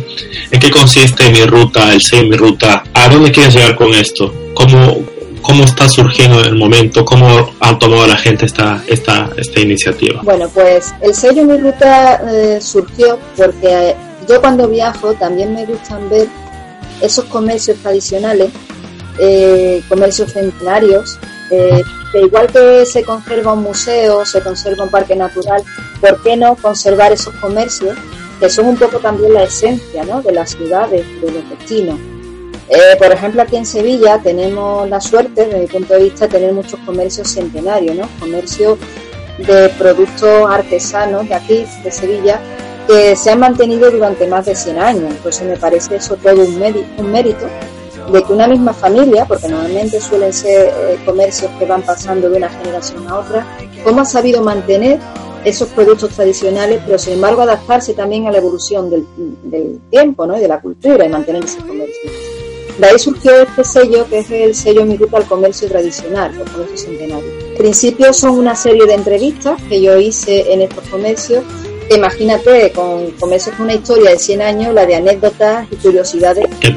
¿En 0.52 0.60
qué 0.60 0.70
consiste 0.70 1.30
Mi 1.32 1.44
Ruta, 1.46 1.94
el 1.94 2.02
sello 2.02 2.30
Mi 2.30 2.38
Ruta? 2.38 2.84
¿A 2.94 3.10
dónde 3.10 3.32
quieres 3.32 3.56
llegar 3.56 3.76
con 3.76 3.94
esto? 3.94 4.34
¿Cómo, 4.54 5.00
cómo 5.42 5.64
está 5.64 5.90
surgiendo 5.90 6.40
en 6.40 6.46
el 6.46 6.56
momento? 6.56 7.04
¿Cómo 7.04 7.54
ha 7.60 7.78
tomado 7.78 8.08
la 8.08 8.18
gente 8.18 8.46
esta, 8.46 8.84
esta, 8.88 9.30
esta 9.36 9.60
iniciativa? 9.60 10.22
Bueno, 10.24 10.48
pues 10.54 10.94
el 11.02 11.14
sello 11.14 11.44
Mi 11.44 11.58
Ruta 11.58 12.22
eh, 12.32 12.60
surgió 12.62 13.20
porque 13.36 13.96
yo 14.28 14.42
cuando 14.42 14.68
viajo 14.68 15.14
también 15.14 15.54
me 15.54 15.66
gustan 15.66 16.10
ver 16.10 16.28
esos 17.02 17.26
comercios 17.26 17.78
tradicionales, 17.78 18.50
eh, 19.20 19.82
comercios 19.88 20.34
centenarios, 20.34 21.18
eh, 21.52 21.84
que 22.12 22.22
igual 22.22 22.48
que 22.48 22.86
se 22.86 23.04
conserva 23.04 23.54
un 23.54 23.64
museo, 23.64 24.26
se 24.26 24.42
conserva 24.42 24.84
un 24.84 24.90
parque 24.90 25.16
natural, 25.16 25.64
¿por 26.02 26.22
qué 26.24 26.36
no 26.36 26.56
conservar 26.56 27.12
esos 27.12 27.34
comercios 27.36 27.98
que 28.40 28.50
son 28.50 28.68
un 28.68 28.78
poco 28.78 29.00
también 29.00 29.34
la 29.34 29.44
esencia 29.44 30.04
¿no? 30.04 30.22
de 30.22 30.32
las 30.32 30.52
ciudades, 30.52 31.06
de 31.22 31.32
los 31.32 31.50
destinos? 31.50 32.00
Eh, 32.68 32.96
por 32.98 33.12
ejemplo, 33.12 33.44
aquí 33.44 33.58
en 33.58 33.66
Sevilla 33.66 34.20
tenemos 34.24 34.90
la 34.90 35.00
suerte, 35.00 35.46
desde 35.46 35.60
mi 35.60 35.68
punto 35.68 35.94
de 35.94 36.04
vista, 36.04 36.26
de 36.26 36.34
tener 36.34 36.54
muchos 36.54 36.80
comercios 36.80 37.28
centenarios, 37.30 37.96
¿no? 37.96 38.10
comercios 38.20 38.80
de 39.38 39.70
productos 39.78 40.50
artesanos 40.50 41.28
de 41.30 41.36
aquí, 41.36 41.66
de 41.84 41.92
Sevilla, 41.92 42.40
que 42.88 43.16
se 43.16 43.32
han 43.32 43.40
mantenido 43.40 43.90
durante 43.92 44.28
más 44.28 44.46
de 44.46 44.56
100 44.56 44.80
años. 44.80 45.12
Entonces 45.12 45.48
me 45.48 45.58
parece 45.58 45.96
eso 45.96 46.16
todo 46.16 46.42
un, 46.42 46.86
un 46.98 47.12
mérito 47.12 47.46
de 48.12 48.24
que 48.24 48.34
una 48.34 48.48
misma 48.48 48.74
familia, 48.74 49.26
porque 49.26 49.48
normalmente 49.48 50.00
suelen 50.00 50.32
ser 50.32 50.68
eh, 50.68 50.98
comercios 51.06 51.52
que 51.58 51.66
van 51.66 51.82
pasando 51.82 52.30
de 52.30 52.38
una 52.38 52.50
generación 52.50 53.08
a 53.08 53.20
otra, 53.20 53.46
cómo 53.84 54.02
ha 54.02 54.06
sabido 54.06 54.44
mantener 54.44 55.00
esos 55.44 55.70
productos 55.70 56.12
tradicionales, 56.12 56.82
pero 56.86 56.98
sin 56.98 57.14
embargo 57.14 57.44
adaptarse 57.44 57.94
también 57.94 58.28
a 58.28 58.32
la 58.32 58.38
evolución 58.38 58.90
del, 58.90 59.06
tiempo 59.90 60.26
¿no? 60.26 60.38
y 60.38 60.42
de 60.42 60.48
la 60.48 60.60
cultura 60.60 61.06
y 61.06 61.10
mantener 61.10 61.46
ese 61.46 61.60
comercio. 61.60 62.12
De 62.80 62.88
ahí 62.88 63.00
surgió 63.00 63.42
este 63.42 63.64
sello, 63.64 64.06
que 64.10 64.20
es 64.20 64.32
el 64.32 64.54
sello 64.54 64.86
Mi 64.86 64.98
Ruta 64.98 65.18
al 65.18 65.26
Comercio 65.26 65.68
Tradicional, 65.70 66.34
el 66.34 66.52
comercio 66.52 66.78
centenario. 66.78 67.30
En 67.52 67.58
principio 67.58 68.12
son 68.12 68.38
una 68.38 68.56
serie 68.56 68.86
de 68.86 68.96
entrevistas 68.96 69.62
que 69.70 69.82
yo 69.82 69.98
hice 69.98 70.52
en 70.52 70.62
estos 70.62 70.86
comercios 70.90 71.44
imagínate, 71.90 72.72
con 72.72 73.12
comercios 73.12 73.56
con 73.56 73.66
una 73.66 73.76
historia 73.76 74.12
de 74.12 74.20
100 74.20 74.42
años, 74.42 74.74
la 74.74 74.86
de 74.86 74.96
anécdotas 74.96 75.68
y 75.72 75.76
curiosidades 75.76 76.46
que, 76.60 76.72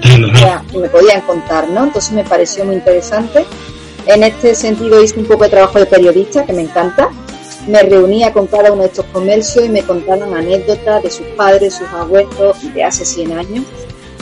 me 0.78 0.88
podían 0.88 1.22
contar, 1.22 1.68
¿no? 1.68 1.84
Entonces 1.84 2.12
me 2.12 2.24
pareció 2.24 2.64
muy 2.64 2.76
interesante. 2.76 3.44
En 4.06 4.22
este 4.22 4.54
sentido 4.54 5.02
hice 5.02 5.18
un 5.18 5.26
poco 5.26 5.44
de 5.44 5.50
trabajo 5.50 5.78
de 5.78 5.86
periodista, 5.86 6.44
que 6.44 6.52
me 6.52 6.62
encanta. 6.62 7.10
Me 7.66 7.82
reunía 7.82 8.32
con 8.32 8.46
cada 8.46 8.72
uno 8.72 8.82
de 8.82 8.88
estos 8.88 9.04
comercios 9.06 9.64
y 9.66 9.68
me 9.68 9.82
contaban 9.82 10.32
anécdotas 10.34 11.02
de 11.02 11.10
sus 11.10 11.26
padres, 11.36 11.74
sus 11.74 11.88
abuelos 11.88 12.56
de 12.72 12.84
hace 12.84 13.04
100 13.04 13.32
años. 13.32 13.64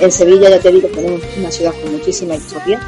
En 0.01 0.11
Sevilla, 0.11 0.51
ya 0.51 0.59
te 0.59 0.73
digo, 0.73 0.89
tenemos 0.89 1.23
una 1.39 1.51
ciudad 1.51 1.73
con 1.81 1.93
muchísima 1.93 2.35
historia 2.35 2.81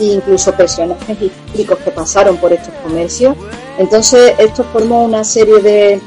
e 0.00 0.04
incluso 0.04 0.52
personajes 0.52 1.16
históricos 1.20 1.78
que 1.78 1.90
pasaron 1.90 2.36
por 2.38 2.52
estos 2.52 2.74
comercios. 2.82 3.36
Entonces, 3.78 4.34
esto 4.38 4.64
formó 4.72 5.04
una 5.04 5.24
serie 5.24 5.60
de, 5.60 6.00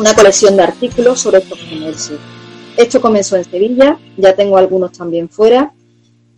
una 0.00 0.14
colección 0.14 0.56
de 0.56 0.62
artículos 0.62 1.20
sobre 1.20 1.38
estos 1.38 1.58
comercios. 1.58 2.18
Esto 2.76 3.00
comenzó 3.02 3.36
en 3.36 3.44
Sevilla, 3.44 3.98
ya 4.16 4.34
tengo 4.34 4.56
algunos 4.56 4.92
también 4.92 5.28
fuera, 5.28 5.74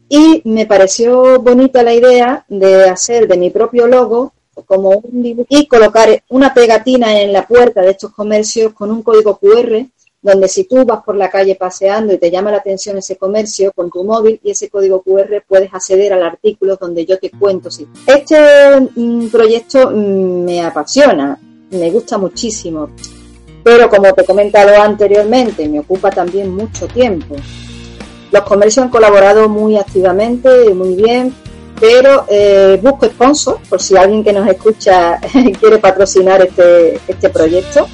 y 0.09 0.43
me 0.45 0.67
pareció 0.67 1.41
bonita 1.41 1.83
la 1.85 1.95
idea 1.95 2.45
de 2.49 2.89
hacer 2.89 3.29
de 3.29 3.37
mi 3.37 3.51
propio 3.51 3.87
logo 3.87 4.33
como 4.67 4.91
un 4.91 5.23
dibujo 5.23 5.47
y 5.49 5.67
colocar 5.67 6.23
una 6.29 6.53
pegatina 6.53 7.21
en 7.21 7.33
la 7.33 7.47
puerta 7.47 7.81
de 7.83 7.93
estos 7.93 8.13
comercios 8.13 8.75
con 8.75 8.91
un 8.91 9.03
código 9.03 9.39
QR 9.39 9.87
donde 10.21 10.49
si 10.49 10.65
tú 10.65 10.85
vas 10.85 11.03
por 11.03 11.17
la 11.17 11.31
calle 11.31 11.55
paseando 11.55 12.13
y 12.13 12.19
te 12.19 12.31
llama 12.31 12.51
la 12.51 12.59
atención 12.59 12.99
ese 12.99 13.17
comercio 13.17 13.73
con 13.73 13.91
tu 13.91 14.05
móvil 14.05 14.39
y 14.43 14.51
ese 14.51 14.69
código 14.69 15.03
QR 15.03 15.43
puedes 15.49 15.73
acceder 15.73 16.13
al 16.13 16.23
artículo 16.23 16.77
donde 16.77 17.07
yo 17.07 17.19
te 17.19 17.31
cuento. 17.31 17.71
Sí. 17.71 17.87
Este 18.07 18.39
mm, 18.95 19.29
proyecto 19.29 19.91
mm, 19.91 20.45
me 20.45 20.63
apasiona, 20.63 21.39
me 21.71 21.91
gusta 21.91 22.19
muchísimo 22.19 22.91
pero 23.63 23.89
como 23.89 24.13
te 24.13 24.23
he 24.23 24.25
comentado 24.25 24.81
anteriormente, 24.81 25.69
me 25.69 25.81
ocupa 25.81 26.11
también 26.11 26.55
mucho 26.55 26.87
tiempo. 26.89 27.37
Los 28.31 28.43
comercios 28.43 28.85
han 28.85 28.91
colaborado 28.91 29.49
muy 29.49 29.77
activamente 29.77 30.73
muy 30.75 30.95
bien, 30.95 31.35
pero 31.79 32.27
eh, 32.29 32.79
busco 32.83 33.07
sponsor 33.07 33.59
por 33.69 33.81
si 33.81 33.97
alguien 33.97 34.25
que 34.25 34.33
nos 34.33 34.49
escucha 34.49 35.21
quiere 35.61 35.79
patrocinar 35.79 36.41
este, 36.41 36.99
este 37.07 37.29
proyecto, 37.29 37.87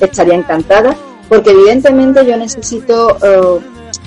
estaría 0.00 0.34
encantada, 0.34 0.96
porque 1.28 1.50
evidentemente 1.50 2.24
yo 2.26 2.36
necesito, 2.36 3.16
eh, 3.22 3.60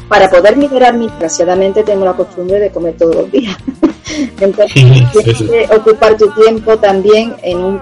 para 0.10 0.30
poder 0.30 0.58
liberar 0.58 0.95
mi, 0.95 1.08
desgraciadamente 1.08 1.84
tengo 1.84 2.06
la 2.06 2.13
costumbre 2.13 2.60
de 2.60 2.69
comer 2.69 2.95
todos 2.97 3.15
los 3.15 3.32
días. 3.32 3.56
Entonces, 4.39 4.73
tienes 4.73 5.38
que 5.38 5.67
ocupar 5.75 6.15
tu 6.17 6.30
tiempo 6.32 6.78
también 6.78 7.36
en 7.41 7.80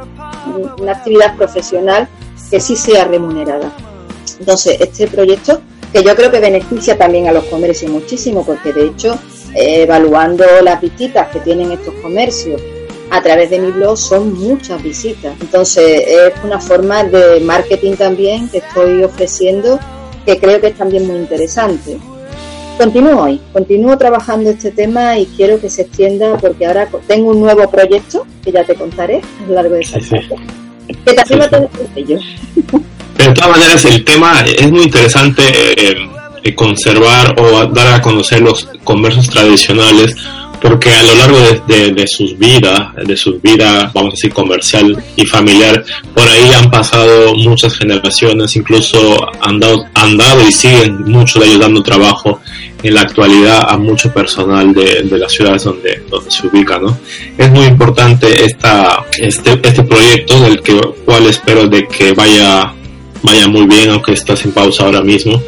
una 0.80 0.92
actividad 0.92 1.36
profesional 1.36 2.08
que 2.54 2.60
sí 2.60 2.76
sea 2.76 3.06
remunerada. 3.06 3.74
Entonces, 4.40 4.80
este 4.80 5.08
proyecto, 5.08 5.60
que 5.92 6.04
yo 6.04 6.16
creo 6.16 6.30
que 6.30 6.40
beneficia 6.40 6.96
también 6.96 7.28
a 7.28 7.32
los 7.32 7.46
comercios 7.46 7.92
muchísimo, 7.92 8.46
porque 8.46 8.72
de 8.72 8.86
hecho, 8.86 9.18
eh, 9.56 9.82
evaluando 9.82 10.46
las 10.62 10.80
visitas 10.80 11.30
que 11.30 11.40
tienen 11.40 11.72
estos 11.72 11.96
comercios 11.96 12.62
a 13.10 13.24
través 13.24 13.50
de 13.50 13.58
mi 13.58 13.72
blog, 13.72 13.98
son 13.98 14.36
muchas 14.36 14.84
visitas. 14.84 15.34
Entonces, 15.42 16.04
es 16.06 16.34
una 16.44 16.60
forma 16.60 17.04
de 17.04 17.40
marketing 17.40 17.96
también 17.96 18.48
que 18.50 18.60
estoy 18.60 19.04
ofreciendo, 19.04 19.80
que 20.24 20.38
creo 20.38 20.62
que 20.62 20.68
es 20.68 20.78
también 20.78 21.08
muy 21.08 21.16
interesante. 21.16 21.98
Continúo 22.78 23.24
hoy, 23.24 23.42
continúo 23.52 23.98
trabajando 23.98 24.52
este 24.52 24.70
tema 24.70 25.18
y 25.18 25.26
quiero 25.26 25.60
que 25.60 25.72
se 25.72 25.82
extienda 25.82 26.38
porque 26.38 26.68
ahora 26.68 26.88
tengo 27.08 27.32
un 27.32 27.40
nuevo 27.40 27.68
proyecto 27.72 28.28
que 28.44 28.52
ya 28.52 28.64
te 28.64 28.76
contaré 28.76 29.22
a 29.44 29.48
lo 29.48 29.56
largo 29.56 29.74
de 29.74 29.82
esta 29.82 30.00
sí, 30.00 30.18
que 30.88 31.14
también 31.14 31.70
De 33.18 33.32
todas 33.32 33.50
maneras, 33.52 33.86
el 33.86 34.04
tema 34.04 34.42
es 34.42 34.72
muy 34.72 34.84
interesante 34.84 35.44
eh, 35.78 36.56
conservar 36.56 37.40
o 37.40 37.66
dar 37.68 37.94
a 37.94 38.02
conocer 38.02 38.42
los 38.42 38.68
comercios 38.84 39.30
tradicionales 39.30 40.16
porque 40.64 40.90
a 40.92 41.04
lo 41.04 41.14
largo 41.16 41.38
de, 41.68 42.08
sus 42.08 42.38
vidas, 42.40 42.96
de 42.96 43.18
su 43.18 43.38
vida, 43.42 43.92
vamos 43.94 44.14
a 44.14 44.16
decir, 44.16 44.34
comercial 44.34 45.04
y 45.18 45.26
familiar, 45.26 45.84
por 46.16 46.26
ahí 46.26 46.54
han 46.54 46.72
pasado 46.72 47.36
muchas 47.36 47.78
generaciones, 47.78 48.56
incluso 48.56 48.98
han 49.42 49.60
dado, 49.60 49.84
han 49.94 50.16
dado 50.16 50.48
y 50.48 50.54
siguen 50.54 51.04
muchos 51.04 51.42
de 51.42 51.50
ellos 51.50 51.60
dando 51.60 51.84
trabajo 51.84 52.40
en 52.82 52.94
la 52.94 53.02
actualidad 53.02 53.66
a 53.68 53.78
mucho 53.78 54.14
personal 54.14 54.74
de, 54.74 55.04
las 55.04 55.34
ciudades 55.34 55.66
donde, 55.66 56.02
donde 56.10 56.32
se 56.32 56.48
ubica, 56.48 56.80
¿no? 56.80 56.98
Es 57.38 57.52
muy 57.52 57.66
importante 57.66 58.46
esta, 58.46 59.06
este, 59.20 59.60
este 59.62 59.84
proyecto 59.84 60.40
del 60.40 60.62
que, 60.62 60.80
cual 61.04 61.26
espero 61.26 61.68
de 61.68 61.86
que 61.90 62.14
vaya, 62.14 62.74
vaya 63.22 63.48
muy 63.50 63.68
bien, 63.68 63.90
aunque 63.90 64.14
está 64.14 64.38
sin 64.38 64.54
pausa 64.54 64.86
ahora 64.86 65.02
mismo, 65.02 65.44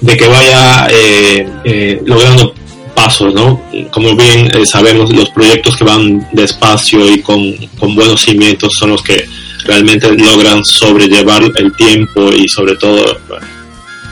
de 0.00 0.16
que 0.16 0.26
vaya 0.26 0.88
eh, 0.90 1.46
eh, 1.64 2.00
logrando 2.06 2.54
pasos, 2.96 3.32
¿no? 3.34 3.62
Como 3.92 4.16
bien 4.16 4.50
eh, 4.56 4.64
sabemos, 4.64 5.14
los 5.14 5.28
proyectos 5.30 5.76
que 5.76 5.84
van 5.84 6.26
despacio 6.32 7.06
y 7.12 7.20
con, 7.20 7.54
buenos 7.94 8.22
cimientos 8.22 8.72
son 8.76 8.90
los 8.90 9.02
que 9.02 9.24
realmente 9.64 10.10
logran 10.16 10.64
sobrellevar 10.64 11.42
el 11.56 11.76
tiempo 11.76 12.32
y 12.32 12.48
sobre 12.48 12.74
todo 12.76 13.04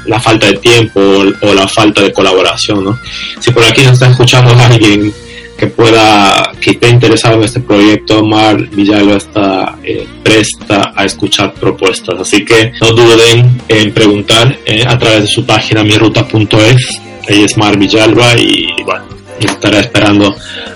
la 0.05 0.21
falta 0.21 0.49
de 0.49 0.59
tiempo 0.59 1.01
o, 1.01 1.55
la 1.55 1.67
falta 1.67 2.03
de 2.03 2.13
colaboración, 2.13 2.85
¿no? 2.85 2.99
Si 3.41 3.51
por 3.51 3.65
aquí 3.65 3.83
nos 3.83 3.95
está 3.95 4.11
escuchando 4.11 4.55
alguien 4.59 5.13
que 5.57 5.69
pueda, 5.69 6.53
que 6.61 6.73
esté 6.73 6.91
interesado 6.91 7.37
en 7.37 7.45
este 7.45 7.61
proyecto, 7.61 8.23
Mar 8.23 8.57
Villalba 8.71 9.17
está 9.17 9.79
eh, 9.83 10.07
presta 10.23 10.93
a 10.95 11.05
escuchar 11.05 11.55
propuestas. 11.55 12.21
Así 12.21 12.45
que 12.45 12.73
no 12.83 12.91
duden 12.91 13.61
en 13.69 13.95
preguntar 13.95 14.59
eh, 14.67 14.85
a 14.87 14.99
través 14.99 15.23
de 15.23 15.29
su 15.29 15.47
página 15.47 15.83
miruta.es. 15.85 17.04
Ella 17.27 17.45
es 17.45 17.57
Mar 17.57 17.79
Villalba 17.79 18.35
y 18.37 18.83
bueno, 18.85 19.05
estará 19.41 19.81
esperando 19.81 20.35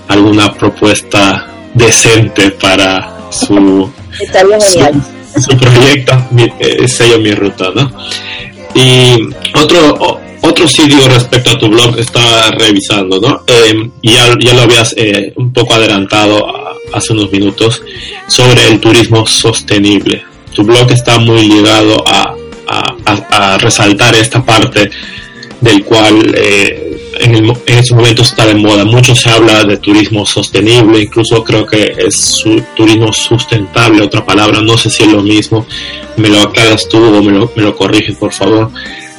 alguna 0.09 0.53
propuesta 0.55 1.47
decente 1.75 2.51
para 2.53 3.31
su, 3.31 3.91
su, 5.37 5.57
proyecto, 5.57 6.13
eh, 6.59 6.89
sello 6.89 7.19
mi 7.19 7.33
ruta, 7.33 7.71
¿no? 7.75 7.91
Y 8.75 9.29
otro, 9.55 10.21
otro 10.41 10.69
sitio 10.69 11.09
respecto 11.09 11.51
a 11.51 11.59
tu 11.59 11.69
blog 11.69 11.99
está 11.99 12.51
revisando, 12.53 13.21
¿no? 13.21 13.43
Eh, 13.47 13.91
ya, 14.03 14.35
ya, 14.41 14.55
lo 14.55 14.63
habías 14.63 14.95
eh, 14.97 15.33
un 15.37 15.53
poco 15.53 15.75
adelantado 15.75 16.47
hace 16.93 17.13
unos 17.13 17.31
minutos 17.31 17.83
sobre 18.27 18.69
el 18.69 18.81
turismo 18.81 19.27
sostenible. 19.27 20.25
Tu 20.55 20.65
blog 20.65 20.91
está 20.91 21.19
muy 21.19 21.43
ligado 21.49 22.03
a, 22.07 22.35
a, 22.69 23.59
resaltar 23.59 24.15
esta 24.15 24.45
parte 24.45 24.91
del 25.61 25.85
cual 25.85 26.35
eh, 26.37 26.99
en, 27.21 27.35
el, 27.35 27.45
en 27.67 27.79
estos 27.79 27.97
momentos 27.97 28.31
está 28.31 28.47
de 28.47 28.55
moda. 28.55 28.85
Mucho 28.85 29.15
se 29.15 29.31
habla 29.31 29.65
de 29.65 29.77
turismo 29.79 30.25
sostenible, 30.25 31.01
incluso 31.01 31.43
creo 31.45 31.67
que 31.67 31.95
es 31.99 32.45
turismo 32.77 33.13
sustentable, 33.13 34.03
otra 34.03 34.25
palabra, 34.25 34.61
no 34.61 34.77
sé 34.77 34.91
si 34.91 35.05
es 35.05 35.13
lo 35.13 35.23
mismo. 35.23 35.67
Me 36.17 36.29
lo 36.29 36.41
aclaras 36.43 36.89
tú 36.89 36.99
o 36.99 37.23
me 37.23 37.33
lo, 37.33 37.53
me 37.55 37.63
lo 37.63 37.77
corriges, 37.77 38.17
por 38.17 38.33
favor. 38.33 38.71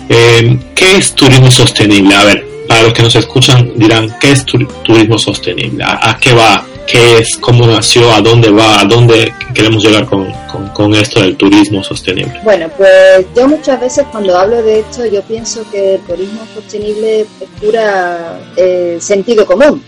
Eh, 0.10 0.58
¿Qué 0.76 0.98
es 0.98 1.14
turismo 1.14 1.52
sostenible? 1.52 2.16
A 2.16 2.24
ver, 2.24 2.46
para 2.68 2.84
los 2.84 2.94
que 2.94 3.04
nos 3.04 3.16
escuchan 3.16 3.72
dirán, 3.76 4.16
¿qué 4.20 4.32
es 4.32 4.46
turismo 4.46 5.18
sostenible? 5.18 5.84
¿A, 5.84 6.18
qué 6.20 6.34
va? 6.34 6.66
¿Qué 6.90 7.18
es? 7.18 7.38
¿Cómo 7.38 7.68
nació? 7.68 8.12
¿A 8.12 8.20
dónde 8.20 8.50
va? 8.50 8.82
¿A 8.82 8.86
dónde 8.86 9.32
queremos 9.54 9.84
llegar 9.84 10.08
con, 10.08 10.32
con, 10.74 10.96
esto 10.96 11.22
del 11.22 11.38
turismo 11.38 11.84
sostenible? 11.84 12.40
Bueno, 12.44 12.68
pues 12.76 13.28
yo 13.36 13.48
muchas 13.48 13.80
veces 13.80 14.08
cuando 14.12 14.36
hablo 14.36 14.64
de 14.64 14.80
esto 14.80 15.06
yo 15.06 15.22
pienso 15.22 15.64
que 15.70 15.96
el 15.96 16.02
turismo 16.02 16.42
sostenible 16.52 17.22
es 17.22 17.28
pura 17.62 18.40
eh, 18.56 18.98
sentido 19.00 19.46
común, 19.46 19.84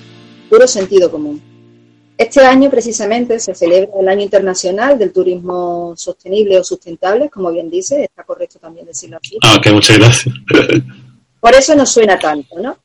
puro 0.48 0.68
sentido 0.68 1.10
común. 1.10 1.42
Este 2.16 2.46
año 2.46 2.70
precisamente 2.70 3.40
se 3.40 3.56
celebra 3.56 3.90
el 4.00 4.08
Año 4.08 4.22
Internacional 4.22 5.00
del 5.00 5.12
Turismo 5.12 5.96
Sostenible 5.98 6.60
o 6.60 6.64
Sustentable, 6.64 7.32
como 7.32 7.52
bien 7.52 7.68
dice, 7.68 8.04
está 8.04 8.24
correcto 8.24 8.60
también 8.60 8.86
decirlo 8.86 9.18
así. 9.18 9.40
Ah, 9.42 9.56
ok, 9.58 9.74
muchas 9.74 9.98
gracias. 9.98 10.36
Por 11.40 11.56
eso 11.56 11.74
nos 11.74 11.92
suena 11.92 12.20
tanto, 12.20 12.60
¿no? 12.60 12.78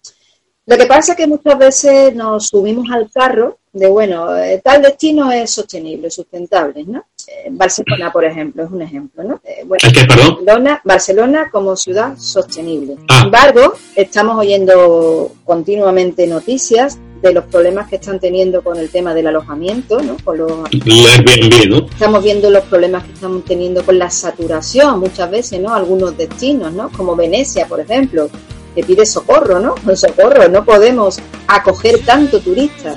Lo 0.64 0.79
que 0.79 0.87
pasa 0.87 1.12
es 1.12 1.18
que 1.18 1.26
muchas 1.26 1.59
veces 1.59 2.14
nos 2.14 2.48
subimos 2.48 2.90
al 2.90 3.11
carro 3.11 3.59
de, 3.78 3.88
bueno, 3.88 4.36
eh, 4.36 4.60
tal 4.62 4.82
destino 4.82 5.30
es 5.30 5.50
sostenible, 5.50 6.10
sustentable, 6.10 6.84
¿no? 6.84 7.04
eh, 7.28 7.48
Barcelona, 7.50 8.12
por 8.12 8.24
ejemplo, 8.24 8.64
es 8.64 8.70
un 8.70 8.82
ejemplo, 8.82 9.24
¿no? 9.24 9.40
Eh, 9.44 9.64
bueno? 9.64 9.82
Barcelona, 10.08 10.80
Barcelona 10.84 11.50
como 11.50 11.76
ciudad 11.76 12.16
sostenible. 12.16 12.96
Ah. 13.08 13.16
Sin 13.16 13.24
embargo, 13.26 13.74
estamos 13.94 14.38
oyendo 14.38 15.32
continuamente 15.44 16.26
noticias 16.26 16.98
de 17.22 17.32
los 17.32 17.44
problemas 17.44 17.88
que 17.88 17.96
están 17.96 18.20
teniendo 18.20 18.62
con 18.62 18.76
el 18.78 18.90
tema 18.90 19.14
del 19.14 19.26
alojamiento, 19.26 20.00
¿no? 20.00 20.16
Con 20.22 20.38
los 20.38 20.52
Airbnb, 20.70 21.68
¿no? 21.68 21.86
Estamos 21.86 22.22
viendo 22.22 22.50
los 22.50 22.64
problemas 22.64 23.04
que 23.04 23.12
están 23.12 23.42
teniendo 23.42 23.84
con 23.84 23.98
la 23.98 24.10
saturación 24.10 25.00
muchas 25.00 25.30
veces, 25.30 25.60
¿no? 25.60 25.74
Algunos 25.74 26.16
destinos, 26.16 26.72
¿no? 26.72 26.90
Como 26.90 27.16
Venecia, 27.16 27.66
por 27.66 27.80
ejemplo, 27.80 28.28
que 28.74 28.84
pide 28.84 29.06
socorro, 29.06 29.58
¿no? 29.58 29.74
Socorro, 29.96 30.48
no 30.48 30.64
podemos 30.64 31.18
acoger 31.48 32.04
tanto 32.04 32.40
turista 32.40 32.96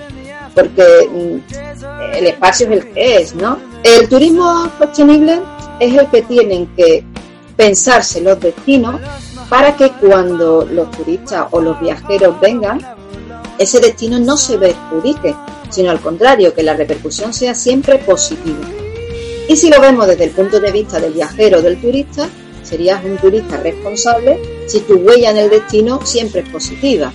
porque 0.59 1.09
mm, 1.11 2.15
el 2.15 2.27
espacio 2.27 2.67
es 2.67 2.73
el 2.73 2.93
que 2.93 3.15
es, 3.15 3.35
¿no? 3.35 3.57
El 3.83 4.09
turismo 4.09 4.69
sostenible 4.77 5.39
es 5.79 5.95
el 5.95 6.07
que 6.07 6.21
tienen 6.23 6.67
que 6.75 7.03
pensarse 7.55 8.21
los 8.21 8.39
destinos 8.39 8.99
para 9.49 9.75
que 9.75 9.91
cuando 9.91 10.65
los 10.65 10.91
turistas 10.91 11.47
o 11.51 11.61
los 11.61 11.79
viajeros 11.79 12.39
vengan, 12.39 12.79
ese 13.57 13.79
destino 13.79 14.19
no 14.19 14.37
se 14.37 14.57
perjudique, 14.57 15.35
sino 15.69 15.91
al 15.91 15.99
contrario, 15.99 16.53
que 16.53 16.63
la 16.63 16.75
repercusión 16.75 17.33
sea 17.33 17.55
siempre 17.55 17.97
positiva. 17.97 18.65
Y 19.47 19.55
si 19.55 19.69
lo 19.69 19.81
vemos 19.81 20.07
desde 20.07 20.25
el 20.25 20.29
punto 20.31 20.59
de 20.59 20.71
vista 20.71 20.99
del 20.99 21.13
viajero 21.13 21.57
o 21.57 21.61
del 21.61 21.81
turista, 21.81 22.29
serías 22.63 23.03
un 23.03 23.17
turista 23.17 23.57
responsable 23.57 24.39
si 24.67 24.81
tu 24.81 24.95
huella 24.97 25.31
en 25.31 25.37
el 25.37 25.49
destino 25.49 26.05
siempre 26.05 26.41
es 26.41 26.49
positiva. 26.49 27.11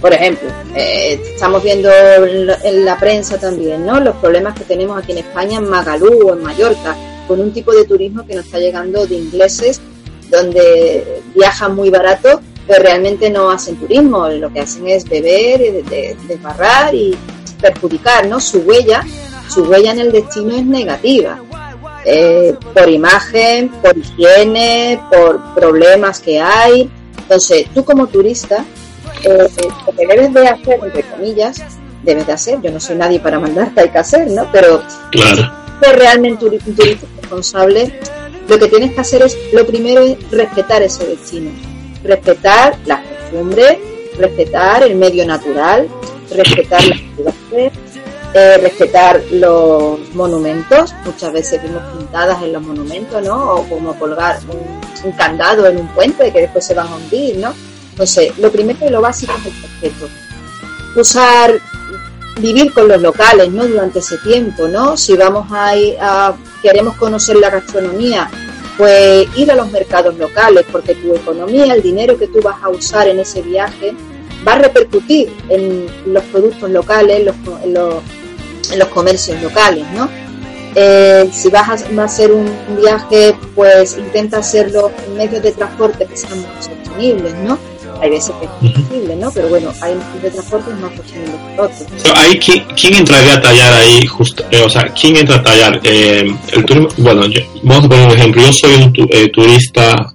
Por 0.00 0.12
ejemplo, 0.12 0.48
eh, 0.74 1.20
estamos 1.32 1.62
viendo 1.62 1.90
en 1.90 2.46
la, 2.46 2.58
en 2.62 2.84
la, 2.84 2.98
prensa 2.98 3.38
también, 3.38 3.86
¿no? 3.86 3.98
Los 3.98 4.16
problemas 4.16 4.54
que 4.54 4.64
tenemos 4.64 4.98
aquí 4.98 5.12
en 5.12 5.18
España, 5.18 5.58
en 5.58 5.68
Magalú 5.68 6.28
o 6.28 6.34
en 6.34 6.42
Mallorca, 6.42 6.94
con 7.26 7.40
un 7.40 7.52
tipo 7.52 7.72
de 7.72 7.84
turismo 7.84 8.26
que 8.26 8.34
nos 8.34 8.44
está 8.44 8.58
llegando 8.58 9.06
de 9.06 9.14
ingleses, 9.14 9.80
donde 10.30 11.22
viajan 11.34 11.74
muy 11.74 11.90
barato, 11.90 12.40
pero 12.66 12.82
realmente 12.82 13.30
no 13.30 13.50
hacen 13.50 13.76
turismo, 13.76 14.28
lo 14.28 14.52
que 14.52 14.60
hacen 14.60 14.86
es 14.88 15.08
beber, 15.08 15.84
desbarrar 16.28 16.90
de, 16.90 16.98
de 16.98 17.04
y 17.04 17.18
perjudicar, 17.60 18.26
¿no? 18.26 18.40
Su 18.40 18.58
huella, 18.58 19.04
su 19.48 19.64
huella 19.64 19.92
en 19.92 20.00
el 20.00 20.12
destino 20.12 20.56
es 20.56 20.64
negativa. 20.64 21.40
Eh, 22.04 22.54
por 22.72 22.88
imagen, 22.88 23.68
por 23.68 23.96
higiene, 23.96 25.00
por 25.10 25.54
problemas 25.54 26.20
que 26.20 26.40
hay. 26.40 26.88
Entonces, 27.18 27.66
tú 27.74 27.84
como 27.84 28.06
turista, 28.06 28.64
eh, 29.26 29.48
lo 29.86 29.92
que 29.92 30.06
debes 30.06 30.32
de 30.32 30.48
hacer, 30.48 30.80
entre 30.82 31.02
comillas, 31.02 31.62
debes 32.02 32.26
de 32.26 32.32
hacer, 32.32 32.60
yo 32.62 32.70
no 32.70 32.80
soy 32.80 32.96
nadie 32.96 33.18
para 33.18 33.40
mandarte, 33.40 33.80
hay 33.80 33.90
que 33.90 33.98
hacer, 33.98 34.30
¿no? 34.30 34.48
Pero 34.52 34.82
claro. 35.10 35.52
ser 35.82 35.98
realmente 35.98 36.44
un 36.44 36.58
turista 36.58 37.06
responsable, 37.20 38.00
lo 38.48 38.58
que 38.58 38.68
tienes 38.68 38.92
que 38.92 39.00
hacer 39.00 39.22
es, 39.22 39.36
lo 39.52 39.66
primero 39.66 40.02
es 40.02 40.30
respetar 40.30 40.82
ese 40.82 41.06
destino, 41.06 41.50
respetar 42.04 42.78
las 42.86 43.00
costumbres, 43.04 43.78
respetar 44.16 44.84
el 44.84 44.94
medio 44.94 45.26
natural, 45.26 45.88
respetar 46.30 46.84
las 46.84 47.00
ciudades, 47.16 47.72
eh, 48.34 48.58
respetar 48.58 49.20
los 49.32 49.98
monumentos, 50.14 50.94
muchas 51.04 51.32
veces 51.32 51.60
vimos 51.62 51.82
pintadas 51.96 52.40
en 52.42 52.52
los 52.52 52.62
monumentos, 52.62 53.24
¿no? 53.24 53.54
O 53.54 53.68
como 53.68 53.98
colgar 53.98 54.38
un, 54.48 55.08
un 55.10 55.12
candado 55.16 55.66
en 55.66 55.78
un 55.78 55.88
puente 55.88 56.32
que 56.32 56.42
después 56.42 56.64
se 56.64 56.74
van 56.74 56.86
a 56.86 56.96
hundir, 56.96 57.38
¿no? 57.38 57.52
Entonces, 57.96 58.36
lo 58.36 58.52
primero 58.52 58.78
y 58.86 58.90
lo 58.90 59.00
básico 59.00 59.32
es 59.38 59.46
el 59.46 59.62
respeto. 59.62 60.08
Usar, 60.96 61.58
vivir 62.38 62.70
con 62.74 62.88
los 62.88 63.00
locales, 63.00 63.50
¿no? 63.50 63.66
Durante 63.66 64.00
ese 64.00 64.18
tiempo, 64.18 64.68
¿no? 64.68 64.98
Si 64.98 65.14
vamos 65.16 65.46
a, 65.50 65.72
a 65.98 66.36
queremos 66.60 66.94
conocer 66.96 67.36
la 67.36 67.48
gastronomía, 67.48 68.28
pues 68.76 69.26
ir 69.34 69.50
a 69.50 69.54
los 69.54 69.72
mercados 69.72 70.18
locales, 70.18 70.66
porque 70.70 70.94
tu 70.94 71.14
economía, 71.14 71.72
el 71.72 71.82
dinero 71.82 72.18
que 72.18 72.26
tú 72.26 72.42
vas 72.42 72.62
a 72.62 72.68
usar 72.68 73.08
en 73.08 73.18
ese 73.18 73.40
viaje, 73.40 73.94
va 74.46 74.52
a 74.52 74.58
repercutir 74.58 75.34
en 75.48 75.86
los 76.04 76.22
productos 76.24 76.68
locales, 76.68 77.24
los, 77.24 77.36
en 77.64 77.72
los, 77.72 78.88
comercios 78.88 79.42
locales, 79.42 79.86
¿no? 79.94 80.06
Eh, 80.74 81.30
si 81.32 81.48
vas 81.48 81.82
a, 81.82 82.04
hacer 82.04 82.30
un 82.30 82.46
viaje, 82.78 83.34
pues 83.54 83.96
intenta 83.96 84.36
hacerlo 84.36 84.90
en 85.06 85.16
medios 85.16 85.42
de 85.42 85.52
transporte 85.52 86.04
que 86.04 86.14
sean 86.14 86.42
más 86.42 86.66
sostenibles, 86.66 87.32
¿no? 87.36 87.58
Hay 88.00 88.10
veces 88.10 88.34
que 88.40 88.46
es 88.46 88.72
posible, 88.72 89.16
¿no? 89.16 89.30
Pero 89.30 89.48
bueno, 89.48 89.72
hay 89.80 89.94
medios 89.94 90.22
de 90.22 90.30
transporte 90.30 90.70
más 90.74 90.96
sostenibles 90.96 91.40
que 91.54 91.60
otros. 91.60 92.02
Pero 92.02 92.16
ahí, 92.16 92.38
¿quién, 92.38 92.64
¿quién, 92.80 92.94
entraría 92.94 93.34
a 93.34 93.40
tallar 93.40 93.72
ahí? 93.72 94.06
Justo, 94.06 94.44
eh, 94.50 94.62
o 94.64 94.68
sea, 94.68 94.84
¿quién 95.00 95.16
entra 95.16 95.36
a 95.36 95.42
tallar? 95.42 95.80
Eh, 95.82 96.34
el 96.52 96.64
turismo, 96.64 96.88
bueno, 96.98 97.26
yo, 97.26 97.40
vamos 97.62 97.84
a 97.84 97.88
poner 97.88 98.06
un 98.06 98.12
ejemplo. 98.12 98.42
Yo 98.42 98.52
soy 98.52 98.74
un 98.74 98.92
tu, 98.92 99.02
eh, 99.10 99.28
turista, 99.28 100.14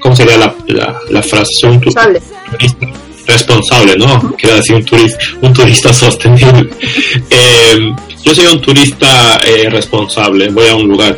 ¿cómo 0.00 0.16
sería 0.16 0.36
la, 0.36 0.54
la, 0.68 0.98
la 1.10 1.22
frase? 1.22 1.52
Soy 1.60 1.70
un 1.70 1.80
tu, 1.80 1.90
turista 1.90 2.88
responsable, 3.26 3.96
¿no? 3.96 4.06
Uh 4.06 4.18
-huh. 4.18 4.36
Quiero 4.36 4.56
decir 4.56 4.76
un 4.76 4.84
turista, 4.84 5.18
un 5.42 5.52
turista 5.52 5.92
sostenible. 5.92 6.70
yo 8.24 8.34
soy 8.34 8.46
un 8.46 8.60
turista 8.60 9.38
responsable, 9.70 10.48
voy 10.50 10.68
a 10.68 10.74
un 10.74 10.88
lugar. 10.88 11.16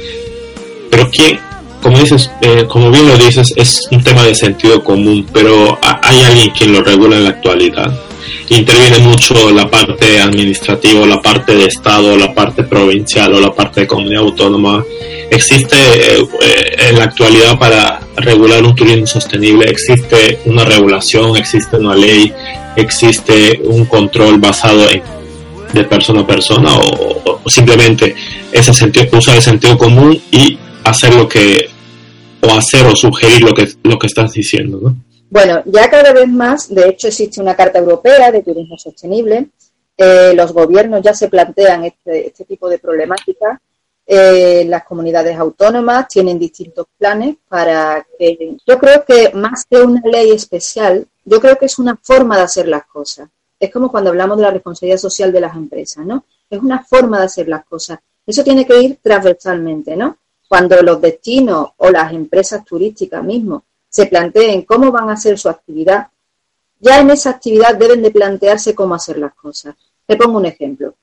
Pero 0.91 1.09
¿quién, 1.11 1.39
como 1.83 1.99
dices, 1.99 2.31
eh, 2.43 2.65
como 2.69 2.91
bien 2.91 3.09
lo 3.09 3.17
dices, 3.17 3.53
es 3.57 3.83
un 3.91 4.03
tema 4.03 4.23
de 4.25 4.35
sentido 4.35 4.83
común, 4.83 5.27
pero 5.33 5.79
hay 6.03 6.23
alguien 6.23 6.51
quien 6.51 6.73
lo 6.73 6.83
regula 6.83 7.17
en 7.17 7.25
la 7.25 7.31
actualidad. 7.31 7.93
Interviene 8.49 8.99
mucho 8.99 9.51
la 9.53 9.71
parte 9.71 10.21
administrativa, 10.21 11.07
la 11.07 11.23
parte 11.23 11.55
de 11.55 11.67
Estado, 11.67 12.17
la 12.17 12.35
parte 12.35 12.65
provincial 12.65 13.33
o 13.35 13.41
la 13.41 13.55
parte 13.55 13.83
de 13.83 13.87
comunidad 13.87 14.23
autónoma. 14.23 14.85
Existe 15.31 15.77
eh, 15.77 16.27
en 16.89 16.99
la 16.99 17.05
actualidad 17.05 17.59
para 17.59 18.01
regular 18.17 18.63
un 18.65 18.75
turismo 18.75 19.07
sostenible, 19.07 19.71
existe 19.71 20.41
una 20.47 20.65
regulación, 20.65 21.37
existe 21.37 21.77
una 21.77 21.95
ley, 21.95 22.33
existe 22.77 23.61
un 23.65 23.85
control 23.87 24.39
basado 24.39 24.91
en 24.91 25.03
de 25.73 25.85
persona 25.85 26.21
a 26.21 26.27
persona 26.27 26.71
o, 26.77 27.41
simplemente 27.47 28.15
ese 28.53 28.73
sentido, 28.75 29.07
usar 29.17 29.37
el 29.37 29.43
sentido 29.43 29.79
común 29.79 30.21
y 30.31 30.59
hacer 30.85 31.15
lo 31.15 31.29
que 31.29 31.69
o 32.43 32.47
hacer 32.53 32.87
o 32.87 32.97
sugerir 32.97 33.43
lo 33.43 33.53
que 33.55 33.69
lo 33.83 33.99
que 33.99 34.07
estás 34.07 34.33
diciendo, 34.33 34.79
¿no? 34.83 34.97
Bueno, 35.31 35.63
ya 35.67 35.89
cada 35.89 36.13
vez 36.13 36.29
más, 36.29 36.75
de 36.75 36.89
hecho 36.89 37.07
existe 37.07 37.41
una 37.41 37.55
carta 37.55 37.79
europea 37.79 38.33
de 38.33 38.43
turismo 38.43 38.77
sostenible, 38.77 39.49
eh, 39.97 40.33
los 40.35 40.53
gobiernos 40.53 41.03
ya 41.03 41.15
se 41.15 41.29
plantean 41.29 41.85
este, 41.85 42.27
este 42.27 42.45
tipo 42.45 42.69
de 42.69 42.79
problemática, 42.79 43.61
eh, 44.13 44.65
las 44.67 44.83
comunidades 44.83 45.39
autónomas 45.39 46.09
tienen 46.09 46.37
distintos 46.37 46.87
planes 46.99 47.37
para 47.49 48.05
que, 48.19 48.57
yo 48.67 48.79
creo 48.79 49.05
que 49.05 49.31
más 49.35 49.65
que 49.71 49.77
una 49.77 50.01
ley 50.05 50.33
especial, 50.33 51.07
yo 51.25 51.41
creo 51.41 51.57
que 51.57 51.67
es 51.67 51.79
una 51.79 51.97
forma 52.03 52.37
de 52.37 52.43
hacer 52.43 52.67
las 52.67 52.87
cosas. 52.87 53.29
Es 53.61 53.71
como 53.71 53.89
cuando 53.89 54.11
hablamos 54.11 54.39
de 54.39 54.43
la 54.43 54.51
responsabilidad 54.51 54.99
social 54.99 55.31
de 55.31 55.41
las 55.41 55.55
empresas, 55.55 56.05
¿no? 56.05 56.25
Es 56.51 56.59
una 56.59 56.83
forma 56.83 57.21
de 57.21 57.27
hacer 57.27 57.47
las 57.47 57.65
cosas. 57.67 58.01
Eso 58.27 58.43
tiene 58.43 58.67
que 58.67 58.83
ir 58.83 58.99
transversalmente, 59.01 59.95
¿no? 59.95 60.17
Cuando 60.51 60.83
los 60.83 61.01
destinos 61.01 61.69
o 61.77 61.91
las 61.91 62.13
empresas 62.13 62.65
turísticas 62.65 63.23
mismos 63.23 63.63
se 63.89 64.07
planteen 64.07 64.63
cómo 64.63 64.91
van 64.91 65.09
a 65.09 65.13
hacer 65.13 65.39
su 65.39 65.49
actividad, 65.49 66.09
ya 66.81 66.99
en 66.99 67.11
esa 67.11 67.31
actividad 67.31 67.77
deben 67.77 68.03
de 68.03 68.11
plantearse 68.11 68.75
cómo 68.75 68.97
hacer 68.97 69.19
las 69.19 69.33
cosas. 69.35 69.77
Te 70.05 70.17
pongo 70.17 70.39
un 70.39 70.47
ejemplo. 70.47 70.95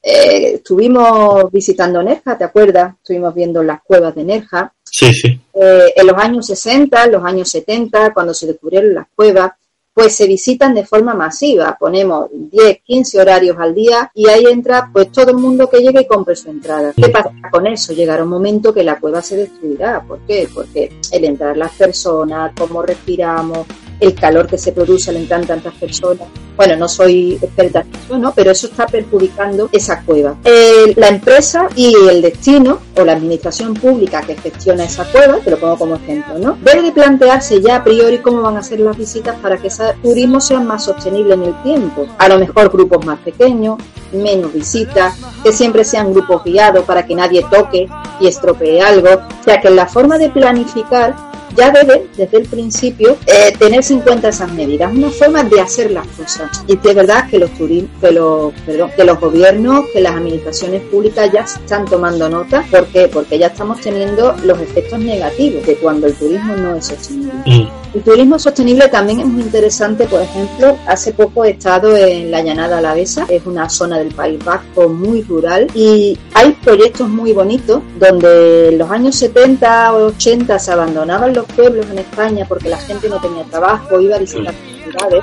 Eh, 0.00 0.52
estuvimos 0.54 1.50
visitando 1.50 2.00
Nerja, 2.00 2.38
¿te 2.38 2.44
acuerdas? 2.44 2.94
Estuvimos 2.98 3.34
viendo 3.34 3.60
las 3.60 3.82
cuevas 3.82 4.14
de 4.14 4.22
Nerja. 4.22 4.72
Sí, 4.84 5.12
sí. 5.12 5.40
Eh, 5.52 5.92
en 5.96 6.06
los 6.06 6.16
años 6.16 6.46
60, 6.46 7.06
en 7.06 7.12
los 7.12 7.24
años 7.24 7.48
70, 7.48 8.14
cuando 8.14 8.32
se 8.32 8.46
descubrieron 8.46 8.94
las 8.94 9.08
cuevas, 9.16 9.50
pues 9.96 10.14
se 10.14 10.26
visitan 10.26 10.74
de 10.74 10.84
forma 10.84 11.14
masiva. 11.14 11.74
Ponemos 11.80 12.28
10, 12.30 12.82
15 12.82 13.18
horarios 13.18 13.56
al 13.58 13.74
día 13.74 14.10
y 14.14 14.28
ahí 14.28 14.44
entra 14.44 14.90
pues 14.92 15.10
todo 15.10 15.30
el 15.30 15.38
mundo 15.38 15.70
que 15.70 15.78
llegue 15.78 16.02
y 16.02 16.06
compre 16.06 16.36
su 16.36 16.50
entrada. 16.50 16.92
¿Qué 16.94 17.08
pasa 17.08 17.30
con 17.50 17.66
eso? 17.66 17.94
Llegará 17.94 18.22
un 18.22 18.28
momento 18.28 18.74
que 18.74 18.84
la 18.84 19.00
cueva 19.00 19.22
se 19.22 19.38
destruirá. 19.38 20.02
¿Por 20.06 20.18
qué? 20.26 20.50
Porque 20.52 20.92
el 21.10 21.24
entrar 21.24 21.56
las 21.56 21.72
personas, 21.72 22.52
cómo 22.58 22.82
respiramos, 22.82 23.66
el 24.00 24.14
calor 24.14 24.46
que 24.46 24.58
se 24.58 24.72
produce 24.72 25.10
al 25.10 25.16
entrar 25.16 25.44
tantas 25.46 25.74
personas. 25.74 26.28
Bueno, 26.56 26.76
no 26.76 26.88
soy 26.88 27.34
experta 27.34 27.80
en 27.80 27.88
eso, 27.94 28.18
¿no? 28.18 28.32
Pero 28.32 28.50
eso 28.50 28.66
está 28.66 28.86
perjudicando 28.86 29.68
esa 29.72 30.02
cueva. 30.02 30.36
Eh, 30.44 30.94
la 30.96 31.08
empresa 31.08 31.68
y 31.76 31.94
el 32.08 32.22
destino 32.22 32.78
o 32.96 33.04
la 33.04 33.12
administración 33.12 33.74
pública 33.74 34.22
que 34.22 34.36
gestiona 34.36 34.84
esa 34.84 35.04
cueva, 35.04 35.38
te 35.38 35.50
lo 35.50 35.58
pongo 35.58 35.76
como 35.76 35.96
ejemplo, 35.96 36.38
¿no? 36.38 36.56
Debe 36.62 36.82
de 36.82 36.92
plantearse 36.92 37.60
ya 37.60 37.76
a 37.76 37.84
priori 37.84 38.18
cómo 38.18 38.40
van 38.40 38.56
a 38.56 38.62
ser 38.62 38.80
las 38.80 38.96
visitas 38.96 39.36
para 39.40 39.58
que 39.58 39.68
ese 39.68 39.84
turismo 40.02 40.40
sea 40.40 40.60
más 40.60 40.84
sostenible 40.84 41.34
en 41.34 41.42
el 41.42 41.62
tiempo. 41.62 42.06
A 42.16 42.28
lo 42.28 42.38
mejor 42.38 42.70
grupos 42.70 43.04
más 43.04 43.18
pequeños, 43.20 43.76
menos 44.12 44.52
visitas, 44.52 45.14
que 45.42 45.52
siempre 45.52 45.84
sean 45.84 46.12
grupos 46.12 46.42
guiados 46.44 46.84
para 46.84 47.04
que 47.04 47.14
nadie 47.14 47.44
toque 47.50 47.86
y 48.18 48.26
estropee 48.26 48.80
algo. 48.80 49.08
Sea 49.44 49.60
que 49.60 49.70
la 49.70 49.86
forma 49.86 50.16
de 50.16 50.30
planificar 50.30 51.14
ya 51.56 51.70
debe, 51.70 52.06
desde 52.16 52.38
el 52.38 52.48
principio, 52.48 53.16
eh, 53.26 53.52
tenerse 53.58 53.94
en 53.94 54.00
cuenta 54.00 54.28
esas 54.28 54.52
medidas, 54.52 54.92
una 54.92 55.10
forma 55.10 55.42
de 55.44 55.60
hacer 55.60 55.90
las 55.90 56.06
cosas. 56.08 56.64
Y 56.66 56.74
es 56.74 56.94
verdad 56.94 57.28
que 57.28 57.38
los, 57.38 57.50
que 57.50 58.10
los, 58.12 58.52
perdón, 58.64 58.90
que 58.96 59.04
los 59.04 59.20
gobiernos, 59.20 59.86
que 59.92 60.00
las 60.00 60.14
administraciones 60.14 60.82
públicas 60.82 61.30
ya 61.32 61.40
están 61.40 61.84
tomando 61.86 62.28
nota. 62.28 62.64
¿Por 62.70 62.86
qué? 62.88 63.08
Porque 63.08 63.38
ya 63.38 63.48
estamos 63.48 63.80
teniendo 63.80 64.34
los 64.44 64.60
efectos 64.60 64.98
negativos 64.98 65.66
de 65.66 65.76
cuando 65.76 66.06
el 66.06 66.14
turismo 66.14 66.56
no 66.56 66.76
es 66.76 66.86
sostenible. 66.86 67.70
El 67.94 68.02
turismo 68.02 68.38
sostenible 68.38 68.88
también 68.88 69.20
es 69.20 69.26
muy 69.26 69.42
interesante, 69.42 70.06
por 70.06 70.20
ejemplo, 70.20 70.76
hace 70.86 71.12
poco 71.12 71.44
he 71.44 71.50
estado 71.50 71.96
en 71.96 72.30
la 72.30 72.42
Llanada 72.42 72.78
Alavesa, 72.78 73.26
es 73.28 73.46
una 73.46 73.70
zona 73.70 73.98
del 73.98 74.14
País 74.14 74.44
Vasco 74.44 74.88
muy 74.88 75.22
rural 75.22 75.66
y 75.74 76.18
hay 76.34 76.52
proyectos 76.62 77.08
muy 77.08 77.32
bonitos 77.32 77.82
donde 77.98 78.68
en 78.68 78.78
los 78.78 78.90
años 78.90 79.16
70 79.16 79.94
o 79.94 80.06
80 80.08 80.58
se 80.58 80.72
abandonaban 80.72 81.32
los 81.32 81.46
pueblos 81.46 81.86
en 81.90 82.00
España 82.00 82.44
porque 82.46 82.68
la 82.68 82.78
gente 82.78 83.08
no 83.08 83.20
tenía 83.20 83.44
trabajo, 83.44 84.00
iba 84.00 84.16
a 84.16 84.20
visitar 84.20 84.54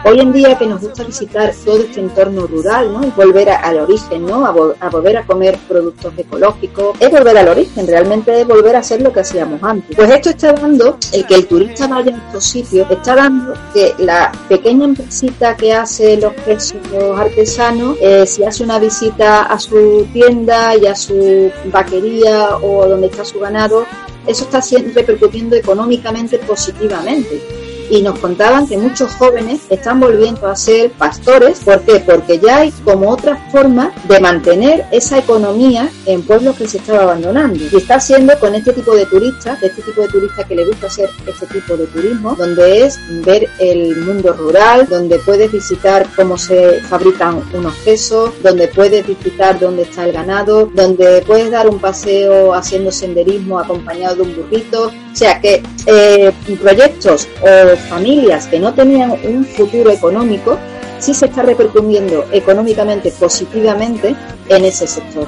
Hoy 0.06 0.20
en 0.20 0.34
día 0.34 0.58
que 0.58 0.66
nos 0.66 0.82
gusta 0.82 1.04
visitar 1.04 1.54
todo 1.64 1.78
este 1.78 2.00
entorno 2.00 2.48
rural, 2.48 2.92
¿no? 2.92 3.06
Y 3.06 3.12
volver 3.12 3.50
al 3.50 3.80
origen, 3.80 4.26
¿no? 4.26 4.46
A, 4.46 4.52
volver 4.90 5.18
a 5.18 5.26
comer 5.26 5.58
productos 5.68 6.14
ecológicos, 6.18 6.98
es 7.00 7.12
volver 7.12 7.38
al 7.38 7.48
origen, 7.48 7.88
realmente 7.88 8.42
es 8.42 8.48
volver 8.48 8.76
a 8.76 8.80
hacer 8.80 9.02
lo 9.02 9.12
que 9.12 9.22
hacíamos 9.22 9.62
antes. 9.64 9.96
Pues 9.96 10.10
esto 10.10 10.30
está 10.32 10.54
dando, 10.54 10.98
el 11.12 11.26
que 11.26 11.36
el 11.36 11.48
turista 11.48 11.88
vaya 11.88 12.16
a 12.16 12.28
estos 12.28 12.46
sitios, 12.46 12.90
está 12.90 13.16
dando 13.16 13.54
que 13.74 13.94
la 14.00 14.32
pequeña 14.50 14.86
empresita 14.86 15.56
que 15.56 15.74
hace 15.74 16.18
los 16.18 16.34
quesos 16.34 16.78
artesanos, 17.18 17.98
eh, 18.02 18.26
si 18.26 18.44
hace 18.44 18.64
una 18.64 18.80
visita 18.80 19.44
a 19.44 19.60
su 19.60 20.08
tienda 20.12 20.76
y 20.76 20.86
a 20.86 20.96
su 20.96 21.52
vaquería 21.66 22.58
o 22.58 22.88
donde 22.88 23.08
está 23.08 23.24
su 23.24 23.40
ganado, 23.40 23.86
eso 24.28 24.46
está 24.46 24.62
repercutiendo 24.96 25.56
económicamente 25.56 26.38
positivamente 26.40 27.63
y 27.90 28.02
nos 28.02 28.20
contaban 28.20 28.68
que 28.68 28.78
muchos 28.78 29.14
jóvenes 29.16 29.62
están 29.70 30.00
volviendo 30.00 30.48
a 30.48 30.56
ser 30.56 30.92
pastores. 30.92 31.60
¿Por 31.60 31.82
qué? 31.82 32.00
Porque 32.00 32.40
ya 32.40 32.58
hay 32.60 32.72
como 32.84 33.10
otra 33.10 33.38
forma 33.52 33.94
de 34.08 34.20
mantener 34.20 34.86
esa 34.92 35.18
economía 35.20 35.90
en 36.06 36.22
pueblos 36.24 36.56
que 36.58 36.68
se 36.68 36.78
estaba 36.78 37.04
abandonando. 37.04 37.60
Y 37.72 37.76
está 37.76 37.96
haciendo 37.96 38.38
con 38.40 38.56
este 38.56 38.74
tipo 38.74 38.96
de 38.96 39.06
turistas, 39.06 39.62
este 39.62 39.82
tipo 39.82 40.02
de 40.02 40.08
turistas 40.08 40.46
que 40.46 40.56
le 40.56 40.66
gusta 40.66 40.88
hacer 40.88 41.10
este 41.28 41.46
tipo 41.48 41.78
de 41.78 41.88
turismo, 41.88 42.36
donde 42.36 42.86
es 42.86 43.00
ver 43.26 43.48
el 43.60 43.98
mundo 43.98 44.34
rural, 44.34 44.88
donde 44.88 45.20
puedes 45.20 45.52
visitar 45.52 46.08
cómo 46.16 46.38
se 46.38 46.82
fabrican 46.82 47.42
unos 47.54 47.76
quesos, 47.78 48.32
donde 48.42 48.68
puedes 48.68 49.06
visitar 49.06 49.60
dónde 49.60 49.84
está 49.84 50.06
el 50.06 50.14
ganado, 50.14 50.70
donde 50.74 51.24
puedes 51.26 51.52
dar 51.52 51.68
un 51.68 51.80
paseo 51.80 52.54
haciendo 52.54 52.92
senderismo 52.92 53.60
acompañado 53.60 54.16
de 54.18 54.22
un 54.24 54.36
burrito. 54.36 54.92
O 55.14 55.16
sea 55.16 55.40
que 55.40 55.62
eh, 55.86 56.32
proyectos 56.60 57.28
o 57.42 57.78
familias 57.88 58.48
que 58.48 58.60
no 58.60 58.74
tenían 58.74 59.12
un 59.12 59.46
futuro 59.46 59.92
económico, 59.92 60.58
sí 61.00 61.14
se 61.14 61.28
está 61.28 61.44
repercutiendo 61.44 62.26
económicamente 62.32 63.12
positivamente 63.12 64.16
en 64.50 64.66
ese 64.66 64.88
sector. 64.88 65.28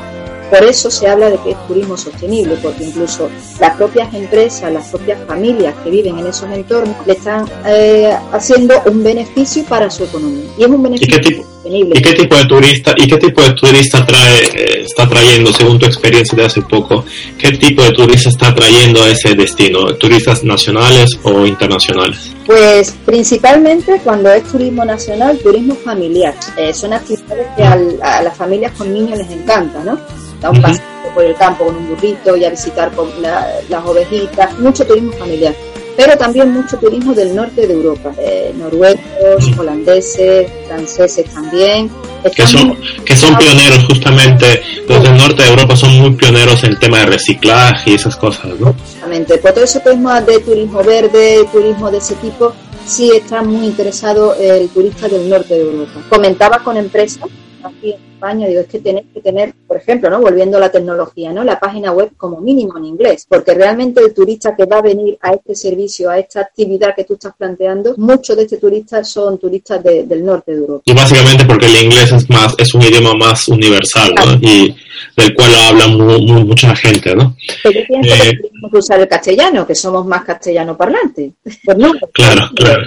Por 0.49 0.63
eso 0.63 0.89
se 0.89 1.07
habla 1.07 1.29
de 1.29 1.37
que 1.37 1.51
es 1.51 1.67
turismo 1.67 1.97
sostenible, 1.97 2.55
porque 2.61 2.85
incluso 2.85 3.29
las 3.59 3.75
propias 3.75 4.13
empresas, 4.13 4.71
las 4.71 4.87
propias 4.89 5.19
familias 5.27 5.75
que 5.83 5.89
viven 5.89 6.17
en 6.19 6.27
esos 6.27 6.49
entornos 6.51 6.95
le 7.05 7.13
están 7.13 7.45
eh, 7.65 8.15
haciendo 8.31 8.81
un 8.85 9.03
beneficio 9.03 9.63
para 9.65 9.89
su 9.89 10.03
economía. 10.03 10.45
Y 10.57 10.63
es 10.63 10.69
un 10.69 10.81
beneficio 10.81 11.54
sostenible. 11.65 11.99
¿Y 11.99 12.01
qué 12.01 12.13
tipo 12.13 12.35
de 12.35 12.45
turista 12.45 12.93
y 12.95 13.07
qué 13.07 13.17
tipo 13.17 13.41
de 13.41 13.51
turista 13.53 14.05
trae, 14.05 14.43
eh, 14.43 14.81
está 14.85 15.07
trayendo, 15.07 15.51
según 15.51 15.79
tu 15.79 15.85
experiencia 15.85 16.37
de 16.37 16.45
hace 16.45 16.61
poco, 16.61 17.05
qué 17.37 17.51
tipo 17.51 17.83
de 17.83 17.91
turista 17.91 18.29
está 18.29 18.53
trayendo 18.53 19.03
a 19.03 19.09
ese 19.09 19.33
destino? 19.35 19.95
¿Turistas 19.95 20.43
nacionales 20.43 21.19
o 21.23 21.45
internacionales? 21.45 22.31
Pues 22.45 22.95
principalmente 23.05 23.99
cuando 24.03 24.31
es 24.31 24.43
turismo 24.43 24.85
nacional, 24.85 25.37
turismo 25.39 25.75
familiar. 25.75 26.35
Eh, 26.57 26.73
son 26.73 26.93
actividades 26.93 27.47
que 27.55 27.63
a 27.63 28.21
las 28.21 28.37
familias 28.37 28.71
con 28.73 28.93
niños 28.93 29.17
les 29.17 29.31
encanta, 29.31 29.83
¿no? 29.83 29.99
Da 30.41 30.51
un 30.51 30.61
paseo 30.61 30.83
por 31.13 31.23
el 31.23 31.35
campo 31.35 31.65
con 31.65 31.75
un 31.75 31.89
burrito 31.89 32.35
y 32.35 32.43
a 32.43 32.49
visitar 32.49 32.91
con 32.91 33.09
las 33.21 33.85
ovejitas, 33.85 34.57
mucho 34.59 34.85
turismo 34.85 35.11
familiar. 35.13 35.55
Pero 35.95 36.17
también 36.17 36.51
mucho 36.51 36.77
turismo 36.77 37.13
del 37.13 37.35
norte 37.35 37.65
de 37.67 37.73
Europa, 37.73 38.13
eh, 38.17 38.53
noruegos, 38.57 39.57
holandeses, 39.57 40.51
franceses 40.67 41.25
también. 41.33 41.89
Que 42.35 42.47
son, 42.47 42.75
que 43.05 43.15
son 43.15 43.37
pioneros 43.37 43.85
justamente, 43.85 44.61
los 44.89 45.01
del 45.03 45.15
norte 45.15 45.43
de 45.43 45.49
Europa 45.49 45.75
son 45.75 45.95
muy 45.99 46.11
pioneros 46.15 46.63
en 46.63 46.71
el 46.71 46.79
tema 46.79 46.99
de 46.99 47.05
reciclaje 47.05 47.91
y 47.91 47.93
esas 47.93 48.15
cosas, 48.15 48.59
¿no? 48.59 48.75
Exactamente, 48.83 49.37
por 49.37 49.53
todo 49.53 49.63
ese 49.63 49.79
tema 49.79 50.21
de 50.21 50.39
turismo 50.39 50.83
verde, 50.83 51.47
turismo 51.51 51.91
de 51.91 51.99
ese 51.99 52.15
tipo, 52.15 52.51
sí 52.85 53.11
está 53.15 53.43
muy 53.43 53.65
interesado 53.65 54.35
el 54.35 54.69
turista 54.69 55.07
del 55.07 55.29
norte 55.29 55.53
de 55.53 55.61
Europa. 55.61 56.01
Comentaba 56.09 56.59
con 56.59 56.77
empresas 56.77 57.29
aquí 57.67 57.91
en 57.91 58.13
España, 58.13 58.47
digo, 58.47 58.61
es 58.61 58.67
que 58.67 58.79
tenéis 58.79 59.07
que 59.13 59.21
tener, 59.21 59.53
por 59.67 59.77
ejemplo, 59.77 60.09
¿no? 60.09 60.19
Volviendo 60.19 60.57
a 60.57 60.59
la 60.59 60.71
tecnología, 60.71 61.31
¿no? 61.31 61.43
La 61.43 61.59
página 61.59 61.91
web 61.91 62.11
como 62.17 62.39
mínimo 62.41 62.77
en 62.77 62.85
inglés, 62.85 63.25
porque 63.27 63.53
realmente 63.53 64.01
el 64.01 64.13
turista 64.13 64.55
que 64.55 64.65
va 64.65 64.77
a 64.77 64.81
venir 64.81 65.17
a 65.21 65.33
este 65.33 65.55
servicio, 65.55 66.09
a 66.09 66.19
esta 66.19 66.41
actividad 66.41 66.95
que 66.95 67.03
tú 67.03 67.13
estás 67.13 67.33
planteando, 67.37 67.95
muchos 67.97 68.35
de 68.35 68.43
estos 68.43 68.59
turistas 68.59 69.09
son 69.09 69.37
turistas 69.37 69.83
del 69.83 70.25
norte 70.25 70.53
de 70.53 70.59
Europa. 70.59 70.83
Y 70.85 70.93
básicamente 70.93 71.45
porque 71.45 71.65
el 71.65 71.83
inglés 71.83 72.11
es 72.11 72.29
más, 72.29 72.53
es 72.57 72.73
un 72.73 72.81
idioma 72.81 73.13
más 73.13 73.47
universal, 73.47 74.13
¿no? 74.15 74.33
Y 74.41 74.75
del 75.15 75.35
cual 75.35 75.53
habla 75.55 75.87
mucha 75.87 76.75
gente, 76.75 77.15
¿no? 77.15 77.35
Pero 77.63 77.79
yo 77.79 77.85
pienso 77.87 78.23
que 78.23 78.29
eh, 78.29 78.39
tenemos 78.41 78.71
que 78.71 78.77
usar 78.77 78.99
el 78.99 79.07
castellano, 79.07 79.65
que 79.65 79.75
somos 79.75 80.05
más 80.05 80.23
castellano 80.23 80.75
parlantes. 80.75 81.33
Pues 81.43 81.59
no, 81.77 81.91
claro, 82.13 82.49
claro. 82.55 82.83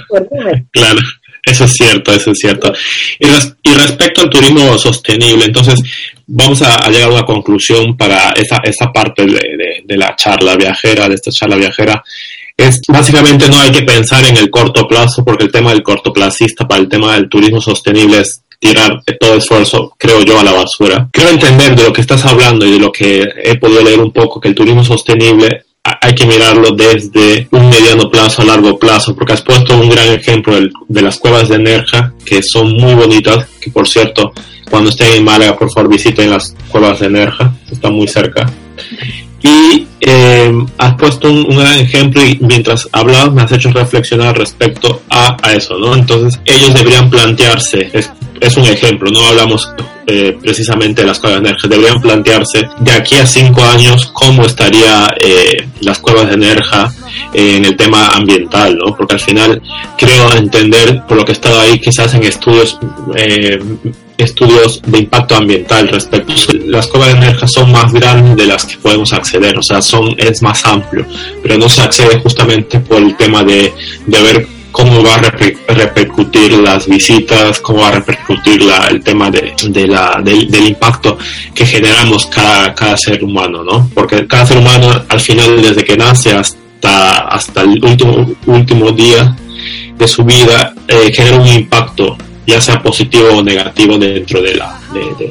Claro. 0.73 1.01
Eso 1.49 1.65
es 1.65 1.73
cierto, 1.73 2.13
eso 2.13 2.31
es 2.31 2.39
cierto. 2.39 2.73
Y, 3.19 3.27
respecto 3.75 4.23
al 4.23 4.31
turismo 4.31 4.77
sostenible, 4.77 5.45
entonces 5.47 5.81
vamos 6.27 6.61
a, 6.63 6.89
llegar 6.91 7.11
a 7.11 7.15
una 7.15 7.23
conclusión 7.23 7.97
para 7.97 8.33
esa, 8.33 8.59
esa 8.65 8.93
parte 8.93 9.25
de, 9.25 9.83
de, 9.85 9.97
la 9.97 10.15
charla 10.17 10.57
viajera, 10.57 11.09
de 11.09 11.15
esta 11.15 11.31
charla 11.31 11.57
viajera. 11.57 12.03
Es 12.57 12.81
básicamente 12.89 13.49
no 13.49 13.61
hay 13.61 13.71
que 13.71 13.83
pensar 13.83 14.25
en 14.27 14.37
el 14.37 14.51
corto 14.51 14.87
plazo, 14.87 15.25
porque 15.25 15.45
el 15.45 15.53
tema 15.53 15.71
del 15.71 15.83
cortoplacista 15.83 16.67
para 16.67 16.81
el 16.81 16.89
tema 16.89 17.15
del 17.15 17.29
turismo 17.29 17.61
sostenible 17.61 18.21
es 18.21 18.43
tirar 18.59 19.03
todo 19.21 19.37
esfuerzo, 19.37 19.95
creo 19.97 20.21
yo, 20.23 20.39
a 20.39 20.45
la 20.45 20.53
basura. 20.53 21.09
Quiero 21.13 21.31
entender 21.31 21.77
de 21.77 21.85
lo 21.85 21.93
que 21.93 22.01
estás 22.01 22.25
hablando 22.25 22.67
y 22.67 22.73
de 22.73 22.79
lo 22.79 22.91
que 22.91 23.23
he 23.43 23.57
podido 23.57 23.83
leer 23.83 24.01
un 24.01 24.13
poco, 24.13 24.41
que 24.41 24.49
el 24.49 24.55
turismo 24.55 24.85
sostenible 24.85 25.65
hay 25.85 26.15
que 26.15 26.27
mirarlo 26.27 26.71
desde 26.73 27.49
un 27.51 27.69
mediano 27.71 28.11
plazo 28.11 28.43
a 28.43 28.47
largo 28.47 28.79
plazo, 28.79 29.15
porque 29.15 29.33
has 29.33 29.43
puesto 29.43 29.79
un 29.79 29.89
gran 29.89 30.13
ejemplo 30.13 30.57
de 30.89 31.03
las 31.03 31.19
cuevas 31.19 31.49
de 31.49 31.59
Nerja, 31.59 32.13
que 32.25 32.43
son 32.43 32.77
muy 32.77 32.95
bonitas, 32.95 33.47
que 33.61 33.71
por 33.71 33.89
cierto, 33.89 34.33
cuando 34.71 34.91
estén 34.91 35.15
en 35.15 35.25
Málaga, 35.25 35.57
por 35.57 35.73
favor 35.73 35.91
visiten 35.91 36.31
las 36.31 36.55
cuevas 36.69 37.01
de 37.01 37.11
Nerja, 37.11 37.55
están 37.71 37.95
muy 37.95 38.09
cerca. 38.09 38.51
Y 39.43 39.87
eh, 40.01 40.53
has 40.79 40.95
puesto 40.95 41.31
un, 41.31 41.57
gran 41.57 41.79
ejemplo 41.79 42.25
y 42.25 42.39
mientras 42.41 42.89
hablabas 42.93 43.33
me 43.33 43.43
has 43.43 43.53
hecho 43.53 43.71
reflexionar 43.71 44.37
respecto 44.37 45.03
a, 45.09 45.37
eso, 45.53 45.79
¿no? 45.79 45.95
Entonces 45.95 46.41
ellos 46.45 46.75
deberían 46.75 47.09
plantearse, 47.09 47.91
es, 47.93 48.11
es 48.41 48.57
un 48.57 48.65
ejemplo, 48.65 49.11
no 49.11 49.27
hablamos 49.27 49.71
eh, 50.07 50.37
precisamente 50.41 51.05
las 51.05 51.19
cuevas 51.19 51.43
de 51.43 51.51
Nerja. 51.51 51.69
Deberían 51.69 52.01
plantearse 52.01 52.69
de 52.79 52.93
aquí 52.93 53.17
a 53.17 53.27
cinco 53.27 53.63
años 53.63 54.11
cómo 54.13 54.45
estaría 54.45 55.07
eh, 55.21 55.69
las 55.81 55.99
cuevas 55.99 56.31
de 56.31 56.37
Nerja 56.37 56.93
en 57.35 57.65
el 57.65 57.77
tema 57.77 58.09
ambiental, 58.09 58.77
¿no? 58.77 58.97
Porque 58.97 59.15
al 59.15 59.21
final 59.21 59.61
creo 59.97 60.33
entender, 60.35 61.03
por 61.07 61.19
lo 61.19 61.25
que 61.25 61.33
he 61.33 61.35
estado 61.35 61.61
ahí 61.61 61.79
quizás 61.79 62.15
en 62.15 62.25
estudios 62.25 62.79
eh, 63.17 63.59
estudios 64.17 64.83
de 64.85 64.99
impacto 64.99 65.37
ambiental 65.37 65.89
respecto. 65.89 66.33
Las 66.67 66.89
cuevas 66.89 67.15
de 67.15 67.21
Nerja 67.21 67.47
son 67.47 67.71
más 67.71 67.93
grandes 67.93 68.37
de 68.37 68.47
las 68.47 68.65
que 68.65 68.77
podemos 68.77 69.13
acceder, 69.13 69.57
o 69.57 69.63
sea, 69.63 69.81
son, 69.81 70.15
es 70.19 70.43
más 70.43 70.65
amplio, 70.65 71.07
pero 71.43 71.57
no 71.57 71.69
se 71.69 71.83
accede 71.83 72.19
justamente 72.21 72.81
por 72.81 72.99
el 72.99 73.17
tema 73.17 73.45
de, 73.45 73.73
de 74.07 74.23
ver 74.23 74.58
cómo 74.73 75.03
va 75.03 75.17
a 75.17 75.75
repercutir 75.75 76.53
las 76.53 76.87
visitas, 76.87 77.61
cómo 77.61 77.81
va 77.81 77.89
a 77.89 77.93
repercutir 77.93 78.63
el 78.91 79.03
tema 79.03 79.31
de, 79.31 79.87
la, 79.87 80.21
del 80.23 80.67
impacto 80.67 81.19
que 81.55 81.67
generamos 81.67 82.27
cada, 82.27 82.75
cada 82.75 82.97
ser 82.97 83.23
humano, 83.25 83.65
¿no? 83.65 83.91
Porque 83.95 84.27
cada 84.27 84.47
ser 84.47 84.59
humano 84.59 85.05
al 85.09 85.21
final, 85.21 85.61
desde 85.63 85.85
que 85.85 85.97
nace 85.97 86.33
hasta, 86.33 87.19
hasta 87.29 87.63
el 87.63 87.85
último, 87.85 88.27
último 88.47 88.93
día 88.93 89.37
de 89.97 90.09
su 90.09 90.25
vida, 90.25 90.75
eh, 90.87 91.11
genera 91.13 91.41
un 91.41 91.49
impacto 91.49 92.17
ya 92.49 92.61
sea 92.63 92.83
positivo 92.83 93.29
o 93.37 93.43
negativo 93.43 93.99
dentro 93.99 94.41
de 94.41 94.55
la 94.55 94.81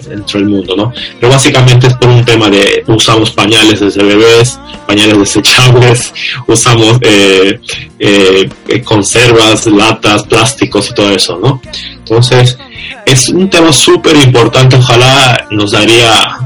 dentro 0.08 0.40
del 0.40 0.50
mundo, 0.50 0.76
¿no? 0.76 0.94
Pero 1.20 1.32
básicamente 1.32 1.88
es 1.88 1.94
por 1.96 2.10
un 2.10 2.24
tema 2.24 2.48
de 2.48 2.84
usamos 2.88 3.32
pañales 3.32 3.80
desde 3.80 4.04
bebés, 4.04 4.60
pañales 4.86 5.18
desechables, 5.18 6.14
usamos 6.46 7.00
eh, 7.02 7.60
eh, 7.98 8.50
conservas, 8.84 9.66
latas, 9.66 10.24
plásticos 10.24 10.92
y 10.92 10.94
todo 10.94 11.12
eso, 11.12 11.40
¿no? 11.42 11.60
Entonces, 11.98 12.56
es 13.04 13.30
un 13.30 13.50
tema 13.50 13.74
súper 13.74 14.16
importante, 14.18 14.76
ojalá 14.76 15.48
nos 15.50 15.72
daría, 15.72 16.38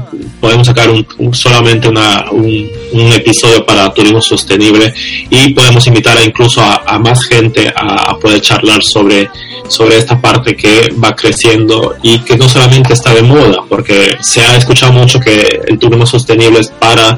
podemos 0.42 0.66
sacar 0.66 0.90
un, 0.90 1.32
solamente 1.32 1.88
una, 1.88 2.24
un, 2.32 2.68
episodio 3.14 3.64
para 3.64 3.94
turismo 3.94 4.20
sostenible 4.20 4.92
y 5.30 5.54
podemos 5.54 5.86
invitar 5.86 6.18
a 6.18 6.24
incluso 6.24 6.60
a, 6.60 6.98
más 6.98 7.24
gente 7.26 7.72
a, 7.74 8.18
poder 8.18 8.40
charlar 8.40 8.82
sobre, 8.82 9.30
sobre 9.68 9.98
esta 9.98 10.20
parte 10.20 10.56
que 10.56 10.92
va 11.02 11.14
creciendo 11.14 11.94
y 12.02 12.18
que 12.18 12.36
no 12.36 12.48
solamente 12.48 12.92
está 12.92 13.14
de 13.14 13.22
moda, 13.22 13.62
porque 13.68 14.16
se 14.20 14.40
ha 14.42 14.56
escuchado 14.56 14.92
mucho 14.92 15.20
que 15.20 15.60
el 15.68 15.78
turismo 15.78 16.06
sostenible 16.06 16.58
es 16.58 16.70
para 16.70 17.16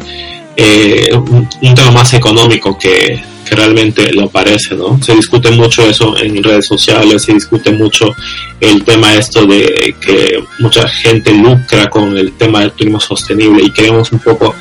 eh, 0.54 1.08
un, 1.14 1.48
tema 1.74 1.92
más 1.92 2.12
económico 2.12 2.76
que, 2.76 3.22
que, 3.44 3.54
realmente 3.54 4.12
lo 4.12 4.28
parece, 4.28 4.74
¿no? 4.74 5.00
Se 5.02 5.14
discute 5.14 5.50
mucho 5.50 5.86
eso 5.86 6.16
en 6.18 6.42
redes 6.42 6.66
sociales, 6.66 7.22
se 7.22 7.32
discute 7.32 7.72
mucho 7.72 8.14
el 8.60 8.84
tema 8.84 9.14
esto 9.14 9.46
de 9.46 9.94
que 10.00 10.42
mucha 10.58 10.88
gente 10.88 11.32
lucra 11.32 11.88
con 11.88 12.16
el 12.16 12.32
tema 12.32 12.60
del 12.60 12.72
turismo 12.72 13.00
sostenible 13.00 13.62
y 13.64 13.70
queremos 13.70 14.10
un 14.12 14.18
poco 14.18 14.54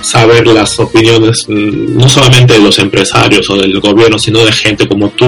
saber 0.00 0.46
las 0.46 0.78
opiniones 0.78 1.46
mm, 1.48 1.96
no 1.96 2.08
solamente 2.08 2.54
de 2.54 2.60
los 2.60 2.78
empresarios 2.78 3.48
o 3.50 3.56
del 3.56 3.80
gobierno, 3.80 4.18
sino 4.18 4.44
de 4.44 4.52
gente 4.52 4.86
como 4.86 5.08
tú 5.10 5.26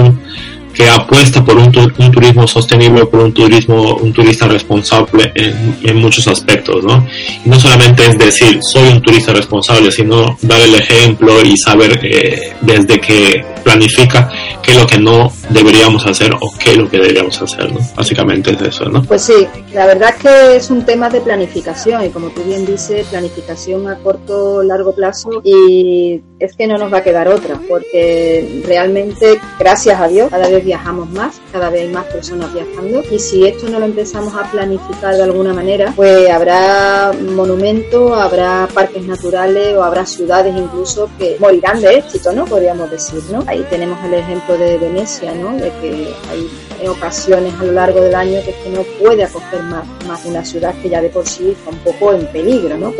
que 0.77 0.87
apuesta 0.87 1.43
por 1.43 1.57
un, 1.57 1.71
turismo 1.71 2.47
sostenible, 2.47 3.07
por 3.07 3.21
un 3.21 3.33
turismo, 3.33 3.95
un 3.95 4.13
turista 4.13 4.47
responsable 4.47 5.31
en, 5.33 5.97
muchos 5.97 6.27
aspectos, 6.27 6.83
¿no? 6.83 7.03
Y 7.43 7.49
no 7.49 7.59
solamente 7.59 8.05
es 8.05 8.17
decir, 8.19 8.59
soy 8.61 8.89
un 8.89 9.01
turista 9.01 9.33
responsable, 9.33 9.91
sino 9.91 10.37
dar 10.43 10.61
el 10.61 10.75
ejemplo 10.75 11.43
y 11.43 11.57
saber 11.57 11.99
eh, 12.03 12.53
desde 12.61 12.99
que 12.99 13.43
planifica 13.63 14.29
qué 14.61 14.71
es 14.71 14.77
lo 14.77 14.85
que 14.85 14.99
no 14.99 15.31
deberíamos 15.49 16.05
hacer 16.05 16.31
o 16.39 16.53
qué 16.59 16.71
es 16.71 16.77
lo 16.77 16.87
que 16.89 16.97
deberíamos 16.97 17.41
hacer, 17.41 17.71
¿no? 17.73 17.79
Básicamente 17.95 18.51
es 18.51 18.61
eso, 18.61 18.85
¿no? 18.85 19.01
Pues 19.01 19.23
sí, 19.23 19.47
la 19.73 19.87
verdad 19.87 20.13
es 20.15 20.21
que 20.21 20.55
es 20.57 20.69
un 20.69 20.85
tema 20.85 21.09
de 21.09 21.21
planificación 21.21 22.05
y 22.05 22.09
como 22.09 22.29
tú 22.29 22.43
bien 22.43 22.65
dices, 22.65 23.07
planificación 23.07 23.87
a 23.87 23.95
corto, 23.97 24.61
largo 24.61 24.93
plazo 24.93 25.41
y 25.43 26.21
es 26.39 26.55
que 26.55 26.67
no 26.67 26.77
nos 26.77 26.93
va 26.93 26.99
a 26.99 27.03
quedar 27.03 27.27
otra 27.27 27.59
porque 27.67 28.61
realmente, 28.65 29.39
gracias 29.57 29.99
a 29.99 30.07
Dios, 30.07 30.29
cada 30.29 30.47
vez 30.47 30.63
viajamos 30.67 31.09
más, 31.11 31.39
cada 31.51 31.69
vez 31.69 31.83
hay 31.83 31.93
más 31.93 32.05
personas 32.05 32.53
viajando 32.53 33.01
y 33.09 33.17
si 33.19 33.47
esto 33.47 33.69
no 33.69 33.79
lo 33.79 33.85
empezamos 33.85 34.33
a 34.35 34.43
planificar 34.51 35.15
de 35.15 35.23
alguna 35.23 35.53
manera, 35.53 35.93
pues 35.95 36.29
habrá 36.29 37.13
monumentos, 37.35 38.11
habrá 38.11 38.67
parques 38.73 39.03
naturales 39.03 39.75
o 39.77 39.83
habrá 39.83 40.05
ciudades 40.05 40.53
incluso 40.55 41.09
que 41.17 41.37
morirán 41.39 41.79
de 41.79 41.95
éxito, 41.95 42.33
¿no? 42.33 42.43
Podríamos 42.45 42.91
decir, 42.91 43.21
¿no? 43.31 43.43
Ahí 43.47 43.65
tenemos 43.69 43.97
el 44.03 44.15
ejemplo 44.15 44.57
de 44.57 44.77
Venecia, 44.77 45.33
¿no? 45.33 45.53
De 45.53 45.71
que 45.79 46.13
hay 46.29 46.49
ocasiones 46.87 47.53
a 47.59 47.63
lo 47.63 47.71
largo 47.71 48.01
del 48.01 48.13
año 48.13 48.39
que 48.43 48.51
es 48.51 48.55
que 48.57 48.69
no 48.69 48.83
puede 49.01 49.23
acoger 49.23 49.61
más, 49.63 49.85
más 50.07 50.25
una 50.25 50.43
ciudad 50.43 50.73
que 50.81 50.89
ya 50.89 51.01
de 51.01 51.09
por 51.09 51.27
sí 51.27 51.51
está 51.51 51.69
un 51.69 51.77
poco 51.79 52.13
en 52.13 52.27
peligro, 52.27 52.77
¿no? 52.77 52.93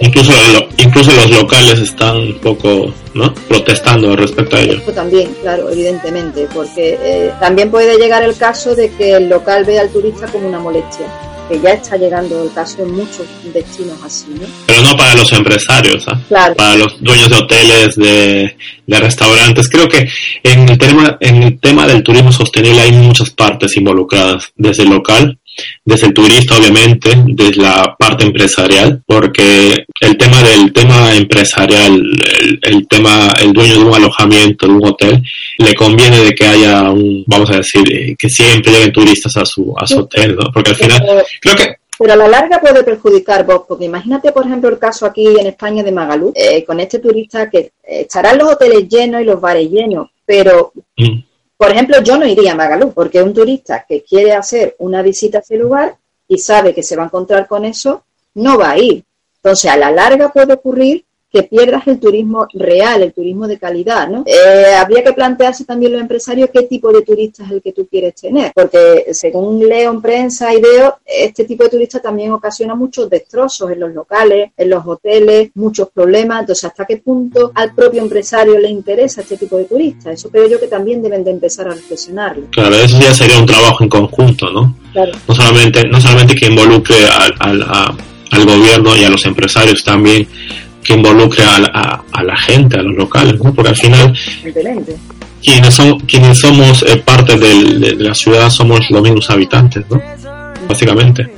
incluso, 0.00 0.32
incluso 0.76 1.12
los 1.12 1.30
locales 1.30 1.80
están 1.80 2.16
un 2.16 2.38
poco 2.40 2.92
¿no? 3.14 3.34
protestando 3.48 4.16
respecto 4.16 4.56
a 4.56 4.60
ello. 4.60 4.80
También, 4.94 5.34
claro, 5.40 5.70
evidentemente, 5.70 6.48
porque 6.52 6.98
eh, 7.02 7.32
también 7.40 7.70
puede 7.70 7.96
llegar 7.98 8.22
el 8.22 8.36
caso 8.36 8.74
de 8.74 8.90
que 8.90 9.12
el 9.16 9.28
local 9.28 9.64
vea 9.64 9.82
al 9.82 9.90
turista 9.90 10.26
como 10.26 10.48
una 10.48 10.58
molestia 10.58 11.06
que 11.52 11.60
ya 11.60 11.70
está 11.70 11.96
llegando 11.96 12.42
el 12.42 12.52
caso 12.52 12.82
en 12.82 12.92
muchos 12.92 13.26
destinos 13.52 13.98
así, 14.02 14.26
¿no? 14.30 14.46
Pero 14.66 14.82
no 14.82 14.96
para 14.96 15.14
los 15.14 15.30
empresarios, 15.32 16.06
¿ah? 16.08 16.18
para 16.56 16.76
los 16.76 16.98
dueños 17.02 17.28
de 17.28 17.36
hoteles, 17.36 17.96
de, 17.96 18.56
de, 18.86 19.00
restaurantes. 19.00 19.68
Creo 19.68 19.86
que 19.86 20.08
en 20.42 20.68
el, 20.68 20.78
tema, 20.78 21.18
en 21.20 21.42
el 21.42 21.60
tema 21.60 21.86
del 21.86 22.02
turismo 22.02 22.32
sostenible 22.32 22.80
hay 22.80 22.92
muchas 22.92 23.30
partes 23.30 23.76
involucradas, 23.76 24.50
desde 24.56 24.84
el 24.84 24.90
local 24.90 25.38
desde 25.84 26.08
el 26.08 26.14
turista 26.14 26.56
obviamente, 26.56 27.10
desde 27.26 27.62
la 27.62 27.94
parte 27.98 28.24
empresarial, 28.24 29.02
porque 29.06 29.84
el 30.00 30.16
tema 30.16 30.42
del 30.42 30.72
tema 30.72 31.14
empresarial, 31.14 32.00
el, 32.62 32.88
tema, 32.88 33.32
el 33.40 33.52
dueño 33.52 33.74
de 33.74 33.84
un 33.84 33.94
alojamiento, 33.94 34.66
de 34.66 34.72
un 34.72 34.86
hotel, 34.86 35.22
le 35.58 35.74
conviene 35.74 36.20
de 36.20 36.34
que 36.34 36.46
haya 36.46 36.90
un, 36.90 37.24
vamos 37.26 37.50
a 37.50 37.56
decir, 37.56 37.82
eh, 37.92 38.14
que 38.18 38.28
siempre 38.28 38.72
lleguen 38.72 38.92
turistas 38.92 39.36
a 39.36 39.44
su, 39.44 39.74
a 39.78 39.86
su 39.86 40.00
hotel, 40.00 40.36
¿no? 40.36 40.50
Porque 40.52 40.70
al 40.70 40.76
final, 40.76 41.24
creo 41.40 41.56
que 41.56 41.76
pero 41.98 42.14
a 42.14 42.16
la 42.16 42.26
larga 42.26 42.60
puede 42.60 42.82
perjudicar 42.82 43.46
vos, 43.46 43.62
porque 43.68 43.84
imagínate, 43.84 44.32
por 44.32 44.44
ejemplo, 44.44 44.68
el 44.68 44.78
caso 44.78 45.06
aquí 45.06 45.24
en 45.38 45.46
España 45.46 45.84
de 45.84 45.92
Magalú, 45.92 46.32
eh, 46.34 46.64
con 46.64 46.80
este 46.80 46.98
turista 46.98 47.48
que 47.48 47.74
estarán 47.80 48.38
los 48.38 48.50
hoteles 48.50 48.88
llenos 48.88 49.20
y 49.20 49.24
los 49.24 49.40
bares 49.40 49.70
llenos, 49.70 50.08
pero 50.26 50.72
mm. 50.96 51.20
Por 51.62 51.70
ejemplo, 51.70 52.02
yo 52.02 52.18
no 52.18 52.26
iría 52.26 52.50
a 52.50 52.54
Magalú 52.56 52.92
porque 52.92 53.22
un 53.22 53.32
turista 53.32 53.86
que 53.88 54.02
quiere 54.02 54.32
hacer 54.32 54.74
una 54.80 55.00
visita 55.00 55.38
a 55.38 55.40
ese 55.42 55.56
lugar 55.56 55.96
y 56.26 56.38
sabe 56.38 56.74
que 56.74 56.82
se 56.82 56.96
va 56.96 57.04
a 57.04 57.06
encontrar 57.06 57.46
con 57.46 57.64
eso, 57.64 58.02
no 58.34 58.58
va 58.58 58.70
a 58.70 58.78
ir. 58.78 59.04
Entonces, 59.36 59.70
a 59.70 59.76
la 59.76 59.92
larga 59.92 60.32
puede 60.32 60.54
ocurrir 60.54 61.04
que 61.32 61.44
pierdas 61.44 61.86
el 61.86 61.98
turismo 61.98 62.46
real, 62.52 63.02
el 63.02 63.12
turismo 63.12 63.48
de 63.48 63.58
calidad, 63.58 64.08
¿no? 64.08 64.22
Eh, 64.26 64.74
habría 64.76 65.02
que 65.02 65.14
plantearse 65.14 65.64
también 65.64 65.92
los 65.92 66.00
empresarios 66.00 66.50
qué 66.52 66.64
tipo 66.64 66.92
de 66.92 67.02
turista 67.02 67.44
es 67.44 67.50
el 67.50 67.62
que 67.62 67.72
tú 67.72 67.88
quieres 67.90 68.14
tener, 68.16 68.52
porque 68.54 69.06
según 69.12 69.66
leo 69.66 69.92
en 69.92 70.02
prensa 70.02 70.52
y 70.52 70.60
veo, 70.60 70.98
este 71.06 71.44
tipo 71.44 71.64
de 71.64 71.70
turista 71.70 72.00
también 72.00 72.32
ocasiona 72.32 72.74
muchos 72.74 73.08
destrozos 73.08 73.70
en 73.70 73.80
los 73.80 73.94
locales, 73.94 74.50
en 74.56 74.68
los 74.68 74.86
hoteles, 74.86 75.50
muchos 75.54 75.88
problemas, 75.90 76.40
entonces 76.40 76.64
hasta 76.64 76.84
qué 76.84 76.98
punto 76.98 77.50
al 77.54 77.74
propio 77.74 78.02
empresario 78.02 78.58
le 78.58 78.68
interesa 78.68 79.22
este 79.22 79.38
tipo 79.38 79.56
de 79.56 79.64
turista, 79.64 80.12
eso 80.12 80.28
creo 80.28 80.46
yo 80.48 80.60
que 80.60 80.66
también 80.66 81.02
deben 81.02 81.24
de 81.24 81.30
empezar 81.30 81.66
a 81.68 81.74
reflexionarlo. 81.74 82.48
Claro, 82.50 82.74
eso 82.76 83.00
ya 83.00 83.14
sería 83.14 83.38
un 83.38 83.46
trabajo 83.46 83.82
en 83.82 83.88
conjunto, 83.88 84.50
¿no? 84.50 84.76
Claro. 84.92 85.12
No 85.26 85.34
solamente, 85.34 85.82
no 85.88 85.98
solamente 85.98 86.34
que 86.34 86.46
involucre 86.46 86.96
al, 87.06 87.32
al, 87.38 87.62
al 87.62 88.44
gobierno 88.44 88.94
y 88.96 89.04
a 89.04 89.08
los 89.08 89.24
empresarios 89.24 89.82
también 89.82 90.28
que 90.82 90.94
involucre 90.94 91.44
a, 91.44 92.02
a, 92.12 92.22
la 92.22 92.36
gente, 92.36 92.78
a 92.78 92.82
los 92.82 92.96
locales, 92.96 93.40
¿no? 93.42 93.54
Porque 93.54 93.70
al 93.70 93.76
final 93.76 94.14
quienes, 95.42 95.74
son, 95.74 96.00
quienes 96.00 96.38
somos 96.38 96.82
eh, 96.82 96.96
parte 96.96 97.36
de 97.36 97.96
la 97.98 98.14
ciudad 98.14 98.48
somos 98.50 98.90
los 98.90 99.02
mismos 99.02 99.28
habitantes, 99.30 99.84
¿no? 99.90 100.00
Básicamente. 100.68 101.28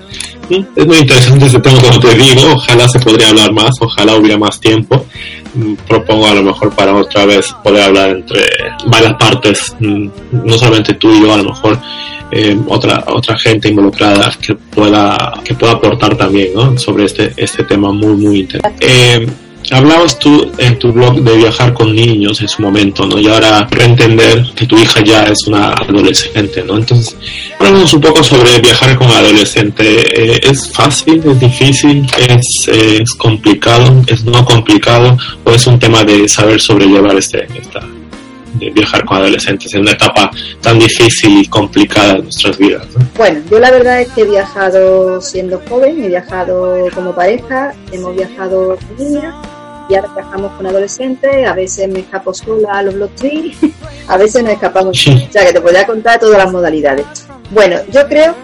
Es 0.50 0.86
muy 0.86 0.98
interesante 0.98 1.46
ese 1.46 1.58
tema, 1.58 1.80
como 1.80 1.98
te 2.00 2.14
digo, 2.14 2.52
ojalá 2.54 2.86
se 2.86 3.00
podría 3.00 3.30
hablar 3.30 3.52
más, 3.52 3.74
ojalá 3.80 4.14
hubiera 4.14 4.36
más 4.36 4.60
tiempo. 4.60 5.06
Mm, 5.54 5.74
propongo 5.88 6.26
a 6.26 6.34
lo 6.34 6.42
mejor 6.42 6.74
para 6.74 6.94
otra 6.94 7.24
vez 7.24 7.46
poder 7.62 7.84
hablar 7.84 8.10
entre 8.10 8.42
varias 8.86 9.14
partes, 9.14 9.74
mm, 9.78 10.08
no 10.32 10.58
solamente 10.58 10.94
tú 10.94 11.14
y 11.14 11.22
yo, 11.22 11.32
a 11.32 11.38
lo 11.38 11.44
mejor 11.44 11.78
eh, 12.36 12.58
otra 12.66 13.04
otra 13.06 13.38
gente 13.38 13.68
involucrada 13.68 14.32
que 14.44 14.56
pueda 14.56 15.40
que 15.44 15.54
pueda 15.54 15.74
aportar 15.74 16.16
también 16.16 16.76
sobre 16.78 17.04
este 17.04 17.32
este 17.36 17.62
tema 17.62 17.92
muy 17.92 18.14
muy 18.14 18.40
interesante. 18.40 18.86
Eh, 18.86 19.26
hablabas 19.70 20.18
tú 20.18 20.50
en 20.58 20.76
tu 20.78 20.92
blog 20.92 21.22
de 21.22 21.36
viajar 21.36 21.72
con 21.72 21.94
niños 21.94 22.40
en 22.42 22.48
su 22.48 22.60
momento 22.60 23.06
no 23.06 23.20
y 23.20 23.28
ahora 23.28 23.68
entender 23.80 24.44
que 24.56 24.66
tu 24.66 24.76
hija 24.76 25.00
ya 25.02 25.24
es 25.26 25.46
una 25.46 25.68
adolescente 25.74 26.64
no 26.64 26.76
entonces 26.76 27.16
hablamos 27.58 27.94
un 27.94 28.00
poco 28.00 28.22
sobre 28.22 28.60
viajar 28.60 28.98
con 28.98 29.08
adolescente. 29.10 29.84
Eh, 29.84 30.40
es 30.42 30.72
fácil 30.72 31.22
es 31.24 31.38
difícil 31.38 32.04
es, 32.28 32.68
es 32.68 33.14
complicado 33.14 34.02
es 34.08 34.24
no 34.24 34.44
complicado 34.44 35.16
o 35.44 35.52
es 35.52 35.66
un 35.68 35.78
tema 35.78 36.02
de 36.02 36.28
saber 36.28 36.60
sobrellevar 36.60 37.16
este 37.16 37.46
esta 37.54 37.80
de 38.54 38.70
viajar 38.70 39.04
con 39.04 39.18
adolescentes 39.18 39.72
en 39.74 39.82
una 39.82 39.92
etapa 39.92 40.30
tan 40.60 40.78
difícil 40.78 41.38
y 41.38 41.46
complicada 41.46 42.14
de 42.14 42.22
nuestras 42.22 42.58
vidas. 42.58 42.86
Bueno, 43.16 43.40
yo 43.50 43.58
la 43.58 43.70
verdad 43.70 44.00
es 44.00 44.08
que 44.12 44.22
he 44.22 44.24
viajado 44.24 45.20
siendo 45.20 45.60
joven, 45.68 46.02
he 46.02 46.08
viajado 46.08 46.88
como 46.94 47.14
pareja, 47.14 47.74
hemos 47.92 48.14
viajado 48.14 48.76
con 48.76 48.96
niñas 48.96 49.34
y 49.88 49.94
ahora 49.94 50.10
viajamos 50.14 50.52
con 50.52 50.66
adolescentes, 50.66 51.46
a 51.46 51.54
veces 51.54 51.88
me 51.88 52.00
escapo 52.00 52.32
sola 52.32 52.78
a 52.78 52.82
los 52.82 52.94
block 52.94 53.10
a 54.08 54.16
veces 54.16 54.42
nos 54.42 54.52
escapamos, 54.52 55.06
o 55.06 55.32
sea 55.32 55.44
que 55.44 55.52
te 55.52 55.60
podría 55.60 55.86
contar 55.86 56.18
todas 56.18 56.38
las 56.38 56.50
modalidades. 56.50 57.06
Bueno, 57.50 57.76
yo 57.92 58.06
creo 58.08 58.34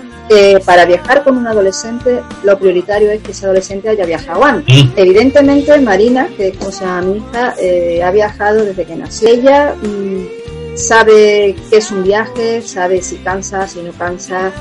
para 0.64 0.85
viajar 0.85 1.24
con 1.24 1.37
un 1.37 1.47
adolescente 1.47 2.20
lo 2.45 2.57
prioritario 2.59 3.11
es 3.11 3.20
que 3.20 3.33
ese 3.33 3.47
adolescente 3.47 3.89
haya 3.89 4.07
viajado 4.07 4.45
antes. 4.45 4.85
Mm. 4.85 4.93
Evidentemente 4.97 5.81
Marina, 5.81 6.28
que 6.37 6.49
es 6.49 6.57
como 6.57 6.70
se 6.70 6.85
llama 6.85 7.03
mi 7.03 7.16
hija, 7.18 7.55
eh, 7.61 8.03
ha 8.03 8.11
viajado 8.11 8.64
desde 8.64 8.85
que 8.85 8.95
nació. 8.95 9.28
Ella 9.28 9.74
mm, 9.74 10.76
sabe 10.76 11.57
qué 11.68 11.76
es 11.76 11.91
un 11.91 12.05
viaje, 12.05 12.62
sabe 12.62 13.03
si 13.03 13.16
cansa, 13.16 13.66
si 13.66 13.81
no 13.81 13.93
cansa. 13.93 14.53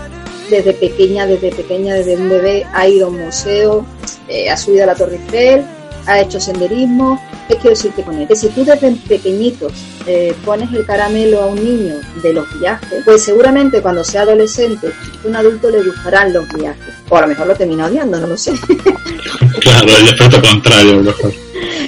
Desde 0.49 0.73
pequeña, 0.73 1.27
desde 1.27 1.51
pequeña, 1.51 1.93
desde 1.93 2.15
un 2.15 2.27
bebé 2.27 2.65
ha 2.73 2.87
ido 2.87 3.05
a 3.05 3.09
un 3.09 3.23
museo, 3.23 3.85
eh, 4.27 4.49
ha 4.49 4.57
subido 4.57 4.83
a 4.83 4.87
la 4.87 4.95
Torre 4.95 5.17
Eiffel, 5.17 5.63
ha 6.07 6.19
hecho 6.19 6.39
senderismo. 6.39 7.21
¿Qué 7.47 7.55
quiero 7.55 7.69
decirte 7.71 8.01
con 8.01 8.17
él? 8.17 8.27
Que 8.27 8.35
si 8.35 8.49
tú 8.49 8.65
desde 8.65 8.91
pequeñitos 9.07 9.73
eh, 10.11 10.33
pones 10.43 10.73
el 10.73 10.87
caramelo 10.87 11.43
a 11.43 11.45
un 11.45 11.63
niño 11.63 11.97
de 12.23 12.33
los 12.33 12.59
viajes, 12.59 13.03
pues 13.05 13.23
seguramente 13.23 13.79
cuando 13.79 14.03
sea 14.03 14.23
adolescente, 14.23 14.89
un 15.23 15.35
adulto 15.35 15.69
le 15.69 15.83
gustarán 15.83 16.33
los 16.33 16.51
viajes. 16.51 16.95
O 17.09 17.17
a 17.17 17.21
lo 17.21 17.27
mejor 17.27 17.45
lo 17.45 17.53
termina 17.55 17.85
odiando, 17.85 18.19
no 18.19 18.25
lo 18.25 18.35
sé. 18.35 18.53
claro, 19.61 19.87
el 19.87 20.07
efecto 20.07 20.41
contrario, 20.41 21.03
mejor. 21.03 21.31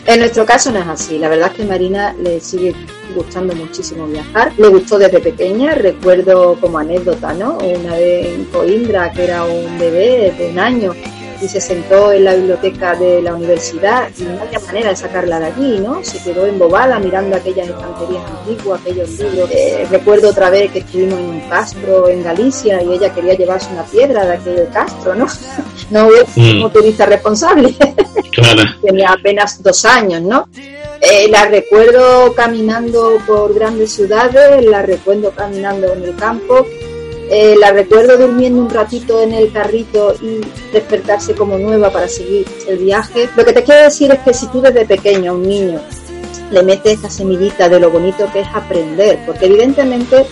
en 0.06 0.20
nuestro 0.20 0.46
caso 0.46 0.72
no 0.72 0.78
es 0.78 0.88
así. 0.88 1.18
La 1.18 1.30
verdad 1.30 1.50
es 1.52 1.58
que 1.58 1.66
Marina 1.66 2.14
le 2.22 2.40
sigue 2.40 2.76
gustando 3.16 3.56
muchísimo 3.56 4.06
viajar. 4.06 4.54
Le 4.56 4.68
gustó 4.68 5.00
desde 5.00 5.20
pequeña. 5.20 5.74
Recuerdo 5.74 6.58
como 6.62 6.78
anécdota, 6.78 7.34
¿no? 7.34 7.58
Una 7.58 7.96
vez 7.96 8.36
en 8.36 8.46
Coimbra, 8.46 9.12
que 9.14 9.24
era 9.24 9.46
un 9.46 9.80
bebé 9.80 10.32
de 10.38 10.52
un 10.52 10.60
año 10.60 10.94
y 11.42 11.48
se 11.48 11.60
sentó 11.60 12.12
en 12.12 12.24
la 12.26 12.36
biblioteca 12.36 12.96
de 12.96 13.22
la 13.22 13.34
universidad 13.36 14.10
y 14.18 14.24
no 14.24 14.42
había 14.42 14.60
manera 14.60 14.90
de 14.90 14.96
sacarla 14.96 15.40
de 15.40 15.46
allí, 15.48 15.80
¿no? 15.80 16.04
Se 16.04 16.22
quedó 16.22 16.46
embobada 16.46 17.00
mirando 17.00 17.36
aquellas 17.36 17.68
estanterías 17.68 18.24
antiguas, 18.30 18.82
aquellos 18.82 19.10
libros. 19.10 19.50
Eh, 19.52 19.88
recuerdo 19.90 20.30
otra 20.30 20.50
vez 20.50 20.72
que 20.72 20.80
estuvimos 20.80 21.20
en 21.20 21.26
un 21.26 21.40
castro 21.42 22.10
en 22.10 22.24
Galicia 22.24 22.82
y 22.84 22.94
ella 22.94 23.14
quería 23.14 23.34
llevarse 23.34 23.72
una 23.74 23.84
piedra 23.84 24.26
de 24.26 24.34
aquel 24.34 24.70
castro, 24.72 25.16
¿no? 25.16 25.28
no 25.90 26.08
mm. 26.08 26.52
como 26.54 26.70
turista 26.70 27.06
responsable. 27.06 27.76
Tenía 28.82 29.12
apenas 29.12 29.62
dos 29.64 29.84
años, 29.86 30.22
¿no? 30.22 30.48
Eh, 31.02 31.28
la 31.30 31.46
recuerdo 31.46 32.34
caminando 32.36 33.18
por 33.26 33.56
grandes 33.56 33.94
ciudades, 33.94 34.64
la 34.64 34.84
recuerdo 34.84 35.32
caminando 35.32 35.92
en 35.94 36.04
el 36.04 36.16
campo 36.16 36.68
eh, 37.34 37.56
la 37.58 37.72
recuerdo 37.72 38.18
durmiendo 38.18 38.62
un 38.62 38.70
ratito 38.70 39.22
en 39.22 39.34
el 39.34 39.54
carrito 39.54 40.14
y 40.22 40.42
despertarse 40.74 41.34
como 41.34 41.58
nueva 41.58 41.90
para 41.90 42.10
seguir 42.10 42.46
el 42.68 42.80
viaje. 42.80 43.30
Lo 43.38 43.46
que 43.46 43.54
te 43.54 43.64
quiero 43.64 43.84
decir 43.84 44.12
es 44.12 44.20
que 44.20 44.34
si 44.34 44.48
tú 44.48 44.60
desde 44.60 44.84
pequeño 44.86 45.32
a 45.32 45.36
un 45.36 45.48
niño 45.48 45.80
le 46.52 46.62
metes 46.62 47.00
esa 47.00 47.10
semillita 47.10 47.70
de 47.70 47.80
lo 47.80 47.90
bonito 47.90 48.30
que 48.34 48.42
es 48.42 48.48
aprender, 48.54 49.18
porque 49.26 49.46
evidentemente 49.46 50.26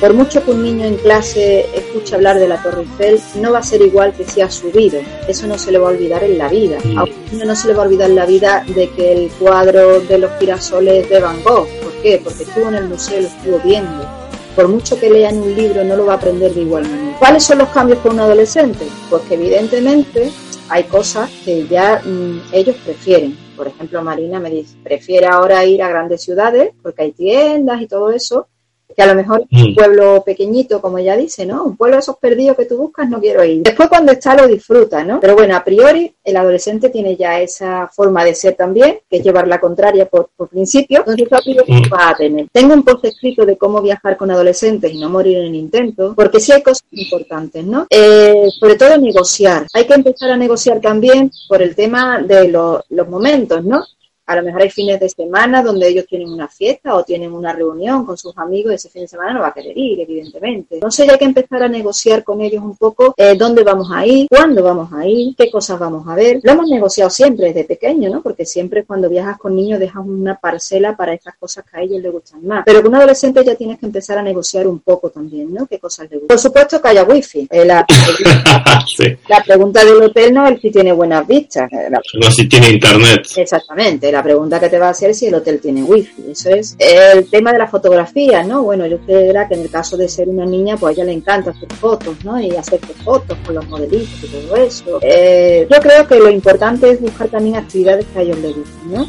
por 0.00 0.14
mucho 0.14 0.42
que 0.42 0.50
un 0.50 0.62
niño 0.62 0.86
en 0.86 0.96
clase 0.96 1.66
escuche 1.74 2.14
hablar 2.14 2.38
de 2.38 2.48
la 2.48 2.62
Torre 2.62 2.82
Eiffel, 2.82 3.20
no 3.34 3.52
va 3.52 3.58
a 3.58 3.62
ser 3.62 3.82
igual 3.82 4.14
que 4.14 4.24
si 4.24 4.40
ha 4.40 4.50
subido. 4.50 4.98
Eso 5.28 5.46
no 5.46 5.58
se 5.58 5.72
le 5.72 5.78
va 5.78 5.88
a 5.88 5.92
olvidar 5.92 6.24
en 6.24 6.38
la 6.38 6.48
vida. 6.48 6.78
A 6.96 7.04
un 7.04 7.10
niño 7.32 7.44
no 7.44 7.54
se 7.54 7.68
le 7.68 7.74
va 7.74 7.82
a 7.82 7.86
olvidar 7.86 8.08
en 8.08 8.16
la 8.16 8.24
vida 8.24 8.64
de 8.66 8.88
que 8.90 9.12
el 9.12 9.30
cuadro 9.32 10.00
de 10.00 10.18
los 10.18 10.30
girasoles 10.38 11.08
de 11.10 11.20
Van 11.20 11.42
Gogh. 11.42 11.66
¿Por 11.82 11.92
qué? 12.02 12.20
Porque 12.22 12.44
estuvo 12.44 12.68
en 12.68 12.76
el 12.76 12.88
museo 12.88 13.18
y 13.18 13.22
lo 13.22 13.28
estuvo 13.28 13.58
viendo 13.60 14.15
por 14.56 14.68
mucho 14.68 14.98
que 14.98 15.10
lean 15.10 15.36
un 15.36 15.54
libro, 15.54 15.84
no 15.84 15.96
lo 15.96 16.06
va 16.06 16.14
a 16.14 16.16
aprender 16.16 16.52
de 16.54 16.62
igual 16.62 16.88
manera. 16.88 17.18
¿Cuáles 17.18 17.44
son 17.44 17.58
los 17.58 17.68
cambios 17.68 17.98
para 17.98 18.14
un 18.14 18.20
adolescente? 18.20 18.86
Pues 19.10 19.22
que 19.24 19.34
evidentemente 19.34 20.32
hay 20.70 20.84
cosas 20.84 21.30
que 21.44 21.66
ya 21.66 22.02
mm, 22.02 22.40
ellos 22.52 22.74
prefieren. 22.84 23.36
Por 23.54 23.68
ejemplo, 23.68 24.02
Marina 24.02 24.40
me 24.40 24.50
dice, 24.50 24.76
prefiere 24.82 25.26
ahora 25.26 25.64
ir 25.66 25.82
a 25.82 25.88
grandes 25.88 26.22
ciudades 26.22 26.72
porque 26.82 27.02
hay 27.02 27.12
tiendas 27.12 27.82
y 27.82 27.86
todo 27.86 28.10
eso, 28.10 28.48
que 28.96 29.02
a 29.02 29.06
lo 29.06 29.14
mejor 29.14 29.44
un 29.52 29.70
mm. 29.72 29.74
pueblo 29.74 30.22
pequeñito, 30.24 30.80
como 30.80 30.96
ella 30.96 31.16
dice, 31.16 31.44
¿no? 31.44 31.64
Un 31.64 31.76
pueblo 31.76 31.96
de 31.96 32.00
esos 32.00 32.16
perdidos 32.16 32.56
que 32.56 32.64
tú 32.64 32.78
buscas, 32.78 33.08
no 33.08 33.20
quiero 33.20 33.44
ir. 33.44 33.62
Después 33.62 33.90
cuando 33.90 34.12
está 34.12 34.34
lo 34.34 34.48
disfruta, 34.48 35.04
¿no? 35.04 35.20
Pero 35.20 35.34
bueno, 35.34 35.54
a 35.54 35.62
priori 35.62 36.14
el 36.24 36.36
adolescente 36.36 36.88
tiene 36.88 37.14
ya 37.14 37.40
esa 37.40 37.88
forma 37.88 38.24
de 38.24 38.34
ser 38.34 38.54
también, 38.54 39.00
que 39.08 39.18
es 39.18 39.22
llevar 39.22 39.46
la 39.46 39.60
contraria 39.60 40.06
por, 40.06 40.30
principio, 40.50 41.04
entonces 41.06 41.66
mm. 41.66 41.92
va 41.92 42.10
a 42.10 42.16
tener. 42.16 42.46
Tengo 42.50 42.72
un 42.72 42.82
post 42.82 43.04
escrito 43.04 43.44
de 43.44 43.58
cómo 43.58 43.82
viajar 43.82 44.16
con 44.16 44.30
adolescentes 44.30 44.90
y 44.92 44.98
no 44.98 45.10
morir 45.10 45.38
en 45.38 45.46
el 45.46 45.54
intento, 45.54 46.14
porque 46.14 46.40
sí 46.40 46.52
hay 46.52 46.62
cosas 46.62 46.84
importantes, 46.92 47.64
¿no? 47.64 47.86
Eh, 47.90 48.46
sobre 48.58 48.76
todo 48.76 48.96
negociar. 48.96 49.66
Hay 49.74 49.86
que 49.86 49.94
empezar 49.94 50.30
a 50.30 50.36
negociar 50.36 50.80
también 50.80 51.30
por 51.48 51.60
el 51.60 51.74
tema 51.74 52.22
de 52.22 52.48
los 52.48 53.08
momentos, 53.08 53.62
¿no? 53.64 53.84
A 54.26 54.34
lo 54.34 54.42
mejor 54.42 54.62
hay 54.62 54.70
fines 54.70 54.98
de 54.98 55.08
semana 55.08 55.62
donde 55.62 55.86
ellos 55.88 56.04
tienen 56.08 56.28
una 56.28 56.48
fiesta 56.48 56.96
o 56.96 57.04
tienen 57.04 57.32
una 57.32 57.52
reunión 57.52 58.04
con 58.04 58.18
sus 58.18 58.36
amigos 58.36 58.72
y 58.72 58.74
ese 58.74 58.88
fin 58.88 59.02
de 59.02 59.08
semana 59.08 59.32
no 59.32 59.40
va 59.40 59.48
a 59.48 59.54
querer 59.54 59.78
ir, 59.78 60.00
evidentemente. 60.00 60.74
Entonces 60.74 61.08
hay 61.08 61.16
que 61.16 61.24
empezar 61.24 61.62
a 61.62 61.68
negociar 61.68 62.24
con 62.24 62.40
ellos 62.40 62.60
un 62.64 62.76
poco 62.76 63.14
eh, 63.16 63.36
dónde 63.38 63.62
vamos 63.62 63.88
a 63.94 64.04
ir, 64.04 64.26
cuándo 64.28 64.64
vamos 64.64 64.92
a 64.92 65.06
ir, 65.06 65.36
qué 65.36 65.48
cosas 65.48 65.78
vamos 65.78 66.08
a 66.08 66.16
ver. 66.16 66.40
Lo 66.42 66.52
hemos 66.52 66.68
negociado 66.68 67.08
siempre 67.08 67.46
desde 67.46 67.64
pequeño, 67.64 68.10
¿no? 68.10 68.20
Porque 68.20 68.44
siempre 68.44 68.84
cuando 68.84 69.08
viajas 69.08 69.38
con 69.38 69.54
niños 69.54 69.78
dejas 69.78 70.04
una 70.04 70.34
parcela 70.34 70.96
para 70.96 71.14
esas 71.14 71.36
cosas 71.36 71.64
que 71.64 71.78
a 71.78 71.82
ellos 71.82 72.02
les 72.02 72.10
gustan 72.10 72.44
más. 72.44 72.64
Pero 72.66 72.82
con 72.82 72.88
un 72.88 72.96
adolescente 72.96 73.44
ya 73.44 73.54
tienes 73.54 73.78
que 73.78 73.86
empezar 73.86 74.18
a 74.18 74.22
negociar 74.22 74.66
un 74.66 74.80
poco 74.80 75.10
también, 75.10 75.54
¿no? 75.54 75.66
¿Qué 75.66 75.78
cosas 75.78 76.10
le 76.10 76.16
gustan? 76.16 76.28
Por 76.28 76.38
supuesto 76.40 76.82
que 76.82 76.88
haya 76.88 77.04
wifi. 77.04 77.46
Eh, 77.48 77.64
la, 77.64 77.86
la, 79.28 79.44
pregunta 79.44 79.84
del 79.84 80.02
hotel 80.02 80.34
no 80.34 80.48
es 80.48 80.60
si 80.60 80.72
tiene 80.72 80.92
buenas 80.92 81.24
vistas. 81.28 81.70
Eh, 81.72 81.90
no 81.90 82.30
si 82.32 82.48
tiene 82.48 82.70
internet. 82.70 83.24
Exactamente 83.36 84.15
la 84.16 84.22
pregunta 84.22 84.58
que 84.58 84.70
te 84.70 84.78
va 84.78 84.86
a 84.86 84.90
hacer 84.90 85.10
es 85.10 85.18
si 85.18 85.26
el 85.26 85.34
hotel 85.34 85.60
tiene 85.60 85.82
wifi. 85.82 86.30
Eso 86.30 86.48
es 86.48 86.74
el 86.78 87.28
tema 87.28 87.52
de 87.52 87.58
la 87.58 87.66
fotografía, 87.66 88.42
¿no? 88.44 88.62
Bueno, 88.62 88.86
yo 88.86 88.98
creo 89.00 89.46
que 89.46 89.54
en 89.54 89.60
el 89.60 89.70
caso 89.70 89.98
de 89.98 90.08
ser 90.08 90.26
una 90.26 90.46
niña, 90.46 90.78
pues 90.78 90.90
a 90.90 90.92
ella 90.94 91.04
le 91.04 91.12
encanta 91.12 91.50
hacer 91.50 91.70
fotos, 91.74 92.24
¿no? 92.24 92.40
Y 92.40 92.56
hacer 92.56 92.80
fotos 93.04 93.36
con 93.44 93.56
los 93.56 93.68
modelitos 93.68 94.24
y 94.24 94.28
todo 94.28 94.56
eso. 94.56 94.98
Eh, 95.02 95.66
yo 95.70 95.78
creo 95.80 96.08
que 96.08 96.18
lo 96.18 96.30
importante 96.30 96.90
es 96.90 97.00
buscar 97.00 97.28
también 97.28 97.56
actividades 97.56 98.06
que 98.06 98.18
a 98.18 98.22
ellos 98.22 98.38
les 98.38 98.56
gusten, 98.56 98.92
¿no? 98.92 99.06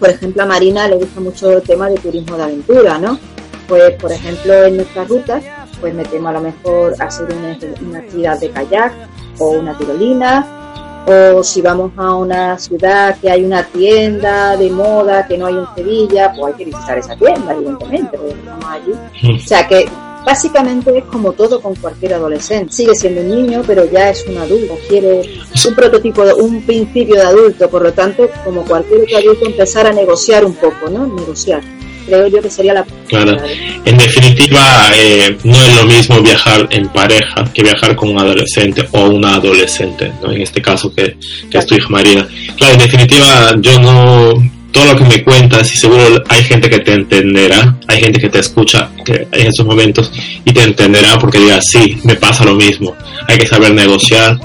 Por 0.00 0.10
ejemplo, 0.10 0.42
a 0.42 0.46
Marina 0.46 0.88
le 0.88 0.96
gusta 0.96 1.20
mucho 1.20 1.52
el 1.52 1.62
tema 1.62 1.88
de 1.88 1.94
turismo 1.96 2.36
de 2.36 2.42
aventura, 2.42 2.98
¿no? 2.98 3.20
Pues, 3.68 3.94
por 4.00 4.10
ejemplo, 4.10 4.64
en 4.64 4.76
nuestras 4.78 5.08
rutas, 5.08 5.44
pues 5.80 5.94
metemos 5.94 6.30
a 6.30 6.32
lo 6.32 6.40
mejor 6.40 6.94
hacer 6.98 7.26
una, 7.26 7.56
una 7.88 7.98
actividad 8.00 8.40
de 8.40 8.50
kayak 8.50 8.92
o 9.38 9.50
una 9.50 9.78
tirolina 9.78 10.63
o 11.06 11.42
si 11.42 11.60
vamos 11.60 11.92
a 11.96 12.14
una 12.14 12.58
ciudad 12.58 13.18
que 13.20 13.30
hay 13.30 13.44
una 13.44 13.64
tienda 13.64 14.56
de 14.56 14.70
moda 14.70 15.26
que 15.26 15.36
no 15.36 15.46
hay 15.46 15.54
en 15.54 15.66
Sevilla, 15.74 16.32
pues 16.34 16.52
hay 16.52 16.58
que 16.58 16.64
visitar 16.66 16.98
esa 16.98 17.16
tienda, 17.16 17.52
evidentemente, 17.52 18.18
porque 18.18 18.34
estamos 18.34 18.64
allí. 18.64 18.92
O 19.36 19.46
sea 19.46 19.68
que 19.68 19.86
básicamente 20.24 20.98
es 20.98 21.04
como 21.04 21.32
todo 21.32 21.60
con 21.60 21.74
cualquier 21.76 22.14
adolescente. 22.14 22.72
Sigue 22.72 22.94
siendo 22.94 23.20
un 23.20 23.28
niño, 23.28 23.62
pero 23.66 23.84
ya 23.84 24.10
es 24.10 24.26
un 24.26 24.38
adulto, 24.38 24.78
quiere 24.88 25.22
un 25.66 25.74
prototipo, 25.74 26.22
un 26.36 26.62
principio 26.62 27.16
de 27.16 27.22
adulto, 27.22 27.68
por 27.68 27.82
lo 27.82 27.92
tanto, 27.92 28.28
como 28.44 28.64
cualquier 28.64 29.02
otro 29.02 29.18
adulto, 29.18 29.46
empezar 29.46 29.86
a 29.86 29.92
negociar 29.92 30.44
un 30.44 30.54
poco, 30.54 30.88
¿no? 30.90 31.06
Negociar 31.06 31.62
creo 32.06 32.26
yo 32.28 32.42
que 32.42 32.50
sería 32.50 32.74
la... 32.74 32.86
Claro, 33.08 33.36
en 33.84 33.96
definitiva 33.96 34.90
eh, 34.94 35.36
no 35.44 35.54
es 35.54 35.76
lo 35.76 35.84
mismo 35.84 36.20
viajar 36.20 36.66
en 36.70 36.88
pareja 36.88 37.44
que 37.52 37.62
viajar 37.62 37.96
con 37.96 38.10
un 38.10 38.18
adolescente 38.18 38.86
o 38.92 39.08
una 39.08 39.34
adolescente, 39.34 40.12
¿no? 40.22 40.32
en 40.32 40.42
este 40.42 40.60
caso 40.62 40.94
que, 40.94 41.16
que 41.50 41.58
es 41.58 41.66
tu 41.66 41.74
hija 41.74 41.88
Marina. 41.88 42.26
Claro, 42.56 42.74
en 42.74 42.80
definitiva 42.80 43.54
yo 43.60 43.78
no... 43.80 44.50
Todo 44.70 44.86
lo 44.86 44.96
que 44.96 45.04
me 45.04 45.22
cuentas 45.22 45.72
y 45.72 45.76
seguro 45.76 46.24
hay 46.28 46.42
gente 46.42 46.68
que 46.68 46.80
te 46.80 46.94
entenderá, 46.94 47.78
hay 47.86 48.00
gente 48.00 48.18
que 48.18 48.28
te 48.28 48.40
escucha 48.40 48.90
que 49.04 49.28
en 49.30 49.46
estos 49.46 49.64
momentos 49.64 50.10
y 50.44 50.52
te 50.52 50.64
entenderá 50.64 51.16
porque 51.16 51.38
diga, 51.38 51.60
sí, 51.62 51.96
me 52.02 52.16
pasa 52.16 52.44
lo 52.44 52.56
mismo. 52.56 52.96
Hay 53.28 53.38
que 53.38 53.46
saber 53.46 53.72
negociar, 53.72 54.36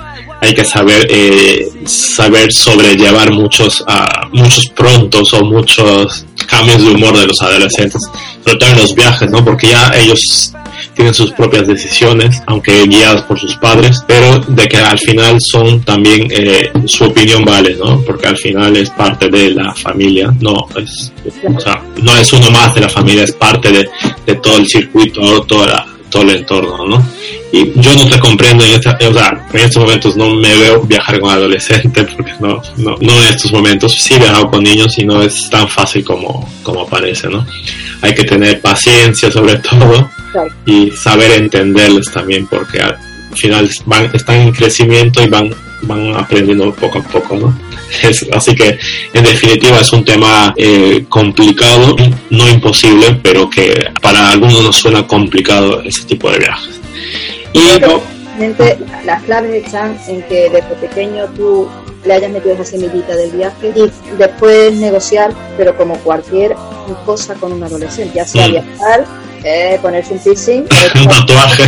hay 0.41 0.53
que 0.53 0.65
saber 0.65 1.07
eh, 1.09 1.67
saber 1.85 2.51
sobrellevar 2.51 3.31
muchos 3.31 3.81
uh, 3.81 4.35
muchos 4.35 4.69
prontos 4.69 5.33
o 5.33 5.43
muchos 5.43 6.25
cambios 6.47 6.83
de 6.83 6.91
humor 6.91 7.17
de 7.17 7.27
los 7.27 7.41
adolescentes 7.41 8.01
todo 8.43 8.69
en 8.69 8.77
los 8.77 8.95
viajes 8.95 9.29
no 9.29 9.43
porque 9.43 9.67
ya 9.67 9.91
ellos 9.95 10.53
tienen 10.95 11.13
sus 11.13 11.31
propias 11.31 11.67
decisiones 11.67 12.41
aunque 12.47 12.85
guiados 12.85 13.21
por 13.23 13.39
sus 13.39 13.55
padres 13.57 14.01
pero 14.07 14.39
de 14.39 14.67
que 14.67 14.77
al 14.77 14.97
final 14.97 15.37
son 15.39 15.81
también 15.81 16.27
eh, 16.31 16.71
su 16.85 17.05
opinión 17.05 17.43
vale 17.43 17.75
no 17.75 18.01
porque 18.01 18.27
al 18.27 18.37
final 18.37 18.75
es 18.77 18.89
parte 18.89 19.29
de 19.29 19.51
la 19.51 19.73
familia 19.75 20.33
no 20.39 20.67
es 20.77 21.11
o 21.55 21.59
sea, 21.59 21.83
no 22.01 22.15
es 22.15 22.33
uno 22.33 22.49
más 22.49 22.73
de 22.73 22.81
la 22.81 22.89
familia 22.89 23.23
es 23.23 23.33
parte 23.33 23.71
de, 23.71 23.89
de 24.25 24.35
todo 24.35 24.57
el 24.57 24.67
circuito 24.67 25.41
toda 25.41 25.85
todo 26.09 26.23
el 26.23 26.31
entorno 26.31 26.85
no 26.85 27.05
y 27.51 27.71
yo 27.81 27.95
no 27.95 28.07
te 28.07 28.19
comprendo 28.19 28.63
en, 28.63 28.73
esta, 28.73 28.97
o 29.09 29.13
sea, 29.13 29.47
en 29.51 29.59
estos 29.59 29.83
momentos 29.83 30.15
no 30.15 30.35
me 30.35 30.55
veo 30.55 30.81
viajar 30.81 31.19
con 31.19 31.31
adolescentes 31.31 32.07
porque 32.15 32.33
no, 32.39 32.61
no, 32.77 32.95
no 32.99 33.23
en 33.23 33.33
estos 33.33 33.51
momentos 33.51 33.93
sí 33.93 34.13
he 34.13 34.19
viajado 34.19 34.51
con 34.51 34.63
niños 34.63 34.97
y 34.99 35.05
no 35.05 35.21
es 35.23 35.49
tan 35.49 35.67
fácil 35.67 36.03
como, 36.03 36.47
como 36.61 36.87
parece, 36.87 37.27
¿no? 37.27 37.45
Hay 38.01 38.13
que 38.13 38.23
tener 38.23 38.61
paciencia 38.61 39.31
sobre 39.31 39.55
todo 39.57 40.11
y 40.65 40.91
saber 40.91 41.31
entenderles 41.31 42.11
también 42.11 42.45
porque 42.45 42.79
al 42.79 42.97
final 43.35 43.67
van, 43.85 44.11
están 44.13 44.41
en 44.41 44.51
crecimiento 44.51 45.23
y 45.23 45.27
van, 45.27 45.49
van 45.83 46.15
aprendiendo 46.15 46.71
poco 46.73 46.99
a 46.99 47.03
poco, 47.03 47.35
¿no? 47.35 47.68
Así 48.33 48.55
que 48.55 48.77
en 49.13 49.23
definitiva 49.23 49.79
es 49.79 49.91
un 49.93 50.03
tema 50.03 50.53
eh, 50.57 51.05
complicado, 51.09 51.95
no 52.29 52.49
imposible, 52.49 53.19
pero 53.21 53.49
que 53.49 53.91
para 54.01 54.31
algunos 54.31 54.63
nos 54.63 54.75
suena 54.77 55.05
complicado 55.07 55.81
ese 55.83 56.03
tipo 56.03 56.31
de 56.31 56.39
viajes. 56.39 56.79
Y 57.53 57.61
las 59.05 59.23
claves 59.23 59.65
están 59.65 59.97
en 60.07 60.21
que 60.23 60.49
desde 60.49 60.75
pequeño 60.79 61.25
tú 61.35 61.67
le 62.05 62.13
hayas 62.13 62.31
metido 62.31 62.53
esa 62.55 62.65
semillita 62.65 63.15
del 63.15 63.31
viaje 63.31 63.73
y 63.75 63.91
después 64.17 64.73
negociar, 64.73 65.31
pero 65.57 65.75
como 65.75 65.95
cualquier 65.99 66.55
cosa 67.05 67.35
con 67.35 67.53
un 67.53 67.63
adolescente, 67.63 68.15
ya 68.15 68.25
sea 68.25 68.47
mm. 68.47 68.51
viajar, 68.51 69.05
eh, 69.43 69.79
ponerse 69.81 70.13
un 70.13 70.19
piercing, 70.19 70.61
un 70.95 71.07
tatuaje. 71.07 71.63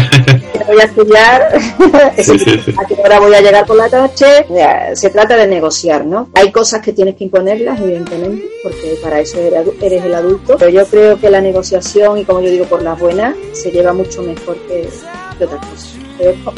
voy 0.68 0.82
a 0.82 0.84
estudiar, 0.84 1.42
a 1.56 2.86
qué 2.86 2.96
hora 3.04 3.20
voy 3.20 3.34
a 3.34 3.42
llegar 3.42 3.66
por 3.66 3.78
la 3.78 3.88
noche. 3.88 4.46
se 4.94 5.10
trata 5.10 5.36
de 5.36 5.48
negociar, 5.48 6.06
¿no? 6.06 6.30
Hay 6.34 6.52
cosas 6.52 6.82
que 6.82 6.94
tienes 6.94 7.16
que 7.16 7.26
imponerlas, 7.26 7.80
evidentemente, 7.80 8.50
porque 8.64 8.98
para 9.02 9.20
eso 9.20 9.38
eres 9.40 10.04
el 10.04 10.16
adulto, 10.16 10.58
pero 10.58 10.72
yo 10.72 10.86
creo 10.86 11.20
que 11.20 11.30
la 11.30 11.42
negociación, 11.42 12.18
y 12.18 12.26
como 12.26 12.42
yo 12.42 12.50
digo, 12.50 12.66
por 12.66 12.82
las 12.82 13.00
buenas, 13.00 13.36
se 13.54 13.72
lleva 13.72 13.94
mucho 13.94 14.22
mejor 14.22 14.58
que, 14.68 14.90
que 15.38 15.46
otras 15.46 15.66
cosas. 15.66 15.96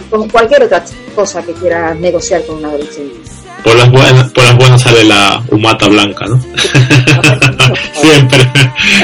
Como 0.10 0.28
cualquier 0.30 0.64
otra 0.64 0.84
cosa 1.16 1.42
que 1.42 1.54
quieras 1.54 1.98
negociar 1.98 2.46
con 2.46 2.58
un 2.58 2.66
adolescente. 2.66 3.43
Por 3.64 3.76
las 3.76 3.90
buenas, 3.90 4.32
por 4.32 4.44
las 4.44 4.58
buenas 4.58 4.82
sale 4.82 5.04
la 5.06 5.42
humata 5.50 5.88
blanca, 5.88 6.26
¿no? 6.28 6.40
siempre, 7.94 8.52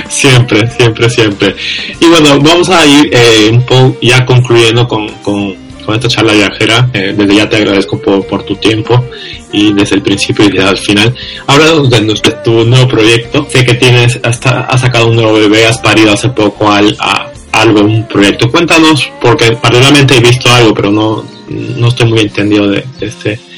siempre, 0.10 0.70
siempre, 0.70 1.10
siempre. 1.10 1.56
Y 2.00 2.06
bueno, 2.08 2.40
vamos 2.42 2.70
a 2.70 2.86
ir 2.86 3.10
eh, 3.12 3.50
un 3.52 3.66
poco 3.66 3.98
ya 4.02 4.26
concluyendo 4.26 4.88
con, 4.88 5.08
con, 5.24 5.56
con 5.86 5.96
esta 5.96 6.10
charla 6.10 6.34
viajera. 6.34 6.90
Eh, 6.94 7.16
desde 7.18 7.36
ya 7.36 7.48
te 7.48 7.56
agradezco 7.58 8.00
por, 8.02 8.26
por, 8.28 8.44
tu 8.44 8.56
tiempo 8.56 9.06
y 9.54 9.74
desde 9.74 9.96
el 9.96 10.02
principio 10.02 10.46
y 10.46 10.52
desde 10.52 10.70
el 10.70 10.78
final. 10.78 11.16
Háblanos 11.48 11.90
de, 11.90 12.32
tu 12.44 12.66
nuevo 12.66 12.88
proyecto. 12.88 13.48
Sé 13.50 13.64
que 13.66 13.76
tienes, 13.76 14.20
hasta 14.24 14.62
has 14.62 14.82
sacado 14.82 15.08
un 15.08 15.16
nuevo 15.16 15.34
bebé, 15.34 15.66
has 15.66 15.78
parido 15.78 16.12
hace 16.12 16.30
poco 16.30 16.70
al, 16.70 16.96
a, 17.00 17.32
algo, 17.54 17.82
un 17.82 18.06
proyecto. 18.08 18.52
Cuéntanos, 18.52 19.10
porque 19.22 19.54
paralelamente 19.54 20.18
he 20.18 20.20
visto 20.20 20.52
algo, 20.54 20.74
pero 20.74 20.92
no, 20.92 21.24
no 21.48 21.88
estoy 21.88 22.10
muy 22.10 22.20
entendido 22.20 22.68
de, 22.68 22.84
de 23.00 23.06
este 23.06 23.49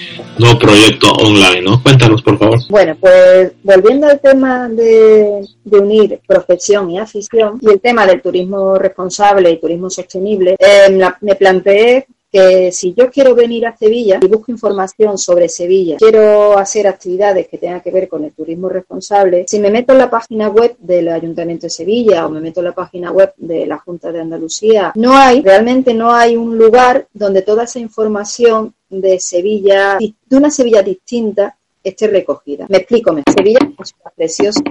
nuevo 0.42 0.60
proyecto 0.60 1.12
online, 1.12 1.62
¿no? 1.62 1.82
Cuéntanos, 1.82 2.22
por 2.22 2.38
favor. 2.38 2.60
Bueno, 2.70 2.98
pues 3.00 3.54
volviendo 3.64 4.08
al 4.08 4.20
tema 4.20 4.68
de, 4.68 5.48
de, 5.64 5.80
unir 5.80 6.20
profesión 6.28 6.90
y 6.92 7.00
afición 7.00 7.60
y 7.62 7.70
el 7.70 7.80
tema 7.80 8.06
del 8.06 8.22
turismo 8.22 8.76
responsable 8.76 9.52
y 9.52 9.60
turismo 9.60 9.90
sostenible, 9.90 10.56
eh, 10.60 10.90
la, 10.92 11.18
me 11.22 11.36
planteé 11.36 12.08
que 12.32 12.72
si 12.72 12.94
yo 12.94 13.12
quiero 13.12 13.36
venir 13.36 13.66
a 13.66 13.76
Sevilla 13.76 14.20
y 14.22 14.28
busco 14.28 14.52
información 14.52 15.18
sobre 15.18 15.50
Sevilla, 15.50 15.98
quiero 15.98 16.58
hacer 16.58 16.88
actividades 16.88 17.48
que 17.48 17.58
tengan 17.58 17.82
que 17.82 17.92
ver 17.92 18.08
con 18.08 18.24
el 18.24 18.32
turismo 18.32 18.70
responsable, 18.70 19.46
si 19.48 19.60
me 19.60 19.70
meto 19.70 19.92
en 19.92 20.00
la 20.00 20.10
página 20.10 20.50
web 20.50 20.76
del 20.80 21.10
Ayuntamiento 21.10 21.66
de 21.66 21.72
Sevilla 21.72 22.26
o 22.26 22.30
me 22.30 22.40
meto 22.40 22.62
en 22.62 22.68
la 22.68 22.76
página 22.76 23.12
web 23.12 23.34
de 23.38 23.66
la 23.66 23.78
Junta 23.80 24.12
de 24.12 24.22
Andalucía, 24.22 24.94
no 24.96 25.16
hay, 25.16 25.42
realmente 25.42 25.94
no 25.94 26.12
hay 26.14 26.38
un 26.38 26.58
lugar 26.58 27.08
donde 27.14 27.42
toda 27.42 27.66
esa 27.66 27.80
información 27.80 28.74
de 28.90 29.20
Sevilla, 29.20 29.98
de 30.00 30.38
una 30.38 30.52
Sevilla 30.52 30.82
distinta, 30.82 31.58
esté 31.84 32.08
recogida. 32.08 32.66
Me 32.70 32.78
explico, 32.78 33.16
Sevilla 33.36 33.60
es 33.80 33.94
una 34.00 34.12
preciosa, 34.12 34.62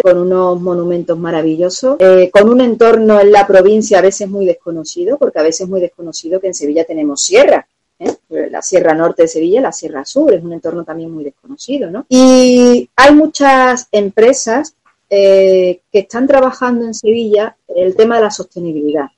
con 0.00 0.18
unos 0.18 0.60
monumentos 0.60 1.18
maravillosos, 1.18 1.96
eh, 1.98 2.30
con 2.32 2.48
un 2.48 2.60
entorno 2.60 3.20
en 3.20 3.32
la 3.32 3.46
provincia 3.46 3.98
a 3.98 4.02
veces 4.02 4.28
muy 4.28 4.46
desconocido, 4.46 5.18
porque 5.18 5.38
a 5.38 5.42
veces 5.42 5.62
es 5.62 5.68
muy 5.68 5.80
desconocido 5.80 6.40
que 6.40 6.48
en 6.48 6.54
Sevilla 6.54 6.84
tenemos 6.84 7.22
sierra. 7.22 7.66
¿eh? 7.98 8.16
La 8.50 8.62
Sierra 8.62 8.94
Norte 8.94 9.22
de 9.22 9.28
Sevilla, 9.28 9.60
la 9.60 9.72
Sierra 9.72 10.04
Sur, 10.04 10.32
es 10.34 10.42
un 10.42 10.52
entorno 10.52 10.84
también 10.84 11.10
muy 11.10 11.24
desconocido, 11.24 11.90
¿no? 11.90 12.06
Y 12.08 12.88
hay 12.96 13.14
muchas 13.14 13.88
empresas 13.92 14.74
eh, 15.14 15.82
que 15.92 15.98
están 15.98 16.26
trabajando 16.26 16.86
en 16.86 16.94
Sevilla 16.94 17.54
el 17.68 17.94
tema 17.94 18.16
de 18.16 18.22
la 18.22 18.30
sostenibilidad 18.30 19.10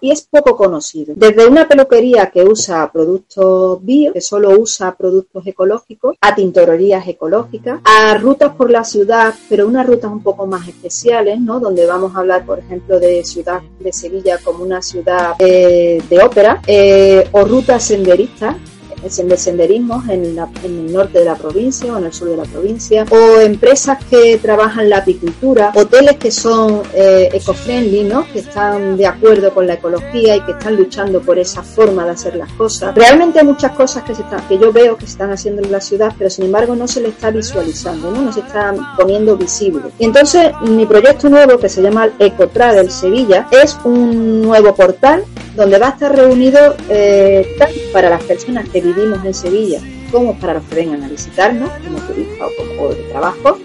y, 0.00 0.10
es 0.10 0.28
poco 0.30 0.56
conocido. 0.56 1.14
Desde 1.16 1.46
una 1.46 1.66
peluquería 1.66 2.30
que 2.30 2.42
usa 2.42 2.90
productos 2.92 3.84
bio, 3.84 4.12
que 4.12 4.20
solo 4.20 4.50
usa 4.58 4.94
productos 4.94 5.46
ecológicos, 5.46 6.16
a 6.20 6.34
tintorerías 6.34 7.06
ecológicas, 7.08 7.80
a 7.84 8.14
rutas 8.18 8.54
por 8.54 8.70
la 8.70 8.84
ciudad, 8.84 9.34
pero 9.48 9.66
unas 9.66 9.86
rutas 9.86 10.10
un 10.10 10.22
poco 10.22 10.46
más 10.46 10.68
especiales, 10.68 11.40
¿no? 11.40 11.58
Donde 11.58 11.86
vamos 11.86 12.14
a 12.14 12.20
hablar, 12.20 12.44
por 12.44 12.58
ejemplo, 12.58 13.00
de 13.00 13.24
ciudad 13.24 13.60
de 13.80 13.92
Sevilla 13.92 14.38
como 14.44 14.62
una 14.62 14.82
ciudad 14.82 15.34
eh, 15.38 16.02
de 16.08 16.22
ópera, 16.22 16.60
eh, 16.66 17.28
o 17.32 17.44
rutas 17.44 17.84
senderistas 17.84 18.56
de 19.02 19.36
senderismo 19.36 20.02
en, 20.08 20.36
la, 20.36 20.48
en, 20.62 20.86
el 20.86 20.92
norte 20.92 21.18
de 21.20 21.24
la 21.24 21.34
provincia 21.34 21.92
o 21.92 21.98
en 21.98 22.04
el 22.04 22.12
sur 22.12 22.28
de 22.28 22.36
la 22.36 22.44
provincia, 22.44 23.04
o 23.10 23.40
empresas 23.40 23.98
que 24.04 24.38
trabajan 24.38 24.88
la 24.88 24.98
apicultura, 24.98 25.72
hoteles 25.74 26.16
que 26.16 26.30
son 26.30 26.82
eh, 26.94 27.28
eco-friendly, 27.32 28.04
¿no? 28.04 28.26
que 28.32 28.40
están 28.40 28.96
de 28.96 29.06
acuerdo 29.06 29.52
con 29.52 29.66
la 29.66 29.74
ecología 29.74 30.36
y 30.36 30.40
que 30.42 30.52
están 30.52 30.76
luchando 30.76 31.20
por 31.20 31.38
esa 31.38 31.62
forma 31.62 32.04
de 32.04 32.10
hacer 32.12 32.36
las 32.36 32.52
cosas. 32.52 32.94
Realmente 32.94 33.40
hay 33.40 33.46
muchas 33.46 33.72
cosas 33.72 34.04
que, 34.04 34.14
se 34.14 34.22
están, 34.22 34.46
que 34.48 34.58
yo 34.58 34.72
veo 34.72 34.96
que 34.96 35.06
se 35.06 35.12
están 35.12 35.30
haciendo 35.30 35.62
en 35.62 35.72
la 35.72 35.80
ciudad, 35.80 36.14
pero 36.16 36.30
sin 36.30 36.46
embargo 36.46 36.76
no 36.76 36.86
se 36.86 37.00
le 37.00 37.08
está 37.08 37.30
visualizando, 37.30 38.10
no, 38.10 38.22
no 38.22 38.32
se 38.32 38.40
está 38.40 38.74
poniendo 38.96 39.36
visible. 39.36 39.82
Y 39.98 40.04
entonces 40.04 40.52
mi 40.62 40.86
proyecto 40.86 41.28
nuevo 41.28 41.58
que 41.58 41.68
se 41.68 41.82
llama 41.82 42.08
Ecotravel 42.18 42.90
Sevilla 42.90 43.48
es 43.50 43.76
un 43.84 44.42
nuevo 44.42 44.74
portal 44.74 45.24
donde 45.56 45.78
va 45.78 45.88
a 45.88 45.90
estar 45.90 46.14
reunido 46.14 46.76
eh, 46.88 47.54
tanto 47.58 47.78
para 47.92 48.10
las 48.10 48.22
personas 48.24 48.68
que 48.68 48.80
vivimos 48.80 49.24
en 49.24 49.34
Sevilla 49.34 49.80
como 50.12 50.38
para 50.38 50.54
los 50.54 50.64
que 50.64 50.76
vengan 50.76 51.02
a 51.02 51.08
visitarnos 51.08 51.70
como 51.84 51.98
turistas 52.00 52.48
o 52.58 52.76
como 52.76 52.88
de 52.90 53.02
trabajo, 53.04 53.58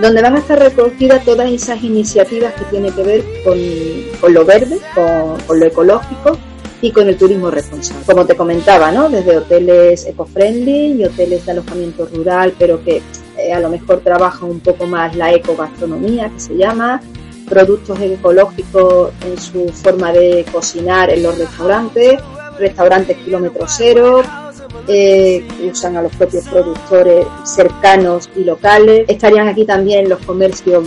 donde 0.00 0.22
van 0.22 0.34
a 0.34 0.38
estar 0.38 0.58
recogidas 0.58 1.24
todas 1.24 1.50
esas 1.50 1.82
iniciativas 1.84 2.54
que 2.54 2.64
tienen 2.64 2.92
que 2.92 3.02
ver 3.02 3.24
con, 3.44 3.58
con 4.20 4.32
lo 4.32 4.44
verde, 4.44 4.78
con, 4.94 5.60
lo 5.60 5.66
ecológico 5.66 6.38
y 6.80 6.90
con 6.90 7.06
el 7.08 7.18
turismo 7.18 7.50
responsable. 7.50 8.04
Como 8.06 8.24
te 8.24 8.34
comentaba, 8.34 8.90
¿no? 8.90 9.10
Desde 9.10 9.36
hoteles 9.36 10.06
eco-friendly 10.06 11.02
y 11.02 11.04
hoteles 11.04 11.44
de 11.44 11.52
alojamiento 11.52 12.06
rural, 12.06 12.54
pero 12.58 12.82
que 12.82 13.02
eh, 13.36 13.52
a 13.52 13.60
lo 13.60 13.68
mejor 13.68 14.00
trabajan 14.00 14.48
un 14.48 14.60
poco 14.60 14.86
más 14.86 15.14
la 15.14 15.34
ecogastronomía, 15.34 16.30
que 16.30 16.40
se 16.40 16.56
llama, 16.56 17.02
productos 17.50 18.00
ecológicos 18.00 19.10
en 19.26 19.38
su 19.38 19.68
forma 19.68 20.12
de 20.12 20.46
cocinar 20.50 21.10
en 21.10 21.24
los 21.24 21.36
restaurantes, 21.36 22.20
restaurantes 22.58 23.16
kilómetro 23.18 23.66
cero, 23.68 24.22
eh, 24.86 25.46
usan 25.70 25.96
a 25.96 26.02
los 26.02 26.14
propios 26.14 26.48
productores 26.48 27.26
cercanos 27.44 28.30
y 28.36 28.44
locales. 28.44 29.04
Estarían 29.08 29.48
aquí 29.48 29.64
también 29.64 30.08
los 30.08 30.20
comercios 30.20 30.84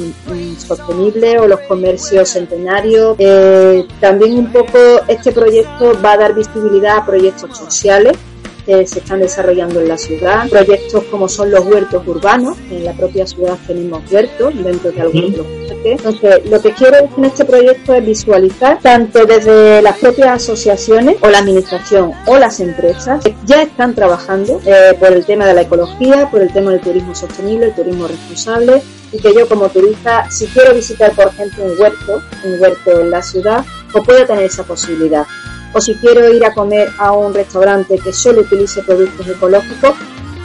sostenibles 0.57 1.39
o 1.39 1.47
los 1.47 1.59
comercios 1.61 2.29
centenarios. 2.29 3.15
Eh, 3.19 3.85
también 3.99 4.39
un 4.39 4.51
poco 4.51 4.79
este 5.07 5.31
proyecto 5.31 5.99
va 6.03 6.13
a 6.13 6.17
dar 6.17 6.33
visibilidad 6.33 6.97
a 6.97 7.05
proyectos 7.05 7.57
sociales 7.57 8.17
que 8.65 8.85
se 8.87 8.99
están 8.99 9.19
desarrollando 9.19 9.79
en 9.81 9.87
la 9.87 9.97
ciudad, 9.97 10.49
proyectos 10.49 11.03
como 11.05 11.27
son 11.27 11.51
los 11.51 11.65
huertos 11.65 12.07
urbanos, 12.07 12.57
en 12.69 12.85
la 12.85 12.93
propia 12.93 13.25
ciudad 13.27 13.57
tenemos 13.67 14.09
huertos 14.11 14.53
dentro 14.63 14.91
de 14.91 15.01
algunos 15.01 15.31
de 15.31 15.37
los 15.37 15.47
parques. 15.47 15.73
Entonces, 15.85 16.49
lo 16.49 16.61
que 16.61 16.71
quiero 16.73 16.97
en 17.17 17.25
este 17.25 17.45
proyecto 17.45 17.93
es 17.93 18.05
visualizar 18.05 18.79
tanto 18.81 19.25
desde 19.25 19.81
las 19.81 19.97
propias 19.97 20.43
asociaciones 20.43 21.17
o 21.21 21.29
la 21.29 21.39
administración 21.39 22.11
o 22.27 22.37
las 22.37 22.59
empresas 22.59 23.23
que 23.23 23.35
ya 23.45 23.63
están 23.63 23.93
trabajando 23.93 24.61
eh, 24.65 24.95
por 24.99 25.11
el 25.11 25.25
tema 25.25 25.45
de 25.45 25.53
la 25.53 25.61
ecología, 25.61 26.29
por 26.29 26.41
el 26.41 26.51
tema 26.53 26.71
del 26.71 26.81
turismo 26.81 27.13
sostenible, 27.13 27.67
el 27.67 27.75
turismo 27.75 28.07
responsable 28.07 28.81
y 29.11 29.19
que 29.19 29.33
yo 29.33 29.47
como 29.47 29.69
turista, 29.69 30.29
si 30.31 30.47
quiero 30.47 30.73
visitar 30.73 31.11
por 31.13 31.27
ejemplo 31.27 31.65
un 31.65 31.79
huerto, 31.79 32.21
un 32.43 32.59
huerto 32.59 32.99
en 32.99 33.11
la 33.11 33.21
ciudad, 33.21 33.63
pues 33.91 34.03
pueda 34.05 34.25
tener 34.25 34.45
esa 34.45 34.63
posibilidad 34.63 35.25
o 35.73 35.81
si 35.81 35.95
quiero 35.95 36.31
ir 36.33 36.45
a 36.45 36.53
comer 36.53 36.89
a 36.97 37.11
un 37.11 37.33
restaurante 37.33 37.97
que 37.97 38.13
solo 38.13 38.41
utilice 38.41 38.83
productos 38.83 39.27
ecológicos, 39.27 39.95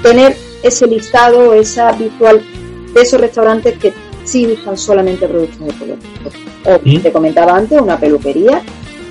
tener 0.02 0.36
ese 0.62 0.86
listado, 0.86 1.52
esa 1.54 1.92
visual 1.92 2.42
de 2.94 3.00
esos 3.00 3.20
restaurantes 3.20 3.78
que 3.78 3.92
sí 4.24 4.46
usan 4.46 4.76
solamente 4.76 5.26
productos 5.28 5.74
ecológicos. 5.74 6.32
O 6.66 6.80
¿Mm? 6.82 7.00
te 7.00 7.12
comentaba 7.12 7.56
antes, 7.56 7.80
una 7.80 7.98
peluquería 7.98 8.62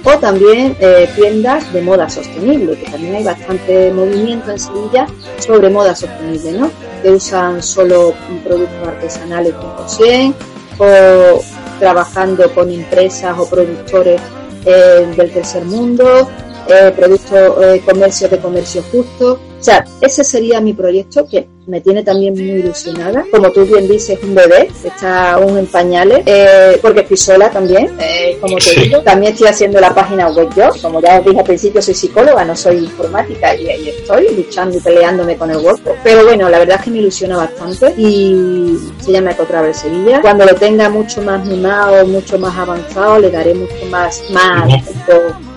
o 0.04 0.18
también 0.20 0.76
eh, 0.80 1.10
tiendas 1.16 1.72
de 1.74 1.82
moda 1.82 2.10
sostenible, 2.10 2.78
que 2.78 2.90
también 2.90 3.16
hay 3.16 3.24
bastante 3.24 3.92
movimiento 3.92 4.52
en 4.52 4.60
Sevilla 4.60 5.08
sobre 5.40 5.70
moda 5.70 5.96
sostenible, 5.96 6.54
¿no? 6.54 6.72
Que 7.02 7.12
usan 7.12 7.62
solo 7.62 8.14
productos 8.44 8.88
artesanales 8.88 9.54
100% 9.54 10.34
o 10.80 11.44
trabajando 11.80 12.54
con 12.54 12.72
empresas 12.72 13.38
o 13.38 13.50
productores 13.50 14.22
eh, 14.68 15.14
del 15.16 15.32
tercer 15.32 15.64
mundo, 15.66 16.30
eh, 16.68 16.92
productos, 16.96 17.64
eh, 17.64 17.82
comercio 17.86 18.28
de 18.28 18.38
comercio 18.40 18.84
justo. 18.92 19.40
O 19.60 19.64
sea, 19.64 19.84
ese 20.02 20.24
sería 20.24 20.62
mi 20.62 20.74
proyecto 20.74 21.28
que 21.28 21.48
me 21.68 21.82
tiene 21.82 22.04
también 22.04 22.34
muy 22.34 22.44
ilusionada. 22.44 23.26
Como 23.32 23.52
tú 23.52 23.66
bien 23.66 23.88
dices, 23.88 24.18
un 24.24 24.34
bebé, 24.34 24.70
está 24.84 25.34
aún 25.34 25.58
en 25.58 25.66
pañales, 25.68 26.24
eh, 26.26 26.80
porque 26.82 27.02
estoy 27.02 27.18
sola 27.18 27.50
también, 27.50 27.92
eh, 28.00 28.38
como 28.40 28.58
te 28.58 28.80
digo. 28.80 29.02
También 29.02 29.34
estoy 29.34 29.48
haciendo 29.48 29.80
la 29.80 29.94
página 29.94 30.30
web 30.30 30.48
yo, 30.56 30.70
como 30.82 31.02
ya 31.02 31.20
os 31.20 31.26
dije 31.26 31.40
al 31.40 31.46
principio, 31.46 31.82
soy 31.82 31.94
psicóloga, 31.94 32.46
no 32.46 32.56
soy 32.56 32.78
informática 32.78 33.54
y 33.56 33.68
ahí 33.68 33.90
estoy 33.90 34.34
luchando 34.36 34.78
y 34.78 34.80
peleándome 34.80 35.36
con 35.36 35.52
el 35.52 35.58
WordPress. 35.58 35.98
Pero 36.04 36.24
bueno, 36.24 36.50
la 36.50 36.60
verdad 36.60 36.78
es 36.78 36.84
que 36.86 36.92
me 36.92 37.00
ilusiona 37.00 37.38
bastante 37.38 37.94
y 37.98 38.78
se 39.02 39.12
llama 39.12 39.32
Ecotravel 39.32 39.74
Sevilla. 39.74 40.22
Cuando 40.22 40.46
lo 40.46 40.56
tenga 40.56 40.90
mucho 40.90 41.22
más 41.22 41.46
mimado, 41.46 42.06
mucho 42.06 42.40
más 42.40 42.58
avanzado, 42.58 43.20
le 43.20 43.30
daré 43.30 43.54
mucho 43.54 43.86
más, 43.90 44.24
más, 44.30 44.68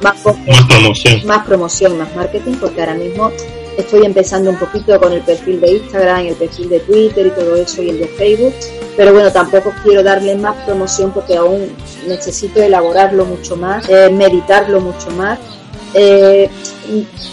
más, 0.03 0.25
más 0.25 0.67
promoción. 0.67 1.27
Más 1.27 1.47
promoción, 1.47 1.99
más 1.99 2.17
marketing, 2.17 2.55
porque 2.61 2.81
ahora 2.81 2.95
mismo 2.95 3.31
Estoy 3.81 4.05
empezando 4.05 4.51
un 4.51 4.57
poquito 4.57 5.01
con 5.01 5.13
el 5.13 5.23
perfil 5.23 5.59
de 5.61 5.73
Instagram, 5.73 6.27
el 6.27 6.35
perfil 6.35 6.69
de 6.69 6.81
Twitter 6.81 7.27
y 7.27 7.31
todo 7.31 7.57
eso 7.57 7.83
y 7.83 7.89
el 7.89 8.01
de 8.01 8.09
Facebook, 8.09 8.53
pero 8.97 9.13
bueno, 9.15 9.33
tampoco 9.33 9.73
quiero 9.83 10.03
darle 10.03 10.37
más 10.37 10.55
promoción 10.67 11.13
porque 11.13 11.35
aún 11.37 11.73
necesito 12.07 12.61
elaborarlo 12.63 13.25
mucho 13.25 13.57
más, 13.57 13.89
eh, 13.89 14.11
meditarlo 14.11 14.81
mucho 14.81 15.11
más. 15.13 15.39
Eh, 15.95 16.51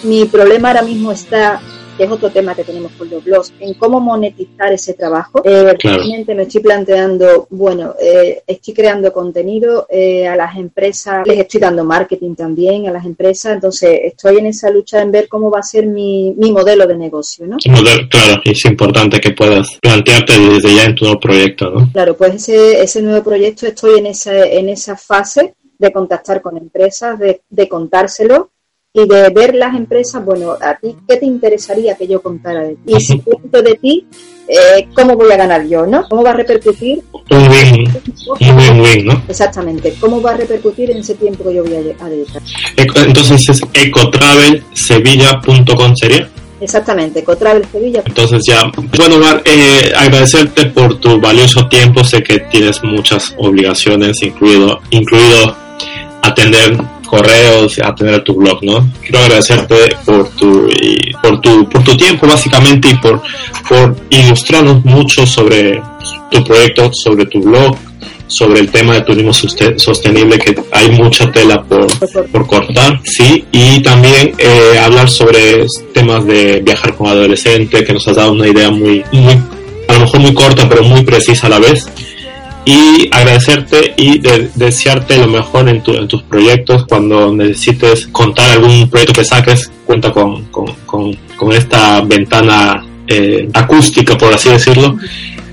mi 0.03 0.23
problema 0.25 0.69
ahora 0.69 0.83
mismo 0.83 1.11
está 1.11 1.59
que 1.97 2.03
es 2.03 2.11
otro 2.11 2.29
tema 2.29 2.55
que 2.55 2.63
tenemos 2.63 2.91
con 2.93 3.09
los 3.09 3.23
blogs, 3.23 3.53
en 3.59 3.73
cómo 3.73 3.99
monetizar 3.99 4.71
ese 4.71 4.93
trabajo. 4.93 5.41
Eh, 5.43 5.75
Realmente 5.81 6.35
me 6.35 6.43
estoy 6.43 6.61
planteando, 6.61 7.47
bueno, 7.49 7.95
eh, 7.99 8.43
estoy 8.45 8.73
creando 8.73 9.11
contenido 9.11 9.87
eh, 9.89 10.27
a 10.27 10.35
las 10.35 10.55
empresas, 10.57 11.25
les 11.25 11.39
estoy 11.39 11.59
dando 11.59 11.83
marketing 11.83 12.35
también 12.35 12.87
a 12.87 12.91
las 12.91 13.05
empresas, 13.05 13.55
entonces 13.55 13.99
estoy 14.03 14.37
en 14.37 14.45
esa 14.47 14.69
lucha 14.69 15.01
en 15.01 15.11
ver 15.11 15.27
cómo 15.27 15.49
va 15.49 15.59
a 15.59 15.63
ser 15.63 15.87
mi, 15.87 16.33
mi 16.37 16.51
modelo 16.51 16.85
de 16.85 16.97
negocio, 16.97 17.47
¿no? 17.47 17.57
claro, 17.57 18.41
es 18.43 18.65
importante 18.65 19.19
que 19.19 19.31
puedas 19.31 19.77
plantearte 19.81 20.33
desde 20.39 20.75
ya 20.75 20.83
en 20.85 20.95
tu 20.95 21.05
nuevo 21.05 21.19
proyecto, 21.19 21.69
¿no? 21.69 21.89
Claro, 21.91 22.15
pues 22.15 22.35
ese, 22.35 22.81
ese 22.81 23.01
nuevo 23.01 23.23
proyecto 23.23 23.65
estoy 23.65 23.99
en 23.99 24.07
esa, 24.07 24.45
en 24.45 24.69
esa 24.69 24.95
fase 24.95 25.55
de 25.77 25.91
contactar 25.91 26.41
con 26.41 26.57
empresas, 26.57 27.19
de, 27.19 27.41
de 27.49 27.67
contárselo 27.67 28.51
y 28.97 29.07
de 29.07 29.29
ver 29.29 29.53
las 29.53 29.75
empresas, 29.75 30.25
bueno, 30.25 30.57
a 30.59 30.73
ti, 30.75 30.95
¿qué 31.07 31.17
te 31.17 31.25
interesaría 31.25 31.95
que 31.95 32.07
yo 32.07 32.19
contara 32.21 32.63
de 32.63 32.75
ti? 32.75 32.95
Y 32.95 32.99
si 32.99 33.19
cuento 33.21 33.61
de 33.61 33.75
ti, 33.75 34.07
eh, 34.47 34.87
¿cómo 34.95 35.15
voy 35.15 35.31
a 35.31 35.37
ganar 35.37 35.67
yo, 35.67 35.85
no? 35.85 36.09
¿Cómo 36.09 36.23
va 36.23 36.31
a 36.31 36.33
repercutir? 36.33 37.03
Un 37.29 37.47
win, 38.81 39.05
¿no? 39.05 39.21
Exactamente. 39.27 39.93
¿Cómo 39.99 40.19
va 40.21 40.31
a 40.31 40.37
repercutir 40.37 40.89
en 40.91 40.97
ese 40.97 41.15
tiempo 41.15 41.43
que 41.43 41.55
yo 41.55 41.63
voy 41.63 41.75
a, 41.75 41.81
dedicar? 42.09 42.41
Entonces 42.75 43.49
es 43.49 43.61
ecotravelsevilla.com 43.73 45.95
sería. 45.95 46.29
Exactamente, 46.59 47.19
Ecotravel 47.19 47.63
Sevilla. 47.71 48.01
Entonces 48.03 48.41
ya, 48.47 48.63
bueno, 48.97 49.19
Mar, 49.19 49.43
eh, 49.45 49.93
agradecerte 49.95 50.65
por 50.65 50.99
tu 50.99 51.21
valioso 51.21 51.67
tiempo. 51.67 52.03
Sé 52.03 52.23
que 52.23 52.39
tienes 52.39 52.83
muchas 52.83 53.35
obligaciones, 53.37 54.23
incluido, 54.23 54.79
incluido 54.89 55.55
atender 56.23 56.75
correos, 57.07 57.79
a 57.83 57.95
tener 57.95 58.23
tu 58.23 58.35
blog, 58.35 58.63
¿no? 58.63 58.87
Quiero 59.01 59.19
agradecerte 59.19 59.75
por 60.05 60.29
tu, 60.31 60.69
por 61.21 61.41
tu, 61.41 61.69
por 61.69 61.83
tu 61.83 61.97
tiempo 61.97 62.27
básicamente 62.27 62.89
y 62.89 62.95
por, 62.95 63.21
por 63.67 63.95
ilustrarnos 64.09 64.85
mucho 64.85 65.25
sobre 65.25 65.81
tu 66.29 66.43
proyecto, 66.43 66.91
sobre 66.93 67.25
tu 67.25 67.41
blog, 67.41 67.75
sobre 68.27 68.59
el 68.59 68.69
tema 68.69 68.95
de 68.95 69.01
turismo 69.01 69.33
sostenible, 69.33 70.37
que 70.37 70.55
hay 70.71 70.91
mucha 70.91 71.31
tela 71.31 71.63
por, 71.63 71.87
por 72.27 72.45
cortar, 72.45 72.99
sí, 73.03 73.45
y 73.51 73.81
también 73.81 74.33
eh, 74.37 74.77
hablar 74.83 75.09
sobre 75.09 75.65
temas 75.93 76.25
de 76.25 76.61
viajar 76.61 76.95
con 76.95 77.07
adolescente, 77.07 77.83
que 77.83 77.93
nos 77.93 78.07
has 78.07 78.17
dado 78.17 78.33
una 78.33 78.47
idea 78.47 78.69
muy, 78.69 79.03
muy, 79.13 79.33
a 79.87 79.93
lo 79.93 79.99
mejor 80.01 80.19
muy 80.19 80.33
corta, 80.33 80.67
pero 80.67 80.83
muy 80.83 81.03
precisa 81.03 81.47
a 81.47 81.51
la 81.51 81.59
vez 81.59 81.87
y 82.67 83.07
agradecerte 83.13 83.93
y 83.95 84.19
desearte 84.55 85.17
lo 85.17 85.27
mejor 85.27 85.69
en, 85.69 85.81
en, 85.85 86.07
tus 86.09 86.21
proyectos. 86.23 86.85
Cuando 86.85 87.33
necesites 87.33 88.07
contar 88.07 88.49
algún 88.49 88.89
proyecto 88.89 89.13
que 89.13 89.23
saques, 89.23 89.71
cuenta 89.85 90.11
con, 90.11 90.43
con, 90.47 90.75
con, 90.85 91.53
esta 91.53 92.01
ventana 92.01 92.85
eh, 93.07 93.47
acústica, 93.53 94.17
por 94.17 94.33
así 94.33 94.49
decirlo. 94.49 94.97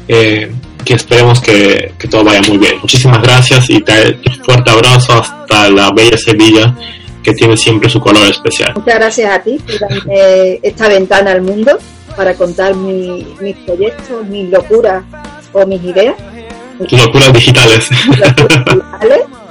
Eh, 0.09 0.51
que 0.85 0.95
esperemos 0.95 1.41
que, 1.41 1.93
que, 1.97 2.09
todo 2.09 2.25
vaya 2.25 2.43
muy 2.49 2.59
bien. 2.59 2.81
Muchísimas 2.81 3.23
gracias 3.23 3.71
y 3.71 3.81
te, 3.81 4.19
un 4.27 4.45
fuerte 4.45 4.71
abrazo 4.73 5.13
hasta 5.13 5.71
la 5.71 5.93
bella 5.93 6.19
Sevilla 6.19 6.77
que 7.23 7.33
tiene 7.33 7.57
siempre 7.57 7.89
su 7.89 8.01
color 8.01 8.27
especial. 8.29 8.73
Muchas 8.75 8.97
gracias 8.97 9.31
a 9.33 9.41
ti 9.41 9.61
por 9.65 9.79
darme 9.79 10.59
esta 10.63 10.89
ventana 10.89 11.31
al 11.31 11.43
mundo 11.43 11.79
para 12.17 12.35
contar 12.35 12.75
mi, 12.75 13.25
mis 13.41 13.57
proyectos, 13.59 14.27
mis 14.27 14.51
locuras 14.51 15.05
o 15.53 15.65
mis 15.65 15.83
ideas 15.85 16.17
locuras 16.91 17.33
digitales. 17.33 17.89